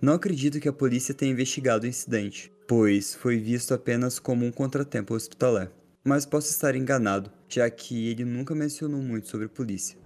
Não 0.00 0.14
acredito 0.14 0.58
que 0.58 0.68
a 0.68 0.72
polícia 0.72 1.12
tenha 1.12 1.30
investigado 1.30 1.84
o 1.84 1.88
incidente, 1.88 2.50
pois 2.66 3.14
foi 3.14 3.38
visto 3.38 3.74
apenas 3.74 4.18
como 4.18 4.46
um 4.46 4.50
contratempo 4.50 5.14
hospitalar. 5.14 5.70
Mas 6.04 6.26
posso 6.26 6.50
estar 6.50 6.76
enganado, 6.76 7.32
já 7.48 7.68
que 7.70 8.10
ele 8.10 8.24
nunca 8.24 8.54
mencionou 8.54 9.00
muito 9.00 9.28
sobre 9.28 9.48
polícia. 9.48 9.98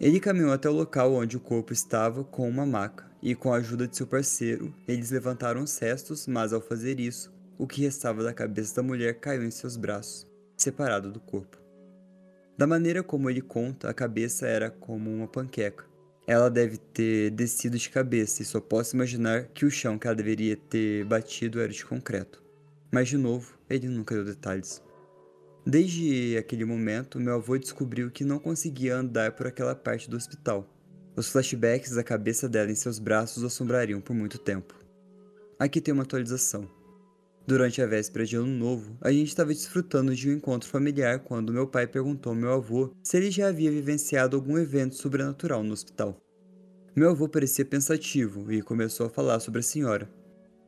Ele 0.00 0.18
caminhou 0.18 0.52
até 0.52 0.70
o 0.70 0.72
local 0.72 1.12
onde 1.12 1.36
o 1.36 1.40
corpo 1.40 1.72
estava 1.72 2.24
com 2.24 2.48
uma 2.48 2.64
maca, 2.64 3.06
e 3.22 3.34
com 3.34 3.52
a 3.52 3.56
ajuda 3.56 3.86
de 3.88 3.96
seu 3.96 4.06
parceiro, 4.06 4.74
eles 4.86 5.10
levantaram 5.10 5.62
os 5.62 5.76
restos, 5.78 6.26
mas 6.26 6.52
ao 6.52 6.60
fazer 6.60 7.00
isso, 7.00 7.34
o 7.58 7.66
que 7.66 7.82
restava 7.82 8.22
da 8.22 8.32
cabeça 8.32 8.76
da 8.76 8.82
mulher 8.82 9.20
caiu 9.20 9.42
em 9.42 9.50
seus 9.50 9.76
braços, 9.76 10.26
separado 10.56 11.10
do 11.10 11.20
corpo. 11.20 11.58
Da 12.56 12.66
maneira 12.66 13.02
como 13.02 13.28
ele 13.28 13.40
conta, 13.40 13.90
a 13.90 13.94
cabeça 13.94 14.46
era 14.46 14.70
como 14.70 15.10
uma 15.10 15.26
panqueca. 15.26 15.84
Ela 16.26 16.48
deve 16.48 16.78
ter 16.78 17.30
descido 17.30 17.76
de 17.76 17.90
cabeça 17.90 18.42
e 18.42 18.44
só 18.44 18.60
posso 18.60 18.96
imaginar 18.96 19.48
que 19.48 19.66
o 19.66 19.70
chão 19.70 19.98
que 19.98 20.06
ela 20.06 20.16
deveria 20.16 20.56
ter 20.56 21.04
batido 21.04 21.60
era 21.60 21.72
de 21.72 21.84
concreto. 21.84 22.42
Mas 22.90 23.08
de 23.08 23.18
novo, 23.18 23.58
ele 23.68 23.88
nunca 23.88 24.14
deu 24.14 24.24
detalhes. 24.24 24.82
Desde 25.68 26.36
aquele 26.38 26.64
momento, 26.64 27.18
meu 27.18 27.34
avô 27.34 27.58
descobriu 27.58 28.08
que 28.08 28.24
não 28.24 28.38
conseguia 28.38 28.96
andar 28.96 29.32
por 29.32 29.48
aquela 29.48 29.74
parte 29.74 30.08
do 30.08 30.16
hospital. 30.16 30.64
Os 31.16 31.28
flashbacks 31.28 31.90
da 31.90 32.04
cabeça 32.04 32.48
dela 32.48 32.70
em 32.70 32.76
seus 32.76 33.00
braços 33.00 33.42
o 33.42 33.46
assombrariam 33.46 34.00
por 34.00 34.14
muito 34.14 34.38
tempo. 34.38 34.78
Aqui 35.58 35.80
tem 35.80 35.92
uma 35.92 36.04
atualização. 36.04 36.70
Durante 37.48 37.82
a 37.82 37.86
véspera 37.86 38.24
de 38.24 38.36
ano 38.36 38.46
novo, 38.46 38.96
a 39.00 39.10
gente 39.10 39.26
estava 39.26 39.52
desfrutando 39.52 40.14
de 40.14 40.30
um 40.30 40.34
encontro 40.34 40.68
familiar 40.68 41.18
quando 41.20 41.52
meu 41.52 41.66
pai 41.66 41.88
perguntou 41.88 42.30
ao 42.30 42.38
meu 42.38 42.52
avô 42.52 42.92
se 43.02 43.16
ele 43.16 43.32
já 43.32 43.48
havia 43.48 43.70
vivenciado 43.70 44.36
algum 44.36 44.56
evento 44.56 44.94
sobrenatural 44.94 45.64
no 45.64 45.72
hospital. 45.72 46.16
Meu 46.94 47.10
avô 47.10 47.28
parecia 47.28 47.64
pensativo 47.64 48.52
e 48.52 48.62
começou 48.62 49.06
a 49.06 49.10
falar 49.10 49.40
sobre 49.40 49.58
a 49.58 49.64
senhora. 49.64 50.08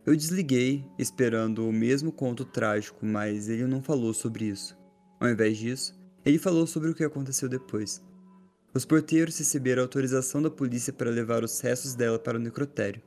Eu 0.04 0.16
desliguei, 0.16 0.84
esperando 0.98 1.68
o 1.68 1.72
mesmo 1.72 2.10
conto 2.10 2.44
trágico, 2.44 3.04
mas 3.04 3.48
ele 3.48 3.66
não 3.66 3.82
falou 3.82 4.12
sobre 4.12 4.46
isso. 4.46 4.77
Ao 5.20 5.28
invés 5.28 5.58
disso, 5.58 5.98
ele 6.24 6.38
falou 6.38 6.66
sobre 6.66 6.90
o 6.90 6.94
que 6.94 7.04
aconteceu 7.04 7.48
depois. 7.48 8.02
Os 8.74 8.84
porteiros 8.84 9.38
receberam 9.38 9.82
autorização 9.82 10.42
da 10.42 10.50
polícia 10.50 10.92
para 10.92 11.10
levar 11.10 11.42
os 11.42 11.58
restos 11.60 11.94
dela 11.94 12.18
para 12.18 12.36
o 12.36 12.40
necrotério. 12.40 13.02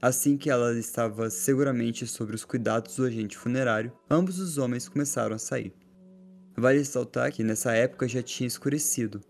Assim 0.00 0.36
que 0.36 0.48
ela 0.48 0.78
estava 0.78 1.28
seguramente 1.28 2.06
sobre 2.06 2.36
os 2.36 2.44
cuidados 2.44 2.94
do 2.94 3.04
agente 3.04 3.36
funerário, 3.36 3.92
ambos 4.08 4.38
os 4.38 4.58
homens 4.58 4.88
começaram 4.88 5.34
a 5.34 5.38
sair. 5.38 5.74
Vale 6.56 6.78
ressaltar 6.78 7.32
que 7.32 7.42
nessa 7.42 7.72
época 7.72 8.06
já 8.06 8.22
tinha 8.22 8.46
escurecido. 8.46 9.20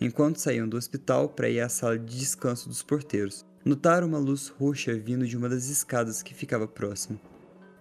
Enquanto 0.00 0.40
saíam 0.40 0.68
do 0.68 0.76
hospital 0.76 1.28
para 1.28 1.48
ir 1.48 1.60
à 1.60 1.68
sala 1.68 1.98
de 1.98 2.18
descanso 2.18 2.68
dos 2.68 2.82
porteiros, 2.82 3.44
notaram 3.64 4.06
uma 4.06 4.18
luz 4.18 4.48
roxa 4.48 4.94
vindo 4.94 5.26
de 5.26 5.36
uma 5.36 5.48
das 5.48 5.68
escadas 5.68 6.22
que 6.22 6.34
ficava 6.34 6.66
próximo. 6.66 7.20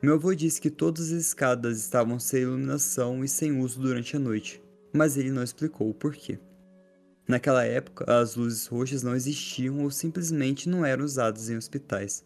Meu 0.04 0.16
avô 0.16 0.36
disse 0.36 0.60
que 0.60 0.70
todas 0.70 1.14
as 1.14 1.28
escadas 1.28 1.80
estavam 1.80 2.20
sem 2.20 2.42
iluminação 2.42 3.24
e 3.24 3.28
sem 3.30 3.58
uso 3.58 3.80
durante 3.80 4.18
a 4.18 4.20
noite, 4.20 4.62
mas 4.92 5.16
ele 5.16 5.32
não 5.32 5.42
explicou 5.42 5.90
o 5.90 5.94
porquê. 5.94 6.38
Naquela 7.26 7.64
época, 7.64 8.04
as 8.14 8.36
luzes 8.36 8.68
roxas 8.68 9.02
não 9.02 9.16
existiam 9.16 9.82
ou 9.82 9.90
simplesmente 9.90 10.68
não 10.68 10.86
eram 10.86 11.06
usadas 11.06 11.50
em 11.50 11.56
hospitais. 11.56 12.22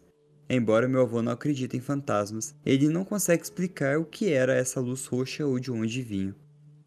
Embora 0.50 0.88
meu 0.88 1.02
avô 1.02 1.22
não 1.22 1.30
acredite 1.30 1.76
em 1.76 1.80
fantasmas, 1.80 2.52
ele 2.66 2.88
não 2.88 3.04
consegue 3.04 3.44
explicar 3.44 3.96
o 3.96 4.04
que 4.04 4.32
era 4.32 4.56
essa 4.56 4.80
luz 4.80 5.06
roxa 5.06 5.46
ou 5.46 5.60
de 5.60 5.70
onde 5.70 6.02
vinha. 6.02 6.34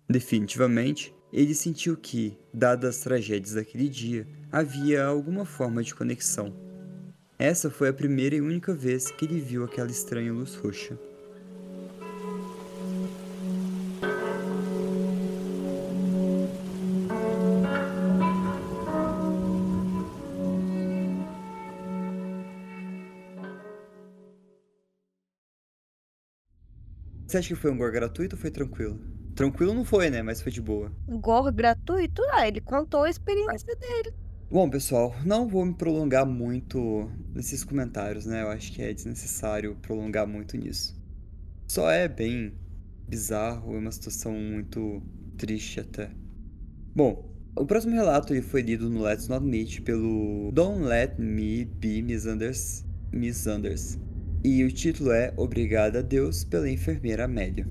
Definitivamente, 0.09 1.15
ele 1.31 1.55
sentiu 1.55 1.95
que, 1.95 2.37
dadas 2.53 2.97
as 2.97 3.01
tragédias 3.01 3.53
daquele 3.53 3.87
dia, 3.87 4.27
havia 4.51 5.05
alguma 5.05 5.45
forma 5.45 5.81
de 5.81 5.95
conexão. 5.95 6.53
Essa 7.41 7.71
foi 7.71 7.89
a 7.89 7.93
primeira 7.93 8.35
e 8.35 8.39
única 8.39 8.71
vez 8.71 9.09
que 9.09 9.25
ele 9.25 9.39
viu 9.39 9.63
aquela 9.63 9.89
estranha 9.89 10.31
luz 10.31 10.53
roxa. 10.53 10.95
Você 27.25 27.37
acha 27.39 27.47
que 27.47 27.55
foi 27.55 27.71
um 27.71 27.77
gore 27.79 27.91
gratuito 27.91 28.35
ou 28.35 28.39
foi 28.39 28.51
tranquilo? 28.51 29.01
Tranquilo 29.35 29.73
não 29.73 29.83
foi, 29.83 30.11
né? 30.11 30.21
Mas 30.21 30.43
foi 30.43 30.51
de 30.51 30.61
boa. 30.61 30.91
Gore 31.07 31.51
gratuito? 31.51 32.21
Ah, 32.33 32.47
ele 32.47 32.61
contou 32.61 33.01
a 33.01 33.09
experiência 33.09 33.75
dele. 33.77 34.20
Bom, 34.51 34.69
pessoal, 34.69 35.15
não 35.25 35.47
vou 35.47 35.65
me 35.65 35.73
prolongar 35.73 36.25
muito 36.25 37.09
nesses 37.33 37.63
comentários, 37.63 38.25
né? 38.25 38.41
Eu 38.41 38.49
acho 38.49 38.73
que 38.73 38.81
é 38.81 38.93
desnecessário 38.93 39.77
prolongar 39.81 40.27
muito 40.27 40.57
nisso. 40.57 40.93
Só 41.69 41.89
é 41.89 42.05
bem 42.09 42.51
bizarro, 43.07 43.73
é 43.73 43.77
uma 43.77 43.93
situação 43.93 44.33
muito 44.33 45.01
triste 45.37 45.79
até. 45.79 46.11
Bom, 46.93 47.33
o 47.55 47.65
próximo 47.65 47.95
relato 47.95 48.33
ele 48.33 48.41
foi 48.41 48.61
lido 48.61 48.89
no 48.89 49.01
Let's 49.01 49.29
Not 49.29 49.45
Meet 49.45 49.83
pelo 49.83 50.51
Don't 50.51 50.83
Let 50.83 51.17
Me 51.17 51.63
Be 51.63 52.01
Misunders, 52.01 52.85
Misunders 53.09 53.97
e 54.43 54.65
o 54.65 54.71
título 54.71 55.13
é 55.13 55.33
Obrigada 55.37 55.99
a 55.99 56.01
Deus 56.01 56.43
pela 56.43 56.69
enfermeira 56.69 57.23
Amélia. 57.23 57.65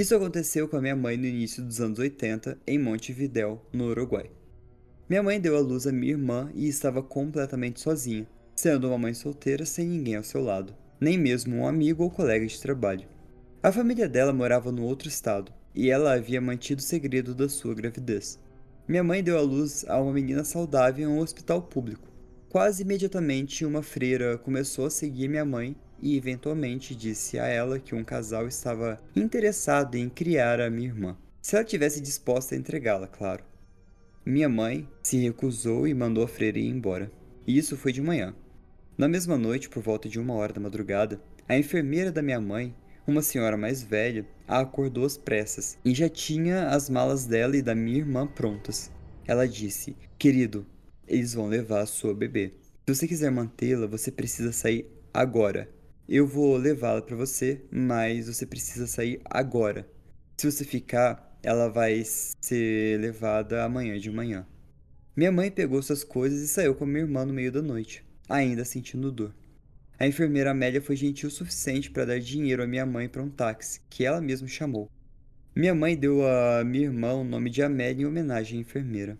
Isso 0.00 0.14
aconteceu 0.14 0.66
com 0.66 0.78
a 0.78 0.80
minha 0.80 0.96
mãe 0.96 1.18
no 1.18 1.26
início 1.26 1.62
dos 1.62 1.78
anos 1.78 1.98
80 1.98 2.56
em 2.66 2.78
Montevidéu, 2.78 3.60
no 3.70 3.88
Uruguai. 3.88 4.30
Minha 5.06 5.22
mãe 5.22 5.38
deu 5.38 5.54
à 5.54 5.60
luz 5.60 5.86
a 5.86 5.92
minha 5.92 6.12
irmã 6.12 6.50
e 6.54 6.66
estava 6.66 7.02
completamente 7.02 7.82
sozinha, 7.82 8.26
sendo 8.56 8.88
uma 8.88 8.96
mãe 8.96 9.12
solteira 9.12 9.66
sem 9.66 9.86
ninguém 9.86 10.16
ao 10.16 10.24
seu 10.24 10.42
lado, 10.42 10.74
nem 10.98 11.18
mesmo 11.18 11.54
um 11.54 11.66
amigo 11.66 12.02
ou 12.02 12.10
colega 12.10 12.46
de 12.46 12.58
trabalho. 12.58 13.06
A 13.62 13.70
família 13.70 14.08
dela 14.08 14.32
morava 14.32 14.72
no 14.72 14.84
outro 14.84 15.06
estado, 15.06 15.52
e 15.74 15.90
ela 15.90 16.14
havia 16.14 16.40
mantido 16.40 16.80
o 16.80 16.82
segredo 16.82 17.34
da 17.34 17.46
sua 17.46 17.74
gravidez. 17.74 18.40
Minha 18.88 19.04
mãe 19.04 19.22
deu 19.22 19.36
à 19.36 19.42
luz 19.42 19.84
a 19.86 20.00
uma 20.00 20.14
menina 20.14 20.44
saudável 20.44 21.10
em 21.10 21.12
um 21.12 21.20
hospital 21.20 21.60
público. 21.60 22.08
Quase 22.48 22.84
imediatamente, 22.84 23.66
uma 23.66 23.82
freira 23.82 24.38
começou 24.38 24.86
a 24.86 24.90
seguir 24.90 25.28
minha 25.28 25.44
mãe 25.44 25.76
e 26.02 26.16
eventualmente 26.16 26.94
disse 26.94 27.38
a 27.38 27.46
ela 27.46 27.78
que 27.78 27.94
um 27.94 28.04
casal 28.04 28.46
estava 28.46 29.00
interessado 29.14 29.96
em 29.96 30.08
criar 30.08 30.60
a 30.60 30.70
minha 30.70 30.88
irmã, 30.88 31.16
se 31.42 31.56
ela 31.56 31.64
tivesse 31.64 32.00
disposta 32.00 32.54
a 32.54 32.58
entregá-la, 32.58 33.06
claro. 33.06 33.42
Minha 34.24 34.48
mãe 34.48 34.86
se 35.02 35.16
recusou 35.18 35.88
e 35.88 35.94
mandou 35.94 36.22
a 36.22 36.28
freira 36.28 36.58
ir 36.58 36.68
embora. 36.68 37.10
E 37.46 37.56
isso 37.56 37.76
foi 37.76 37.92
de 37.92 38.02
manhã. 38.02 38.34
Na 38.96 39.08
mesma 39.08 39.38
noite, 39.38 39.68
por 39.68 39.82
volta 39.82 40.08
de 40.08 40.20
uma 40.20 40.34
hora 40.34 40.52
da 40.52 40.60
madrugada, 40.60 41.20
a 41.48 41.56
enfermeira 41.56 42.12
da 42.12 42.20
minha 42.20 42.40
mãe, 42.40 42.74
uma 43.06 43.22
senhora 43.22 43.56
mais 43.56 43.82
velha, 43.82 44.26
a 44.46 44.60
acordou 44.60 45.06
às 45.06 45.16
pressas 45.16 45.78
e 45.82 45.94
já 45.94 46.08
tinha 46.08 46.68
as 46.68 46.90
malas 46.90 47.24
dela 47.24 47.56
e 47.56 47.62
da 47.62 47.74
minha 47.74 47.98
irmã 47.98 48.26
prontas. 48.26 48.90
Ela 49.26 49.48
disse: 49.48 49.96
Querido, 50.18 50.66
eles 51.08 51.32
vão 51.32 51.46
levar 51.46 51.80
a 51.80 51.86
sua 51.86 52.14
bebê. 52.14 52.52
Se 52.86 52.94
você 52.94 53.08
quiser 53.08 53.30
mantê-la, 53.30 53.86
você 53.86 54.12
precisa 54.12 54.52
sair 54.52 54.86
agora. 55.14 55.68
Eu 56.12 56.26
vou 56.26 56.56
levá-la 56.56 57.00
para 57.00 57.14
você, 57.14 57.62
mas 57.70 58.26
você 58.26 58.44
precisa 58.44 58.88
sair 58.88 59.20
agora. 59.24 59.88
Se 60.36 60.50
você 60.50 60.64
ficar, 60.64 61.38
ela 61.40 61.68
vai 61.68 62.02
ser 62.04 62.98
levada 62.98 63.62
amanhã 63.62 63.96
de 63.96 64.10
manhã. 64.10 64.44
Minha 65.14 65.30
mãe 65.30 65.52
pegou 65.52 65.80
suas 65.80 66.02
coisas 66.02 66.40
e 66.40 66.48
saiu 66.48 66.74
com 66.74 66.84
minha 66.84 67.04
irmã 67.04 67.24
no 67.24 67.32
meio 67.32 67.52
da 67.52 67.62
noite, 67.62 68.04
ainda 68.28 68.64
sentindo 68.64 69.12
dor. 69.12 69.32
A 70.00 70.04
enfermeira 70.04 70.50
Amélia 70.50 70.82
foi 70.82 70.96
gentil 70.96 71.28
o 71.28 71.32
suficiente 71.32 71.92
para 71.92 72.06
dar 72.06 72.18
dinheiro 72.18 72.64
à 72.64 72.66
minha 72.66 72.84
mãe 72.84 73.08
para 73.08 73.22
um 73.22 73.30
táxi, 73.30 73.80
que 73.88 74.04
ela 74.04 74.20
mesma 74.20 74.48
chamou. 74.48 74.90
Minha 75.54 75.76
mãe 75.76 75.96
deu 75.96 76.26
a 76.26 76.64
minha 76.64 76.86
irmã 76.86 77.12
o 77.12 77.22
nome 77.22 77.50
de 77.50 77.62
Amélia 77.62 78.02
em 78.02 78.06
homenagem 78.06 78.58
à 78.58 78.62
enfermeira. 78.62 79.16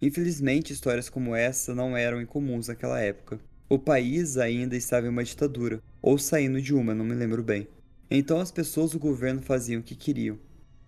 Infelizmente, 0.00 0.72
histórias 0.72 1.08
como 1.08 1.34
essa 1.34 1.74
não 1.74 1.96
eram 1.96 2.22
incomuns 2.22 2.68
naquela 2.68 3.00
época. 3.00 3.40
O 3.68 3.78
país 3.78 4.36
ainda 4.36 4.76
estava 4.76 5.06
em 5.06 5.10
uma 5.10 5.24
ditadura, 5.24 5.82
ou 6.02 6.18
saindo 6.18 6.60
de 6.60 6.74
uma, 6.74 6.94
não 6.94 7.04
me 7.04 7.14
lembro 7.14 7.42
bem. 7.42 7.66
Então 8.10 8.40
as 8.40 8.50
pessoas 8.50 8.92
do 8.92 8.98
governo 8.98 9.40
faziam 9.40 9.80
o 9.80 9.84
que 9.84 9.94
queriam, 9.94 10.38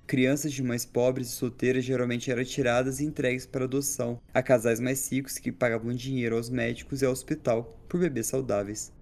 Crianças 0.07 0.53
de 0.53 0.63
mães 0.63 0.87
pobres 0.87 1.27
e 1.27 1.33
solteiras 1.33 1.85
geralmente 1.85 2.31
eram 2.31 2.45
tiradas 2.45 3.01
e 3.01 3.05
entregues 3.05 3.45
para 3.45 3.65
adoção 3.65 4.21
a 4.33 4.41
casais 4.41 4.79
mais 4.79 5.11
ricos 5.11 5.37
que 5.37 5.51
pagavam 5.51 5.93
dinheiro 5.93 6.37
aos 6.37 6.49
médicos 6.49 7.03
e 7.03 7.05
ao 7.05 7.11
hospital 7.11 7.77
por 7.89 7.99
bebês 7.99 8.29
saudáveis. 8.29 8.93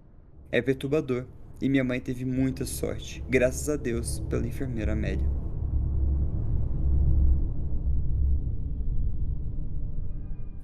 É 0.51 0.63
perturbador, 0.63 1.27
e 1.61 1.69
minha 1.69 1.83
mãe 1.83 1.99
teve 1.99 2.25
muita 2.25 2.65
sorte, 2.65 3.23
graças 3.29 3.69
a 3.69 3.75
Deus 3.75 4.19
pela 4.27 4.47
enfermeira 4.47 4.93
Amélia. 4.93 5.29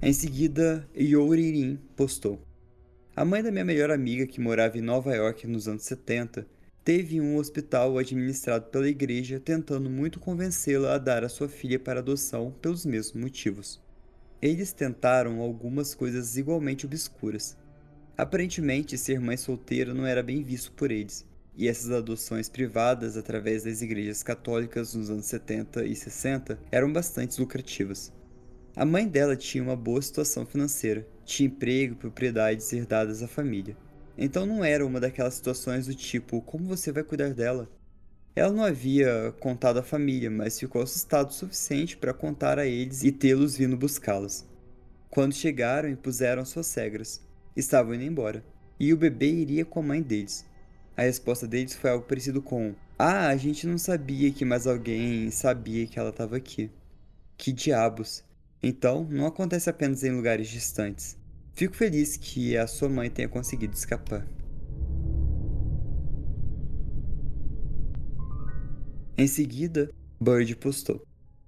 Em 0.02 0.12
seguida, 0.12 0.88
Youririn 0.96 1.78
postou. 1.94 2.42
A 3.14 3.26
mãe 3.26 3.42
da 3.42 3.52
minha 3.52 3.64
melhor 3.64 3.90
amiga, 3.90 4.26
que 4.26 4.40
morava 4.40 4.78
em 4.78 4.80
Nova 4.80 5.14
York 5.14 5.46
nos 5.46 5.68
anos 5.68 5.82
70, 5.82 6.46
teve 6.82 7.20
um 7.20 7.36
hospital 7.36 7.98
administrado 7.98 8.70
pela 8.70 8.88
igreja 8.88 9.38
tentando 9.38 9.90
muito 9.90 10.18
convencê-la 10.18 10.94
a 10.94 10.98
dar 10.98 11.22
a 11.22 11.28
sua 11.28 11.46
filha 11.46 11.78
para 11.78 12.00
adoção 12.00 12.50
pelos 12.62 12.86
mesmos 12.86 13.22
motivos. 13.22 13.82
Eles 14.40 14.72
tentaram 14.72 15.42
algumas 15.42 15.94
coisas 15.94 16.38
igualmente 16.38 16.86
obscuras. 16.86 17.54
Aparentemente, 18.16 18.96
ser 18.96 19.20
mãe 19.20 19.36
solteira 19.36 19.92
não 19.92 20.06
era 20.06 20.22
bem 20.22 20.42
visto 20.42 20.72
por 20.72 20.90
eles, 20.90 21.26
e 21.54 21.68
essas 21.68 21.90
adoções 21.90 22.48
privadas 22.48 23.18
através 23.18 23.64
das 23.64 23.82
igrejas 23.82 24.22
católicas 24.22 24.94
nos 24.94 25.10
anos 25.10 25.26
70 25.26 25.84
e 25.84 25.94
60 25.94 26.58
eram 26.70 26.90
bastante 26.90 27.38
lucrativas. 27.38 28.10
A 28.74 28.86
mãe 28.86 29.06
dela 29.06 29.36
tinha 29.36 29.62
uma 29.62 29.76
boa 29.76 30.00
situação 30.00 30.46
financeira, 30.46 31.06
tinha 31.32 31.46
emprego 31.46 31.94
e 31.94 31.96
propriedades 31.96 32.70
herdadas 32.72 33.22
à 33.22 33.28
família. 33.28 33.76
Então 34.16 34.44
não 34.44 34.62
era 34.62 34.84
uma 34.84 35.00
daquelas 35.00 35.34
situações 35.34 35.86
do 35.86 35.94
tipo: 35.94 36.42
como 36.42 36.66
você 36.66 36.92
vai 36.92 37.02
cuidar 37.02 37.32
dela? 37.32 37.68
Ela 38.34 38.52
não 38.52 38.64
havia 38.64 39.34
contado 39.40 39.78
à 39.78 39.82
família, 39.82 40.30
mas 40.30 40.58
ficou 40.58 40.82
assustado 40.82 41.30
o 41.30 41.34
suficiente 41.34 41.96
para 41.96 42.14
contar 42.14 42.58
a 42.58 42.66
eles 42.66 43.02
e 43.02 43.12
tê-los 43.12 43.56
vindo 43.56 43.76
buscá-las. 43.76 44.46
Quando 45.10 45.34
chegaram, 45.34 45.88
impuseram 45.88 46.44
suas 46.44 46.74
regras. 46.74 47.20
Estavam 47.54 47.94
indo 47.94 48.04
embora. 48.04 48.42
E 48.80 48.92
o 48.92 48.96
bebê 48.96 49.30
iria 49.30 49.64
com 49.64 49.80
a 49.80 49.82
mãe 49.82 50.02
deles. 50.02 50.46
A 50.96 51.02
resposta 51.02 51.46
deles 51.46 51.74
foi 51.74 51.90
algo 51.90 52.06
parecido 52.06 52.40
com: 52.40 52.74
Ah, 52.98 53.28
a 53.28 53.36
gente 53.36 53.66
não 53.66 53.76
sabia 53.76 54.32
que 54.32 54.44
mais 54.44 54.66
alguém 54.66 55.30
sabia 55.30 55.86
que 55.86 55.98
ela 55.98 56.10
estava 56.10 56.36
aqui. 56.36 56.70
Que 57.36 57.52
diabos! 57.52 58.24
Então, 58.62 59.06
não 59.10 59.26
acontece 59.26 59.68
apenas 59.68 60.04
em 60.04 60.12
lugares 60.12 60.48
distantes. 60.48 61.18
Fico 61.54 61.76
feliz 61.76 62.16
que 62.16 62.56
a 62.56 62.66
sua 62.66 62.88
mãe 62.88 63.10
tenha 63.10 63.28
conseguido 63.28 63.74
escapar. 63.74 64.26
Em 69.18 69.26
seguida, 69.26 69.90
Bird 70.18 70.56
postou. 70.56 71.06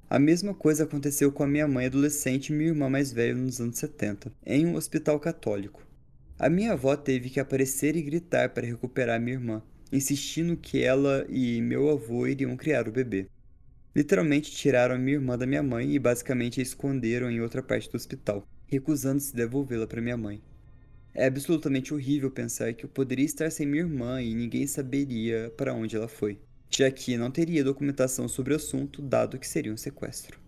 A 0.08 0.18
mesma 0.18 0.52
coisa 0.52 0.84
aconteceu 0.84 1.32
com 1.32 1.42
a 1.42 1.46
minha 1.46 1.66
mãe 1.66 1.86
adolescente 1.86 2.48
e 2.48 2.52
minha 2.52 2.68
irmã 2.68 2.90
mais 2.90 3.10
velha 3.10 3.34
nos 3.34 3.60
anos 3.60 3.78
70, 3.78 4.30
em 4.44 4.66
um 4.66 4.74
hospital 4.74 5.18
católico. 5.18 5.82
A 6.38 6.50
minha 6.50 6.72
avó 6.72 6.94
teve 6.94 7.30
que 7.30 7.40
aparecer 7.40 7.96
e 7.96 8.02
gritar 8.02 8.50
para 8.50 8.66
recuperar 8.66 9.18
minha 9.18 9.36
irmã, 9.36 9.62
insistindo 9.90 10.54
que 10.54 10.82
ela 10.82 11.24
e 11.30 11.62
meu 11.62 11.88
avô 11.88 12.26
iriam 12.26 12.56
criar 12.56 12.86
o 12.86 12.92
bebê. 12.92 13.26
Literalmente 13.96 14.52
tiraram 14.52 14.96
a 14.96 14.98
minha 14.98 15.16
irmã 15.16 15.38
da 15.38 15.46
minha 15.46 15.62
mãe 15.62 15.92
e 15.92 15.98
basicamente 15.98 16.60
a 16.60 16.62
esconderam 16.62 17.30
em 17.30 17.40
outra 17.40 17.62
parte 17.62 17.90
do 17.90 17.96
hospital 17.96 18.46
recusando-se 18.66 19.34
devolvê-la 19.34 19.86
para 19.86 20.00
minha 20.00 20.16
mãe. 20.16 20.42
É 21.14 21.26
absolutamente 21.26 21.94
horrível 21.94 22.30
pensar 22.30 22.74
que 22.74 22.84
eu 22.84 22.88
poderia 22.88 23.24
estar 23.24 23.50
sem 23.50 23.66
minha 23.66 23.82
irmã 23.82 24.20
e 24.20 24.34
ninguém 24.34 24.66
saberia 24.66 25.52
para 25.56 25.72
onde 25.72 25.94
ela 25.94 26.08
foi, 26.08 26.40
já 26.68 26.90
que 26.90 27.16
não 27.16 27.30
teria 27.30 27.62
documentação 27.62 28.26
sobre 28.26 28.52
o 28.52 28.56
assunto, 28.56 29.00
dado 29.00 29.38
que 29.38 29.46
seria 29.46 29.72
um 29.72 29.76
sequestro. 29.76 30.40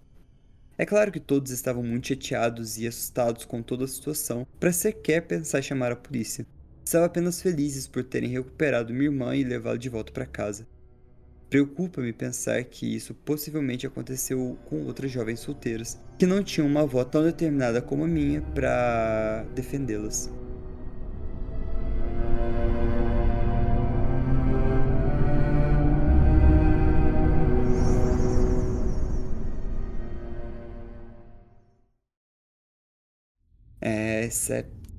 É 0.78 0.84
claro 0.84 1.10
que 1.12 1.20
todos 1.20 1.52
estavam 1.52 1.82
muito 1.82 2.08
chateados 2.08 2.78
e 2.78 2.86
assustados 2.86 3.44
com 3.44 3.62
toda 3.62 3.84
a 3.84 3.88
situação, 3.88 4.46
para 4.58 4.72
sequer 4.72 5.22
pensar 5.26 5.60
em 5.60 5.62
chamar 5.62 5.92
a 5.92 5.96
polícia. 5.96 6.46
Estavam 6.84 7.06
apenas 7.06 7.40
felizes 7.40 7.88
por 7.88 8.04
terem 8.04 8.28
recuperado 8.28 8.92
minha 8.92 9.06
irmã 9.06 9.34
e 9.34 9.42
levá-la 9.42 9.76
de 9.76 9.88
volta 9.88 10.12
para 10.12 10.26
casa. 10.26 10.66
Preocupa-me 11.48 12.12
pensar 12.12 12.64
que 12.64 12.96
isso 12.96 13.14
possivelmente 13.14 13.86
aconteceu 13.86 14.58
com 14.66 14.84
outras 14.84 15.10
jovens 15.12 15.40
solteiras, 15.40 15.98
que 16.18 16.26
não 16.26 16.42
tinham 16.42 16.66
uma 16.66 16.82
avó 16.82 17.04
tão 17.04 17.22
determinada 17.22 17.80
como 17.80 18.04
a 18.04 18.08
minha 18.08 18.42
para 18.42 19.44
defendê-las. 19.54 20.30
É 33.80 34.28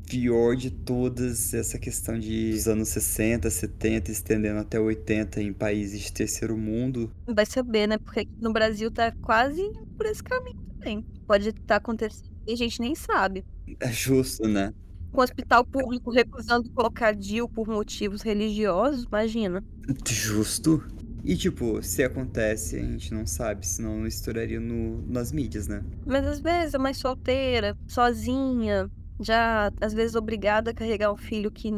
pior 0.07 0.55
de 0.55 0.71
todas, 0.71 1.53
essa 1.53 1.77
questão 1.77 2.17
de 2.17 2.53
os 2.53 2.67
anos 2.67 2.87
60, 2.89 3.49
70, 3.49 4.09
estendendo 4.09 4.59
até 4.59 4.79
80 4.79 5.41
em 5.41 5.53
países 5.53 5.99
de 5.99 6.13
terceiro 6.13 6.57
mundo. 6.57 7.11
Vai 7.27 7.45
saber, 7.45 7.87
né? 7.87 7.97
Porque 7.97 8.27
no 8.39 8.53
Brasil 8.53 8.89
tá 8.89 9.11
quase 9.21 9.61
por 9.97 10.05
esse 10.05 10.23
caminho 10.23 10.59
também. 10.73 11.05
Pode 11.27 11.49
estar 11.49 11.61
tá 11.65 11.75
acontecendo 11.75 12.31
e 12.47 12.53
a 12.53 12.55
gente 12.55 12.79
nem 12.79 12.95
sabe. 12.95 13.43
É 13.79 13.91
justo, 13.91 14.47
né? 14.47 14.73
Com 15.11 15.19
o 15.19 15.23
hospital 15.23 15.65
público 15.65 16.11
recusando 16.11 16.69
colocar 16.71 17.13
DIL 17.13 17.49
por 17.49 17.67
motivos 17.67 18.21
religiosos, 18.21 19.03
imagina. 19.03 19.63
Justo. 20.07 20.81
E, 21.23 21.35
tipo, 21.35 21.83
se 21.83 22.03
acontece, 22.03 22.77
a 22.77 22.81
gente 22.81 23.13
não 23.13 23.25
sabe, 23.25 23.67
senão 23.67 23.99
não 23.99 24.07
estouraria 24.07 24.61
no, 24.61 25.05
nas 25.07 25.33
mídias, 25.33 25.67
né? 25.67 25.83
Mas 26.05 26.25
às 26.25 26.39
vezes 26.39 26.73
é 26.73 26.77
mais 26.77 26.97
solteira, 26.97 27.77
sozinha, 27.85 28.89
já 29.20 29.72
às 29.82 29.93
vezes 29.93 30.15
obrigada 30.15 30.72
a 30.72 30.74
carregar 30.74 31.11
um 31.11 31.18
filho 31.18 31.51
que, 31.51 31.72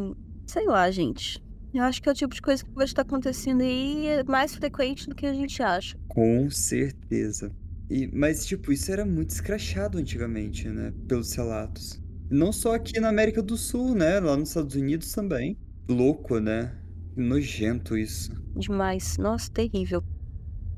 sei 0.45 0.65
lá, 0.65 0.89
gente. 0.91 1.43
Eu 1.73 1.83
acho 1.83 2.01
que 2.01 2.09
é 2.09 2.11
o 2.11 2.15
tipo 2.15 2.33
de 2.33 2.41
coisa 2.41 2.63
que 2.63 2.71
pode 2.71 2.89
estar 2.89 3.03
acontecendo 3.03 3.61
aí 3.61 4.07
é 4.07 4.23
mais 4.23 4.55
frequente 4.55 5.07
do 5.07 5.15
que 5.15 5.25
a 5.25 5.33
gente 5.33 5.61
acha. 5.61 5.95
Com 6.07 6.49
certeza. 6.49 7.51
E, 7.89 8.07
mas, 8.13 8.45
tipo, 8.45 8.71
isso 8.71 8.91
era 8.91 9.05
muito 9.05 9.29
escrachado 9.31 9.97
antigamente, 9.97 10.67
né? 10.67 10.93
Pelos 11.07 11.33
relatos. 11.33 12.01
Não 12.29 12.51
só 12.51 12.75
aqui 12.75 12.99
na 12.99 13.09
América 13.09 13.41
do 13.41 13.57
Sul, 13.57 13.95
né? 13.95 14.19
Lá 14.19 14.35
nos 14.35 14.49
Estados 14.49 14.75
Unidos 14.75 15.11
também. 15.11 15.57
Louco, 15.87 16.39
né? 16.39 16.75
Nojento 17.15 17.97
isso. 17.97 18.31
Demais. 18.55 19.17
Nossa, 19.17 19.51
terrível. 19.51 20.03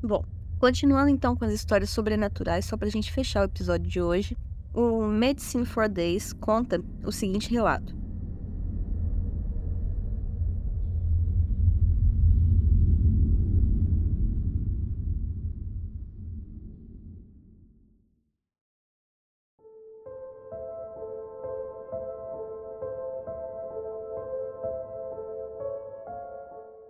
Bom, 0.01 0.23
continuando 0.57 1.09
então 1.09 1.35
com 1.35 1.45
as 1.45 1.53
histórias 1.53 1.89
sobrenaturais, 1.89 2.65
só 2.65 2.77
pra 2.77 2.89
gente 2.89 3.11
fechar 3.11 3.41
o 3.41 3.45
episódio 3.45 3.89
de 3.89 4.01
hoje. 4.01 4.37
O 4.73 5.05
Medicine 5.05 5.65
for 5.65 5.89
Days 5.89 6.31
conta 6.31 6.81
o 7.05 7.11
seguinte 7.11 7.51
relato. 7.51 7.93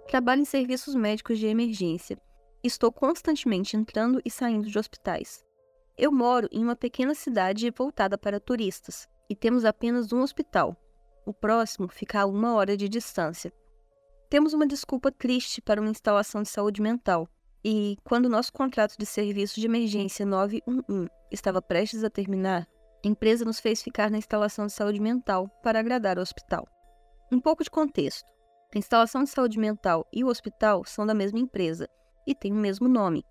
Trabalho 0.08 0.42
em 0.42 0.46
serviços 0.46 0.94
médicos 0.94 1.40
de 1.40 1.48
emergência. 1.48 2.22
Estou 2.62 2.92
constantemente 2.92 3.76
entrando 3.76 4.22
e 4.24 4.30
saindo 4.30 4.70
de 4.70 4.78
hospitais. 4.78 5.44
Eu 6.02 6.12
moro 6.12 6.47
em 6.52 6.64
uma 6.64 6.76
pequena 6.76 7.14
cidade 7.14 7.70
voltada 7.70 8.18
para 8.18 8.39
turistas 8.39 9.08
e 9.30 9.36
temos 9.36 9.64
apenas 9.64 10.12
um 10.12 10.22
hospital. 10.22 10.76
O 11.28 11.32
próximo 11.32 11.88
fica 11.88 12.22
a 12.22 12.26
uma 12.26 12.56
hora 12.56 12.76
de 12.76 12.89
distância. 12.89 13.54
Temos 14.28 14.52
uma 14.52 14.66
desculpa 14.66 15.12
triste 15.12 15.62
para 15.62 15.80
uma 15.80 15.91
instalação 15.91 16.41
de 16.41 16.49
saúde 16.49 16.82
mental, 16.82 17.30
e 17.64 17.97
quando 18.04 18.28
nosso 18.28 18.52
contrato 18.52 18.97
de 18.97 19.06
serviço 19.06 19.60
de 19.60 19.68
emergência 19.68 20.26
911 20.26 21.08
estava 21.30 21.62
prestes 21.62 22.04
a 22.04 22.10
terminar, 22.10 22.68
a 23.06 23.08
empresa 23.08 23.45
nos 23.45 23.60
fez 23.60 23.84
ficar 23.84 24.10
na 24.10 24.18
instalação 24.18 24.66
de 24.66 24.74
saúde 24.74 24.99
mental 24.99 25.47
para 25.62 25.80
agradar 25.80 26.18
o 26.18 26.22
hospital. 26.22 26.68
Um 27.32 27.39
pouco 27.39 27.64
de 27.64 27.70
contexto: 27.70 28.26
a 28.74 28.78
instalação 28.80 29.24
de 29.24 29.30
saúde 29.30 29.60
mental 29.60 30.08
e 30.12 30.24
o 30.24 30.30
hospital 30.30 30.84
são 30.84 31.06
da 31.06 31.14
mesma 31.14 31.38
empresa 31.38 31.88
e 32.26 32.34
têm 32.34 32.54
o 32.54 32.56
mesmo 32.56 32.88
nome, 32.88 33.24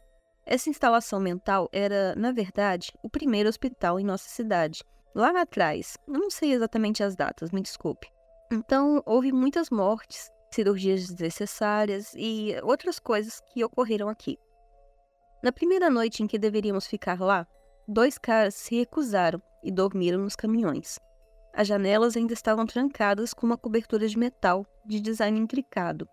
essa 0.50 0.68
instalação 0.68 1.20
mental 1.20 1.68
era, 1.70 2.12
na 2.16 2.32
verdade, 2.32 2.90
o 3.04 3.08
primeiro 3.08 3.48
hospital 3.48 4.00
em 4.00 4.04
nossa 4.04 4.28
cidade. 4.28 4.82
Lá 5.14 5.30
atrás, 5.40 5.96
não 6.08 6.28
sei 6.28 6.52
exatamente 6.52 7.04
as 7.04 7.14
datas, 7.14 7.52
me 7.52 7.62
desculpe. 7.62 8.08
Então, 8.50 9.00
houve 9.06 9.30
muitas 9.30 9.70
mortes, 9.70 10.28
cirurgias 10.52 11.06
desnecessárias 11.06 12.12
e 12.16 12.56
outras 12.64 12.98
coisas 12.98 13.40
que 13.52 13.64
ocorreram 13.64 14.08
aqui. 14.08 14.36
Na 15.40 15.52
primeira 15.52 15.88
noite 15.88 16.20
em 16.20 16.26
que 16.26 16.36
deveríamos 16.36 16.88
ficar 16.88 17.20
lá, 17.20 17.46
dois 17.86 18.18
caras 18.18 18.56
se 18.56 18.74
recusaram 18.74 19.40
e 19.62 19.70
dormiram 19.70 20.18
nos 20.18 20.34
caminhões. 20.34 20.98
As 21.54 21.68
janelas 21.68 22.16
ainda 22.16 22.34
estavam 22.34 22.66
trancadas 22.66 23.32
com 23.32 23.46
uma 23.46 23.56
cobertura 23.56 24.08
de 24.08 24.18
metal 24.18 24.66
de 24.84 24.98
design 24.98 25.38
intricado. 25.38 26.08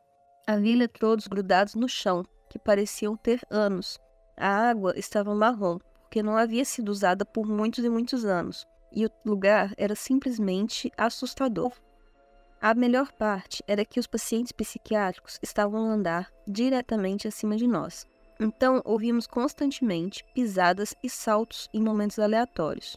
Havia 0.45 0.73
eletrodos 0.73 1.25
grudados 1.25 1.73
no 1.73 1.89
chão 1.89 2.23
que 2.51 2.59
pareciam 2.59 3.17
ter 3.17 3.41
anos 3.49 3.97
A 4.37 4.69
água 4.69 4.93
estava 4.95 5.33
marrom, 5.33 5.79
porque 6.03 6.21
não 6.21 6.37
havia 6.37 6.63
sido 6.63 6.89
usada 6.89 7.25
por 7.25 7.47
muitos 7.47 7.83
e 7.83 7.89
muitos 7.89 8.23
anos, 8.23 8.67
e 8.91 9.03
o 9.05 9.11
lugar 9.25 9.73
era 9.77 9.95
simplesmente 9.95 10.91
assustador. 10.95 11.71
A 12.61 12.73
melhor 12.75 13.11
parte 13.11 13.63
era 13.67 13.83
que 13.83 13.99
os 13.99 14.05
pacientes 14.05 14.51
psiquiátricos 14.51 15.39
estavam 15.41 15.85
no 15.85 15.91
andar 15.91 16.31
diretamente 16.47 17.27
acima 17.27 17.57
de 17.57 17.67
nós. 17.67 18.05
Então 18.39 18.81
ouvimos 18.85 19.25
constantemente 19.25 20.23
pisadas 20.35 20.95
e 21.03 21.09
saltos 21.09 21.67
em 21.73 21.81
momentos 21.81 22.19
aleatórios. 22.19 22.95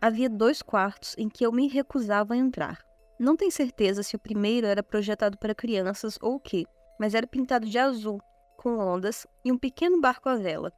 Havia 0.00 0.30
dois 0.30 0.62
quartos 0.62 1.14
em 1.18 1.28
que 1.28 1.44
eu 1.44 1.52
me 1.52 1.68
recusava 1.68 2.32
a 2.32 2.36
entrar. 2.36 2.82
Não 3.18 3.36
tenho 3.36 3.52
certeza 3.52 4.02
se 4.02 4.16
o 4.16 4.18
primeiro 4.18 4.66
era 4.66 4.82
projetado 4.82 5.36
para 5.36 5.54
crianças 5.54 6.18
ou 6.22 6.36
o 6.36 6.40
quê, 6.40 6.64
mas 6.98 7.14
era 7.14 7.26
pintado 7.26 7.66
de 7.66 7.78
azul, 7.78 8.18
com 8.60 8.76
ondas 8.76 9.26
e 9.42 9.50
um 9.50 9.56
pequeno 9.56 9.98
barco 10.02 10.28
à 10.28 10.36
vela. 10.36 10.70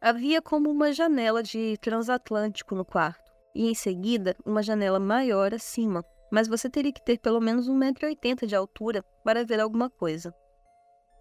Havia 0.00 0.40
como 0.40 0.70
uma 0.70 0.90
janela 0.90 1.42
de 1.42 1.76
transatlântico 1.82 2.74
no 2.74 2.82
quarto, 2.82 3.30
e 3.54 3.68
em 3.68 3.74
seguida 3.74 4.34
uma 4.42 4.62
janela 4.62 4.98
maior 4.98 5.52
acima, 5.52 6.02
mas 6.32 6.48
você 6.48 6.70
teria 6.70 6.92
que 6.92 7.04
ter 7.04 7.18
pelo 7.18 7.38
menos 7.38 7.68
1,80m 7.68 8.46
de 8.46 8.56
altura 8.56 9.02
para 9.22 9.44
ver 9.44 9.60
alguma 9.60 9.90
coisa. 9.90 10.34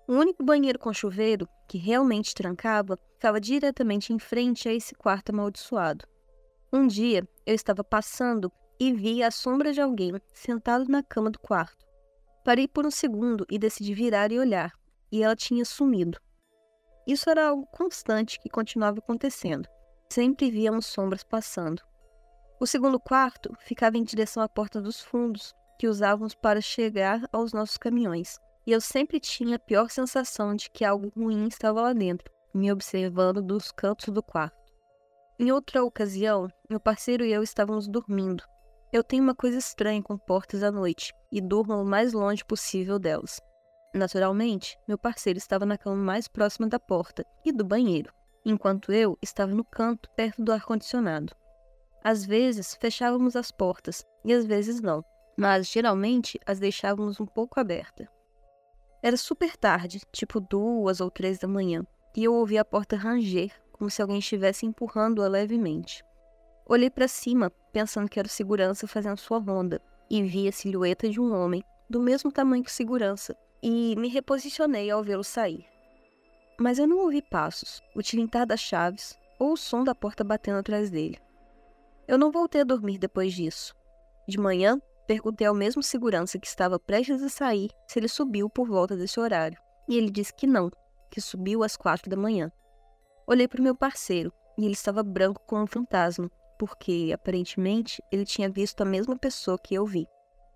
O 0.08 0.14
único 0.14 0.42
banheiro 0.42 0.80
com 0.80 0.94
chuveiro, 0.94 1.50
que 1.68 1.78
realmente 1.78 2.34
trancava, 2.34 2.98
ficava 3.16 3.42
diretamente 3.42 4.14
em 4.14 4.20
frente 4.20 4.70
a 4.70 4.74
esse 4.74 4.96
quarto 4.96 5.32
amaldiçoado. 5.32 6.06
Um 6.72 6.88
dia, 6.88 7.28
eu 7.46 7.54
estava 7.54 7.84
passando 7.84 8.50
e 8.80 8.94
vi 8.94 9.22
a 9.22 9.32
sombra 9.32 9.74
de 9.74 9.82
alguém 9.82 10.14
sentado 10.34 10.86
na 10.88 11.04
cama 11.04 11.30
do 11.30 11.40
quarto. 11.40 11.86
Parei 12.46 12.70
por 12.70 12.86
um 12.86 12.92
segundo 12.92 13.46
e 13.50 13.60
decidi 13.60 13.94
virar 13.94 14.32
e 14.32 14.40
olhar, 14.40 14.72
e 15.16 15.24
ela 15.24 15.36
tinha 15.36 15.64
sumido. 15.64 16.20
Isso 17.08 17.30
era 17.30 17.48
algo 17.48 17.66
constante 17.68 18.38
que 18.38 18.50
continuava 18.50 19.00
acontecendo. 19.00 19.66
Sempre 20.12 20.52
víamos 20.52 20.88
sombras 20.88 21.24
passando. 21.24 21.82
O 22.60 22.68
segundo 22.68 23.00
quarto 23.00 23.56
ficava 23.62 23.98
em 23.98 24.04
direção 24.04 24.44
à 24.44 24.50
porta 24.50 24.82
dos 24.82 25.02
fundos, 25.02 25.54
que 25.80 25.88
usávamos 25.88 26.36
para 26.36 26.60
chegar 26.60 27.22
aos 27.32 27.54
nossos 27.54 27.78
caminhões, 27.78 28.38
e 28.68 28.74
eu 28.74 28.82
sempre 28.82 29.20
tinha 29.20 29.56
a 29.56 29.60
pior 29.60 29.90
sensação 29.90 30.54
de 30.54 30.70
que 30.70 30.84
algo 30.84 31.10
ruim 31.16 31.48
estava 31.48 31.82
lá 31.82 31.94
dentro, 31.94 32.30
me 32.54 32.70
observando 32.72 33.42
dos 33.42 33.72
cantos 33.72 34.14
do 34.14 34.22
quarto. 34.22 34.58
Em 35.40 35.50
outra 35.52 35.84
ocasião, 35.84 36.50
meu 36.70 36.80
parceiro 36.80 37.24
e 37.24 37.32
eu 37.32 37.42
estávamos 37.42 37.88
dormindo. 37.88 38.44
Eu 38.92 39.04
tenho 39.04 39.24
uma 39.24 39.36
coisa 39.36 39.58
estranha 39.58 40.02
com 40.02 40.18
portas 40.18 40.62
à 40.62 40.72
noite 40.72 41.14
e 41.32 41.40
durmo 41.40 41.76
o 41.76 41.86
mais 41.86 42.12
longe 42.12 42.44
possível 42.44 43.00
delas. 43.00 43.40
Naturalmente, 43.96 44.78
meu 44.86 44.98
parceiro 44.98 45.40
estava 45.40 45.66
na 45.66 45.78
cama 45.78 45.96
mais 45.96 46.28
próxima 46.28 46.68
da 46.68 46.78
porta 46.78 47.26
e 47.46 47.52
do 47.54 47.64
banheiro, 47.64 48.12
enquanto 48.44 48.92
eu 48.92 49.18
estava 49.22 49.54
no 49.54 49.64
canto 49.64 50.10
perto 50.18 50.44
do 50.44 50.52
ar-condicionado. 50.52 51.34
Às 52.04 52.26
vezes 52.26 52.76
fechávamos 52.76 53.38
as 53.38 53.52
portas 53.52 54.06
e 54.26 54.34
às 54.34 54.46
vezes 54.46 54.82
não, 54.82 55.02
mas 55.38 55.70
geralmente 55.70 56.38
as 56.46 56.60
deixávamos 56.60 57.22
um 57.22 57.26
pouco 57.26 57.58
abertas. 57.58 58.06
Era 59.02 59.16
super 59.16 59.56
tarde, 59.56 60.02
tipo 60.12 60.42
duas 60.42 61.00
ou 61.00 61.10
três 61.10 61.40
da 61.40 61.48
manhã, 61.48 61.82
e 62.14 62.26
eu 62.26 62.34
ouvi 62.34 62.58
a 62.58 62.66
porta 62.66 62.98
ranger, 62.98 63.50
como 63.72 63.90
se 63.90 64.02
alguém 64.02 64.20
estivesse 64.20 64.66
empurrando-a 64.66 65.30
levemente. 65.30 66.04
Olhei 66.66 66.90
para 66.90 67.08
cima, 67.08 67.50
pensando 67.72 68.10
que 68.10 68.20
era 68.20 68.28
o 68.28 68.30
segurança 68.30 68.88
fazendo 68.88 69.18
sua 69.18 69.40
ronda, 69.40 69.82
e 70.10 70.22
vi 70.22 70.50
a 70.50 70.52
silhueta 70.52 71.08
de 71.10 71.22
um 71.22 71.34
homem, 71.34 71.64
do 71.90 72.02
mesmo 72.02 72.30
tamanho 72.30 72.64
que 72.64 72.70
o 72.70 72.74
segurança, 72.74 73.38
e 73.68 73.96
me 73.96 74.08
reposicionei 74.08 74.92
ao 74.92 75.04
vê-lo 75.04 75.24
sair. 75.24 75.66
Mas 76.60 76.78
eu 76.78 76.86
não 76.86 77.00
ouvi 77.00 77.20
passos, 77.20 77.82
o 77.96 78.04
tilintar 78.04 78.46
das 78.46 78.60
chaves 78.60 79.18
ou 79.40 79.54
o 79.54 79.58
som 79.58 79.84
da 79.84 79.96
porta 79.96 80.24
batendo 80.24 80.60
atrás 80.60 80.92
dele. 80.92 81.20
Eu 82.08 82.16
não 82.16 82.32
voltei 82.32 82.62
a 82.62 82.64
dormir 82.64 83.00
depois 83.00 83.34
disso. 83.34 83.74
De 84.28 84.38
manhã, 84.38 84.80
perguntei 85.08 85.48
ao 85.48 85.56
mesmo 85.56 85.82
segurança 85.82 86.38
que 86.38 86.46
estava 86.46 86.78
prestes 86.78 87.24
a 87.24 87.28
sair 87.28 87.72
se 87.88 87.98
ele 87.98 88.08
subiu 88.08 88.48
por 88.48 88.68
volta 88.68 88.96
desse 88.96 89.20
horário, 89.20 89.58
e 89.90 89.98
ele 89.98 90.12
disse 90.12 90.32
que 90.32 90.46
não, 90.46 90.70
que 91.10 91.20
subiu 91.20 91.64
às 91.64 91.76
quatro 91.76 92.08
da 92.08 92.16
manhã. 92.16 92.52
Olhei 93.26 93.48
para 93.48 93.60
o 93.60 93.64
meu 93.64 93.76
parceiro, 93.76 94.32
e 94.60 94.64
ele 94.64 94.74
estava 94.74 95.02
branco 95.02 95.42
como 95.48 95.64
um 95.64 95.68
fantasma, 95.68 96.30
porque, 96.60 97.12
aparentemente, 97.12 98.00
ele 98.12 98.26
tinha 98.26 98.48
visto 98.48 98.80
a 98.82 98.86
mesma 98.86 99.18
pessoa 99.18 99.58
que 99.58 99.74
eu 99.74 99.88
vi. 99.88 100.08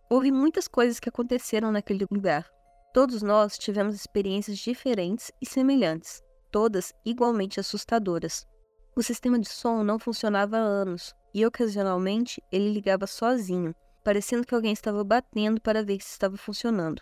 Houve 0.07 0.31
muitas 0.31 0.67
coisas 0.67 0.99
que 0.99 1.09
aconteceram 1.09 1.71
naquele 1.71 2.05
lugar. 2.11 2.47
Todos 2.91 3.21
nós 3.21 3.57
tivemos 3.57 3.93
experiências 3.93 4.57
diferentes 4.57 5.31
e 5.39 5.45
semelhantes, 5.45 6.23
todas 6.51 6.91
igualmente 7.05 7.59
assustadoras. 7.59 8.47
O 8.95 9.03
sistema 9.03 9.37
de 9.37 9.47
som 9.47 9.83
não 9.83 9.99
funcionava 9.99 10.57
há 10.57 10.61
anos, 10.61 11.13
e 11.31 11.45
ocasionalmente 11.45 12.41
ele 12.51 12.71
ligava 12.71 13.05
sozinho, 13.05 13.75
parecendo 14.03 14.45
que 14.45 14.55
alguém 14.55 14.73
estava 14.73 15.03
batendo 15.03 15.61
para 15.61 15.83
ver 15.83 16.01
se 16.01 16.11
estava 16.11 16.35
funcionando. 16.35 17.01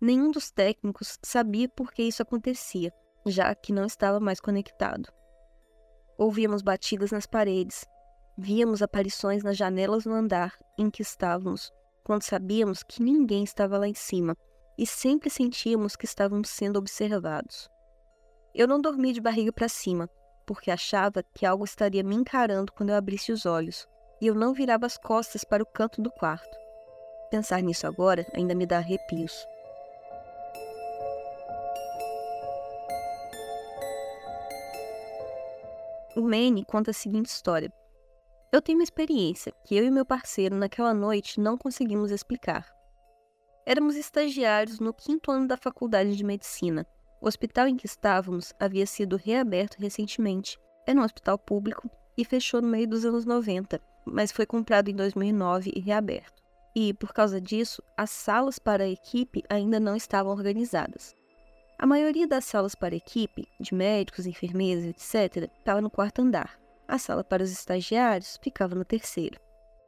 Nenhum 0.00 0.32
dos 0.32 0.50
técnicos 0.50 1.16
sabia 1.22 1.68
por 1.68 1.92
que 1.92 2.02
isso 2.02 2.22
acontecia, 2.22 2.92
já 3.24 3.54
que 3.54 3.72
não 3.72 3.84
estava 3.84 4.18
mais 4.18 4.40
conectado. 4.40 5.12
Ouvíamos 6.18 6.60
batidas 6.60 7.12
nas 7.12 7.26
paredes, 7.26 7.84
víamos 8.36 8.82
aparições 8.82 9.44
nas 9.44 9.56
janelas 9.56 10.04
no 10.04 10.14
andar 10.14 10.58
em 10.76 10.90
que 10.90 11.02
estávamos, 11.02 11.70
quando 12.02 12.22
sabíamos 12.22 12.82
que 12.82 13.02
ninguém 13.02 13.44
estava 13.44 13.78
lá 13.78 13.86
em 13.86 13.94
cima, 13.94 14.36
e 14.80 14.86
sempre 14.86 15.28
sentíamos 15.28 15.94
que 15.94 16.06
estávamos 16.06 16.48
sendo 16.48 16.78
observados. 16.78 17.68
Eu 18.54 18.66
não 18.66 18.80
dormi 18.80 19.12
de 19.12 19.20
barriga 19.20 19.52
para 19.52 19.68
cima, 19.68 20.08
porque 20.46 20.70
achava 20.70 21.22
que 21.22 21.44
algo 21.44 21.66
estaria 21.66 22.02
me 22.02 22.16
encarando 22.16 22.72
quando 22.72 22.88
eu 22.88 22.96
abrisse 22.96 23.30
os 23.30 23.44
olhos, 23.44 23.86
e 24.22 24.26
eu 24.26 24.34
não 24.34 24.54
virava 24.54 24.86
as 24.86 24.96
costas 24.96 25.44
para 25.44 25.62
o 25.62 25.66
canto 25.66 26.00
do 26.00 26.10
quarto. 26.10 26.56
Pensar 27.30 27.60
nisso 27.60 27.86
agora 27.86 28.26
ainda 28.32 28.54
me 28.54 28.64
dá 28.64 28.78
arrepios. 28.78 29.46
O 36.16 36.22
Manny 36.22 36.64
conta 36.64 36.90
a 36.90 36.94
seguinte 36.94 37.26
história. 37.26 37.70
Eu 38.50 38.62
tenho 38.62 38.78
uma 38.78 38.84
experiência 38.84 39.52
que 39.62 39.76
eu 39.76 39.84
e 39.84 39.90
meu 39.90 40.06
parceiro 40.06 40.56
naquela 40.56 40.94
noite 40.94 41.38
não 41.38 41.58
conseguimos 41.58 42.10
explicar. 42.10 42.79
Éramos 43.70 43.94
estagiários 43.94 44.80
no 44.80 44.92
quinto 44.92 45.30
ano 45.30 45.46
da 45.46 45.56
faculdade 45.56 46.16
de 46.16 46.24
medicina 46.24 46.84
o 47.20 47.28
hospital 47.28 47.68
em 47.68 47.76
que 47.76 47.86
estávamos 47.86 48.52
havia 48.58 48.84
sido 48.84 49.16
reaberto 49.16 49.76
recentemente. 49.78 50.58
Era 50.84 50.98
um 50.98 51.04
hospital 51.04 51.38
público 51.38 51.88
e 52.18 52.24
fechou 52.24 52.60
no 52.60 52.66
meio 52.66 52.88
dos 52.88 53.04
anos 53.04 53.24
90, 53.24 53.80
mas 54.04 54.32
foi 54.32 54.44
comprado 54.44 54.90
em 54.90 54.96
2009 54.96 55.70
e 55.72 55.78
reaberto. 55.78 56.42
E, 56.74 56.92
por 56.94 57.12
causa 57.12 57.40
disso, 57.40 57.80
as 57.96 58.10
salas 58.10 58.58
para 58.58 58.82
a 58.82 58.88
equipe 58.88 59.44
ainda 59.48 59.78
não 59.78 59.94
estavam 59.94 60.32
organizadas. 60.32 61.14
A 61.78 61.86
maioria 61.86 62.26
das 62.26 62.46
salas 62.46 62.74
para 62.74 62.92
a 62.92 62.98
equipe, 62.98 63.46
de 63.60 63.72
médicos, 63.72 64.26
enfermeiras, 64.26 64.84
etc., 64.84 65.48
estava 65.56 65.80
no 65.80 65.90
quarto 65.90 66.22
andar. 66.22 66.58
A 66.88 66.98
sala 66.98 67.22
para 67.22 67.44
os 67.44 67.52
estagiários 67.52 68.36
ficava 68.42 68.74
no 68.74 68.84
terceiro. 68.84 69.38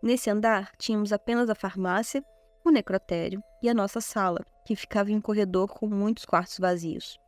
Nesse 0.01 0.30
andar, 0.30 0.70
tínhamos 0.78 1.12
apenas 1.12 1.51
a 1.51 1.55
farmácia, 1.57 2.24
o 2.64 2.70
necrotério 2.70 3.42
e 3.62 3.68
a 3.68 3.74
nossa 3.74 4.00
sala, 4.00 4.44
que 4.64 4.76
ficava 4.76 5.10
em 5.10 5.16
um 5.16 5.20
corredor 5.20 5.68
com 5.68 5.86
muitos 5.86 6.24
quartos 6.24 6.58
vazios. 6.58 7.18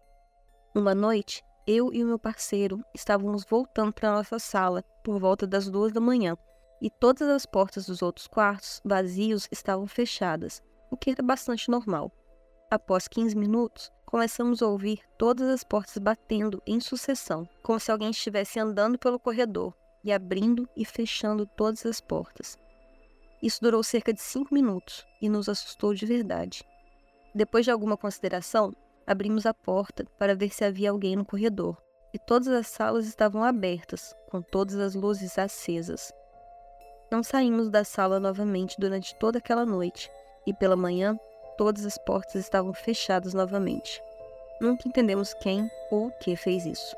Uma 0.75 0.95
noite, 0.95 1.43
eu 1.67 1.93
e 1.93 2.03
o 2.03 2.07
meu 2.07 2.19
parceiro 2.19 2.85
estávamos 2.95 3.45
voltando 3.45 3.93
para 3.93 4.13
nossa 4.13 4.39
sala 4.39 4.83
por 5.03 5.19
volta 5.19 5.47
das 5.47 5.69
duas 5.69 5.93
da 5.93 6.01
manhã 6.01 6.37
e 6.81 6.91
todas 6.91 7.29
as 7.29 7.47
portas 7.47 7.87
dos 7.87 8.03
outros 8.03 8.27
quartos 8.27 8.81
vazios 8.85 9.49
estavam 9.51 9.87
fechadas, 9.87 10.63
o 10.91 10.97
que 10.97 11.11
era 11.11 11.23
bastante 11.23 11.71
normal. 11.71 12.13
Após 12.71 13.09
15 13.09 13.37
minutos, 13.37 13.91
começamos 14.05 14.63
a 14.63 14.67
ouvir 14.67 15.01
todas 15.17 15.49
as 15.49 15.65
portas 15.65 15.97
batendo 15.99 16.63
em 16.67 16.81
sucessão, 16.81 17.49
como 17.63 17.81
se 17.81 17.91
alguém 17.91 18.11
estivesse 18.11 18.59
andando 18.59 18.99
pelo 18.99 19.19
corredor 19.19 19.75
e 20.05 20.13
abrindo 20.13 20.69
e 20.77 20.85
fechando 20.85 21.47
todas 21.47 21.87
as 21.87 22.01
portas. 22.01 22.59
Isso 23.45 23.61
durou 23.63 23.83
cerca 23.85 24.13
de 24.13 24.21
cinco 24.21 24.53
minutos 24.53 25.07
e 25.23 25.29
nos 25.29 25.49
assustou 25.49 25.95
de 25.95 26.05
verdade. 26.05 26.65
Depois 27.33 27.65
de 27.65 27.71
alguma 27.71 27.97
consideração, 27.97 28.75
Abrimos 29.07 29.45
a 29.45 29.53
porta 29.53 30.07
para 30.19 30.35
ver 30.35 30.51
se 30.51 30.65
havia 30.65 30.91
alguém 30.91 31.15
no 31.15 31.27
corredor, 31.27 31.77
e 32.15 32.19
todas 32.19 32.49
as 32.49 32.69
salas 32.69 33.07
estavam 33.07 33.45
abertas, 33.45 34.15
com 34.31 34.41
todas 34.41 34.77
as 34.77 34.95
luzes 34.95 35.39
acesas. 35.39 36.11
Não 37.11 37.23
saímos 37.23 37.69
da 37.69 37.85
sala 37.85 38.19
novamente 38.19 38.77
durante 38.79 39.15
toda 39.19 39.39
aquela 39.39 39.67
noite, 39.67 40.11
e 40.47 40.55
pela 40.55 40.75
manhã 40.75 41.19
todas 41.59 41.85
as 41.85 41.99
portas 41.99 42.37
estavam 42.37 42.73
fechadas 42.73 43.35
novamente. 43.35 44.03
Nunca 44.59 44.89
entendemos 44.89 45.35
quem 45.35 45.69
ou 45.91 46.07
o 46.07 46.19
que 46.19 46.35
fez 46.35 46.65
isso. 46.65 46.97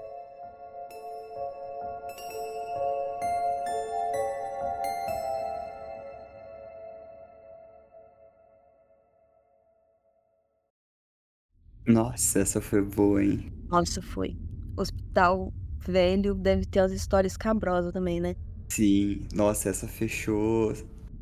Nossa, 11.86 12.40
essa 12.40 12.60
foi 12.60 12.82
boa, 12.82 13.22
hein? 13.22 13.50
Nossa, 13.68 14.02
foi. 14.02 14.36
hospital 14.76 15.52
velho 15.86 16.34
deve 16.34 16.66
ter 16.66 16.80
umas 16.80 16.92
histórias 16.92 17.36
cabrosas 17.36 17.92
também, 17.92 18.20
né? 18.20 18.34
Sim, 18.68 19.26
nossa, 19.32 19.68
essa 19.68 19.86
fechou 19.88 20.72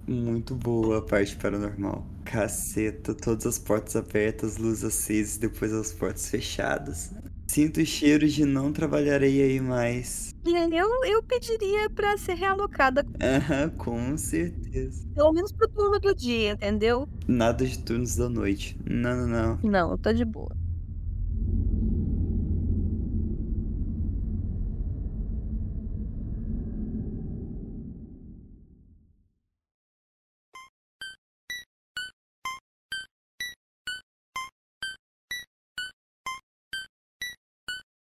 muito 0.07 0.55
boa 0.55 0.99
a 0.99 1.03
parte 1.03 1.37
paranormal. 1.37 2.07
Caceta, 2.25 3.15
todas 3.15 3.47
as 3.47 3.59
portas 3.59 3.97
abertas, 3.97 4.57
luzes 4.57 4.85
acesas, 4.85 5.37
depois 5.39 5.73
as 5.73 5.93
portas 5.93 6.29
fechadas. 6.29 7.13
Sinto 7.55 7.81
o 7.81 7.87
cheiro 7.87 8.27
de 8.27 8.45
não 8.45 8.73
trabalharei 8.73 9.41
aí 9.41 9.61
mais. 9.61 10.35
Eu, 10.45 10.89
eu 11.05 11.23
pediria 11.23 11.89
pra 11.89 12.19
ser 12.19 12.35
realocada. 12.35 13.07
Aham, 13.23 13.69
com 13.79 14.17
certeza. 14.19 15.07
Pelo 15.15 15.33
menos 15.33 15.53
pro 15.53 15.69
turno 15.69 16.01
do 16.01 16.13
dia, 16.17 16.51
entendeu? 16.51 17.09
Nada 17.29 17.65
de 17.65 17.79
turnos 17.79 18.17
da 18.17 18.29
noite. 18.29 18.77
Não, 18.85 19.17
não, 19.17 19.29
não. 19.29 19.59
Não, 19.63 19.91
eu 19.93 19.99
tô 19.99 20.13
de 20.13 20.25
boa. 20.25 20.51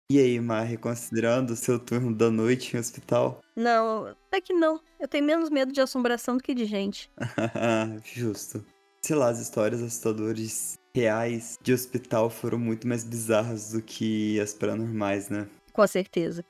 E 0.10 0.20
aí, 0.20 0.40
Mar, 0.40 0.64
reconsiderando 0.64 1.52
o 1.52 1.56
seu 1.58 1.78
turno 1.78 2.16
da 2.16 2.32
noite 2.32 2.74
em 2.74 2.80
hospital? 2.80 3.42
Não, 3.54 4.06
até 4.06 4.40
que 4.40 4.54
não. 4.54 4.80
Eu 4.98 5.06
tenho 5.06 5.26
menos 5.26 5.50
medo 5.50 5.74
de 5.74 5.82
assombração 5.82 6.38
do 6.38 6.44
que 6.44 6.56
de 6.56 6.64
gente. 6.64 7.12
Justo. 8.06 8.66
Sei 9.02 9.14
lá, 9.14 9.28
as 9.28 9.40
histórias 9.40 9.82
assustadoras 9.82 10.80
reais 10.96 11.60
de 11.62 11.74
hospital 11.74 12.30
foram 12.30 12.58
muito 12.58 12.88
mais 12.88 13.04
bizarras 13.04 13.74
do 13.74 13.82
que 13.82 14.40
as 14.40 14.54
paranormais, 14.54 15.28
né? 15.28 15.46
Com 15.74 15.86
certeza. 15.86 16.42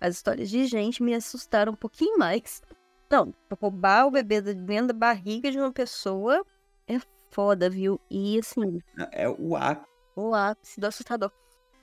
As 0.00 0.14
histórias 0.14 0.48
de 0.48 0.64
gente 0.64 1.02
me 1.02 1.14
assustaram 1.14 1.72
um 1.74 1.76
pouquinho 1.76 2.16
mais. 2.16 2.62
Não, 3.10 3.34
roubar 3.60 4.06
o 4.06 4.10
bebê 4.10 4.40
dentro 4.40 4.86
da 4.86 4.94
barriga 4.94 5.50
de 5.50 5.58
uma 5.58 5.70
pessoa 5.70 6.42
é 6.88 6.98
foda, 7.30 7.68
viu? 7.68 8.00
E 8.10 8.38
assim. 8.38 8.80
É 9.12 9.28
o 9.28 9.54
ápice. 9.54 9.86
O 10.16 10.34
ápice 10.34 10.80
do 10.80 10.86
assustador. 10.86 11.30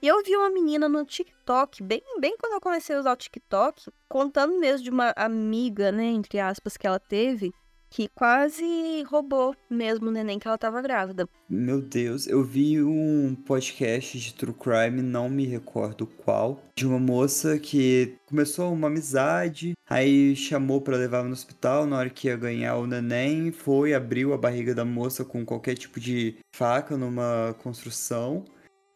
E 0.01 0.07
eu 0.07 0.23
vi 0.23 0.33
uma 0.33 0.49
menina 0.49 0.87
no 0.87 1.03
TikTok, 1.03 1.83
bem, 1.83 2.01
bem 2.21 2.37
quando 2.37 2.53
eu 2.53 2.61
comecei 2.61 2.95
a 2.95 2.99
usar 2.99 3.11
o 3.11 3.17
TikTok, 3.17 3.91
contando 4.07 4.57
mesmo 4.57 4.85
de 4.85 4.89
uma 4.89 5.13
amiga, 5.13 5.91
né, 5.91 6.05
entre 6.05 6.39
aspas, 6.39 6.77
que 6.77 6.87
ela 6.87 6.99
teve, 7.01 7.51
que 7.89 8.07
quase 8.15 9.03
roubou 9.07 9.53
mesmo 9.69 10.07
o 10.07 10.11
neném 10.11 10.39
que 10.39 10.47
ela 10.47 10.57
tava 10.57 10.81
grávida. 10.81 11.27
Meu 11.49 11.81
Deus, 11.81 12.27
eu 12.27 12.41
vi 12.41 12.81
um 12.81 13.35
podcast 13.35 14.17
de 14.17 14.33
True 14.33 14.53
Crime, 14.53 15.01
não 15.01 15.27
me 15.27 15.45
recordo 15.45 16.07
qual, 16.07 16.63
de 16.77 16.87
uma 16.87 16.97
moça 16.97 17.59
que 17.59 18.15
começou 18.25 18.71
uma 18.71 18.87
amizade, 18.87 19.73
aí 19.89 20.33
chamou 20.33 20.79
para 20.79 20.95
levar 20.95 21.25
no 21.25 21.33
hospital 21.33 21.85
na 21.85 21.97
hora 21.97 22.09
que 22.09 22.29
ia 22.29 22.37
ganhar 22.37 22.77
o 22.77 22.87
neném, 22.87 23.51
foi, 23.51 23.93
abriu 23.93 24.33
a 24.33 24.37
barriga 24.37 24.73
da 24.73 24.85
moça 24.85 25.25
com 25.25 25.45
qualquer 25.45 25.75
tipo 25.75 25.99
de 25.99 26.37
faca 26.55 26.95
numa 26.95 27.53
construção 27.61 28.45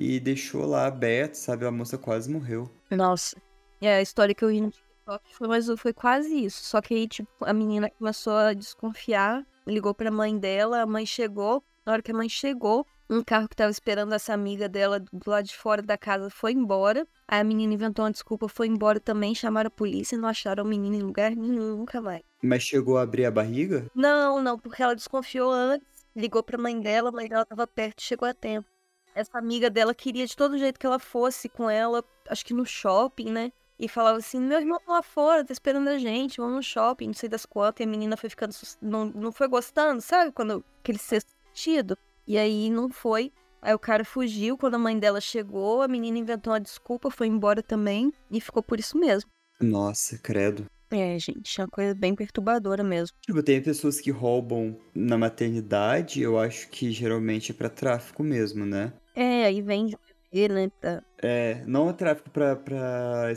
e 0.03 0.19
deixou 0.19 0.65
lá 0.65 0.85
aberto, 0.85 1.35
sabe? 1.35 1.65
A 1.65 1.71
moça 1.71 1.97
quase 1.97 2.29
morreu. 2.29 2.69
Nossa. 2.91 3.37
É, 3.79 3.95
a 3.95 4.01
história 4.01 4.35
que 4.35 4.43
eu 4.43 4.49
vi 4.49 4.59
no 4.59 4.69
TikTok 4.69 5.35
foi, 5.35 5.47
mas 5.47 5.67
foi 5.77 5.93
quase 5.93 6.45
isso. 6.45 6.63
Só 6.63 6.81
que 6.81 6.93
aí, 6.93 7.07
tipo, 7.07 7.29
a 7.41 7.53
menina 7.53 7.89
começou 7.89 8.33
a 8.33 8.53
desconfiar, 8.53 9.45
ligou 9.65 9.93
pra 9.93 10.11
mãe 10.11 10.37
dela, 10.37 10.81
a 10.81 10.85
mãe 10.85 11.05
chegou. 11.05 11.63
Na 11.85 11.93
hora 11.93 12.01
que 12.01 12.11
a 12.11 12.15
mãe 12.15 12.27
chegou, 12.29 12.85
um 13.09 13.21
carro 13.21 13.47
que 13.47 13.55
tava 13.55 13.71
esperando 13.71 14.13
essa 14.13 14.33
amiga 14.33 14.67
dela 14.67 14.99
do 14.99 15.29
lado 15.29 15.45
de 15.45 15.55
fora 15.55 15.81
da 15.81 15.97
casa 15.97 16.29
foi 16.29 16.51
embora. 16.51 17.07
Aí 17.27 17.39
a 17.39 17.43
menina 17.43 17.73
inventou 17.73 18.03
uma 18.03 18.11
desculpa, 18.11 18.47
foi 18.47 18.67
embora 18.67 18.99
também, 18.99 19.33
chamaram 19.33 19.67
a 19.67 19.71
polícia 19.71 20.15
e 20.15 20.19
não 20.19 20.27
acharam 20.27 20.63
o 20.63 20.67
menino 20.67 20.95
em 20.95 21.01
lugar 21.01 21.31
nenhum, 21.31 21.77
nunca 21.77 22.01
mais. 22.01 22.21
Mas 22.41 22.63
chegou 22.63 22.97
a 22.97 23.03
abrir 23.03 23.25
a 23.25 23.31
barriga? 23.31 23.85
Não, 23.95 24.41
não, 24.41 24.59
porque 24.59 24.81
ela 24.81 24.95
desconfiou 24.95 25.51
antes, 25.51 26.05
ligou 26.15 26.43
pra 26.43 26.57
mãe 26.57 26.79
dela, 26.79 27.09
a 27.09 27.11
mãe 27.11 27.27
dela 27.27 27.45
tava 27.45 27.65
perto 27.65 27.99
e 27.99 28.03
chegou 28.03 28.27
a 28.27 28.33
tempo 28.33 28.72
essa 29.15 29.37
amiga 29.37 29.69
dela 29.69 29.93
queria 29.93 30.25
de 30.25 30.35
todo 30.35 30.57
jeito 30.57 30.79
que 30.79 30.85
ela 30.85 30.99
fosse 30.99 31.49
com 31.49 31.69
ela, 31.69 32.03
acho 32.29 32.45
que 32.45 32.53
no 32.53 32.65
shopping, 32.65 33.31
né? 33.31 33.51
E 33.79 33.87
falava 33.87 34.17
assim: 34.17 34.39
meu 34.39 34.59
irmão 34.59 34.79
tá 34.79 34.93
lá 34.93 35.03
fora, 35.03 35.43
tá 35.43 35.51
esperando 35.51 35.87
a 35.87 35.97
gente, 35.97 36.37
vamos 36.37 36.55
no 36.55 36.63
shopping, 36.63 37.07
não 37.07 37.13
sei 37.13 37.27
das 37.27 37.45
quantas. 37.45 37.81
E 37.81 37.83
a 37.83 37.89
menina 37.89 38.15
foi 38.15 38.29
ficando. 38.29 38.53
Não, 38.81 39.05
não 39.05 39.31
foi 39.31 39.47
gostando, 39.47 40.01
sabe? 40.01 40.31
Quando 40.31 40.63
aquele 40.79 40.99
sexto 40.99 41.31
sentido. 41.47 41.97
E 42.25 42.37
aí 42.37 42.69
não 42.69 42.89
foi. 42.89 43.31
Aí 43.61 43.73
o 43.73 43.79
cara 43.79 44.05
fugiu. 44.05 44.57
Quando 44.57 44.75
a 44.75 44.79
mãe 44.79 44.97
dela 44.97 45.19
chegou, 45.19 45.81
a 45.81 45.87
menina 45.87 46.17
inventou 46.17 46.53
uma 46.53 46.59
desculpa, 46.59 47.09
foi 47.09 47.27
embora 47.27 47.63
também. 47.63 48.13
E 48.29 48.39
ficou 48.39 48.61
por 48.61 48.79
isso 48.79 48.97
mesmo. 48.97 49.29
Nossa, 49.59 50.17
credo. 50.17 50.65
É, 50.91 51.17
gente, 51.17 51.59
é 51.59 51.63
uma 51.63 51.69
coisa 51.69 51.95
bem 51.95 52.13
perturbadora 52.13 52.83
mesmo. 52.83 53.17
Tipo, 53.21 53.41
tem 53.41 53.61
pessoas 53.61 53.99
que 53.99 54.11
roubam 54.11 54.79
na 54.93 55.17
maternidade, 55.17 56.21
eu 56.21 56.37
acho 56.37 56.69
que 56.69 56.91
geralmente 56.91 57.51
é 57.51 57.55
pra 57.55 57.67
tráfico 57.67 58.23
mesmo, 58.23 58.63
né? 58.63 58.93
É, 59.15 59.45
aí 59.45 59.61
vende 59.61 59.95
né? 60.49 60.71
Pra... 60.81 61.03
É, 61.21 61.63
não 61.67 61.89
é 61.89 61.93
tráfico 61.93 62.29
pra, 62.31 62.55
pra 62.55 63.31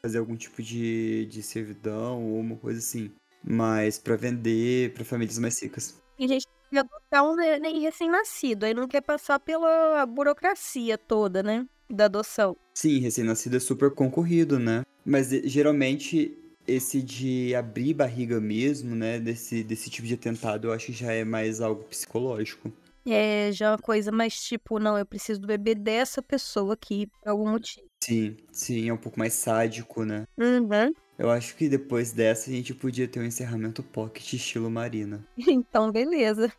fazer 0.00 0.18
algum 0.18 0.36
tipo 0.36 0.62
de, 0.62 1.26
de 1.26 1.42
servidão 1.42 2.22
ou 2.22 2.38
uma 2.38 2.56
coisa 2.56 2.78
assim, 2.78 3.10
mas 3.42 3.98
pra 3.98 4.16
vender 4.16 4.92
pra 4.94 5.04
famílias 5.04 5.38
mais 5.38 5.60
ricas. 5.60 6.00
E 6.18 6.28
gente 6.28 6.46
quer 6.70 6.78
adotar 6.80 7.24
um 7.24 7.34
neném 7.34 7.80
recém-nascido, 7.80 8.64
aí 8.64 8.74
não 8.74 8.86
quer 8.86 9.00
passar 9.00 9.40
pela 9.40 10.06
burocracia 10.06 10.96
toda, 10.96 11.42
né? 11.42 11.66
Da 11.90 12.04
adoção. 12.06 12.56
Sim, 12.74 13.00
recém-nascido 13.00 13.56
é 13.56 13.60
super 13.60 13.90
concorrido, 13.90 14.58
né? 14.58 14.82
Mas 15.04 15.30
geralmente 15.30 16.36
esse 16.66 17.00
de 17.00 17.54
abrir 17.54 17.94
barriga 17.94 18.40
mesmo, 18.40 18.94
né? 18.94 19.18
Desse, 19.18 19.62
desse 19.62 19.88
tipo 19.88 20.06
de 20.06 20.14
atentado, 20.14 20.68
eu 20.68 20.72
acho 20.72 20.86
que 20.86 20.92
já 20.92 21.12
é 21.12 21.24
mais 21.24 21.60
algo 21.60 21.84
psicológico. 21.84 22.72
É 23.06 23.50
já 23.52 23.72
uma 23.72 23.78
coisa 23.78 24.10
mais 24.10 24.40
tipo, 24.42 24.78
não, 24.78 24.98
eu 24.98 25.06
preciso 25.06 25.40
do 25.40 25.46
bebê 25.46 25.74
dessa 25.74 26.20
pessoa 26.20 26.74
aqui 26.74 27.06
por 27.06 27.28
algum 27.28 27.50
motivo. 27.50 27.86
Sim, 28.02 28.36
sim, 28.52 28.88
é 28.88 28.92
um 28.92 28.96
pouco 28.96 29.18
mais 29.18 29.32
sádico, 29.32 30.04
né? 30.04 30.26
Uhum. 30.36 30.92
Eu 31.18 31.30
acho 31.30 31.56
que 31.56 31.68
depois 31.68 32.12
dessa 32.12 32.50
a 32.50 32.52
gente 32.52 32.74
podia 32.74 33.08
ter 33.08 33.20
um 33.20 33.24
encerramento 33.24 33.82
pocket 33.82 34.34
estilo 34.34 34.70
Marina. 34.70 35.24
Então, 35.48 35.90
beleza. 35.90 36.52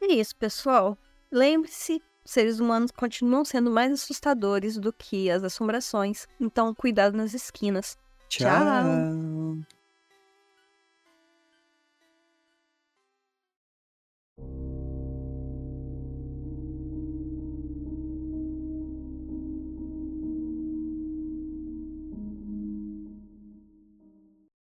É 0.00 0.12
isso, 0.12 0.36
pessoal. 0.36 0.98
Lembre-se, 1.30 2.02
seres 2.24 2.60
humanos 2.60 2.90
continuam 2.90 3.44
sendo 3.44 3.70
mais 3.70 3.92
assustadores 3.92 4.76
do 4.76 4.92
que 4.92 5.30
as 5.30 5.42
assombrações. 5.42 6.26
Então, 6.40 6.74
cuidado 6.74 7.16
nas 7.16 7.32
esquinas. 7.32 7.96
Tchau. 8.28 8.48
Tchau. 8.48 9.81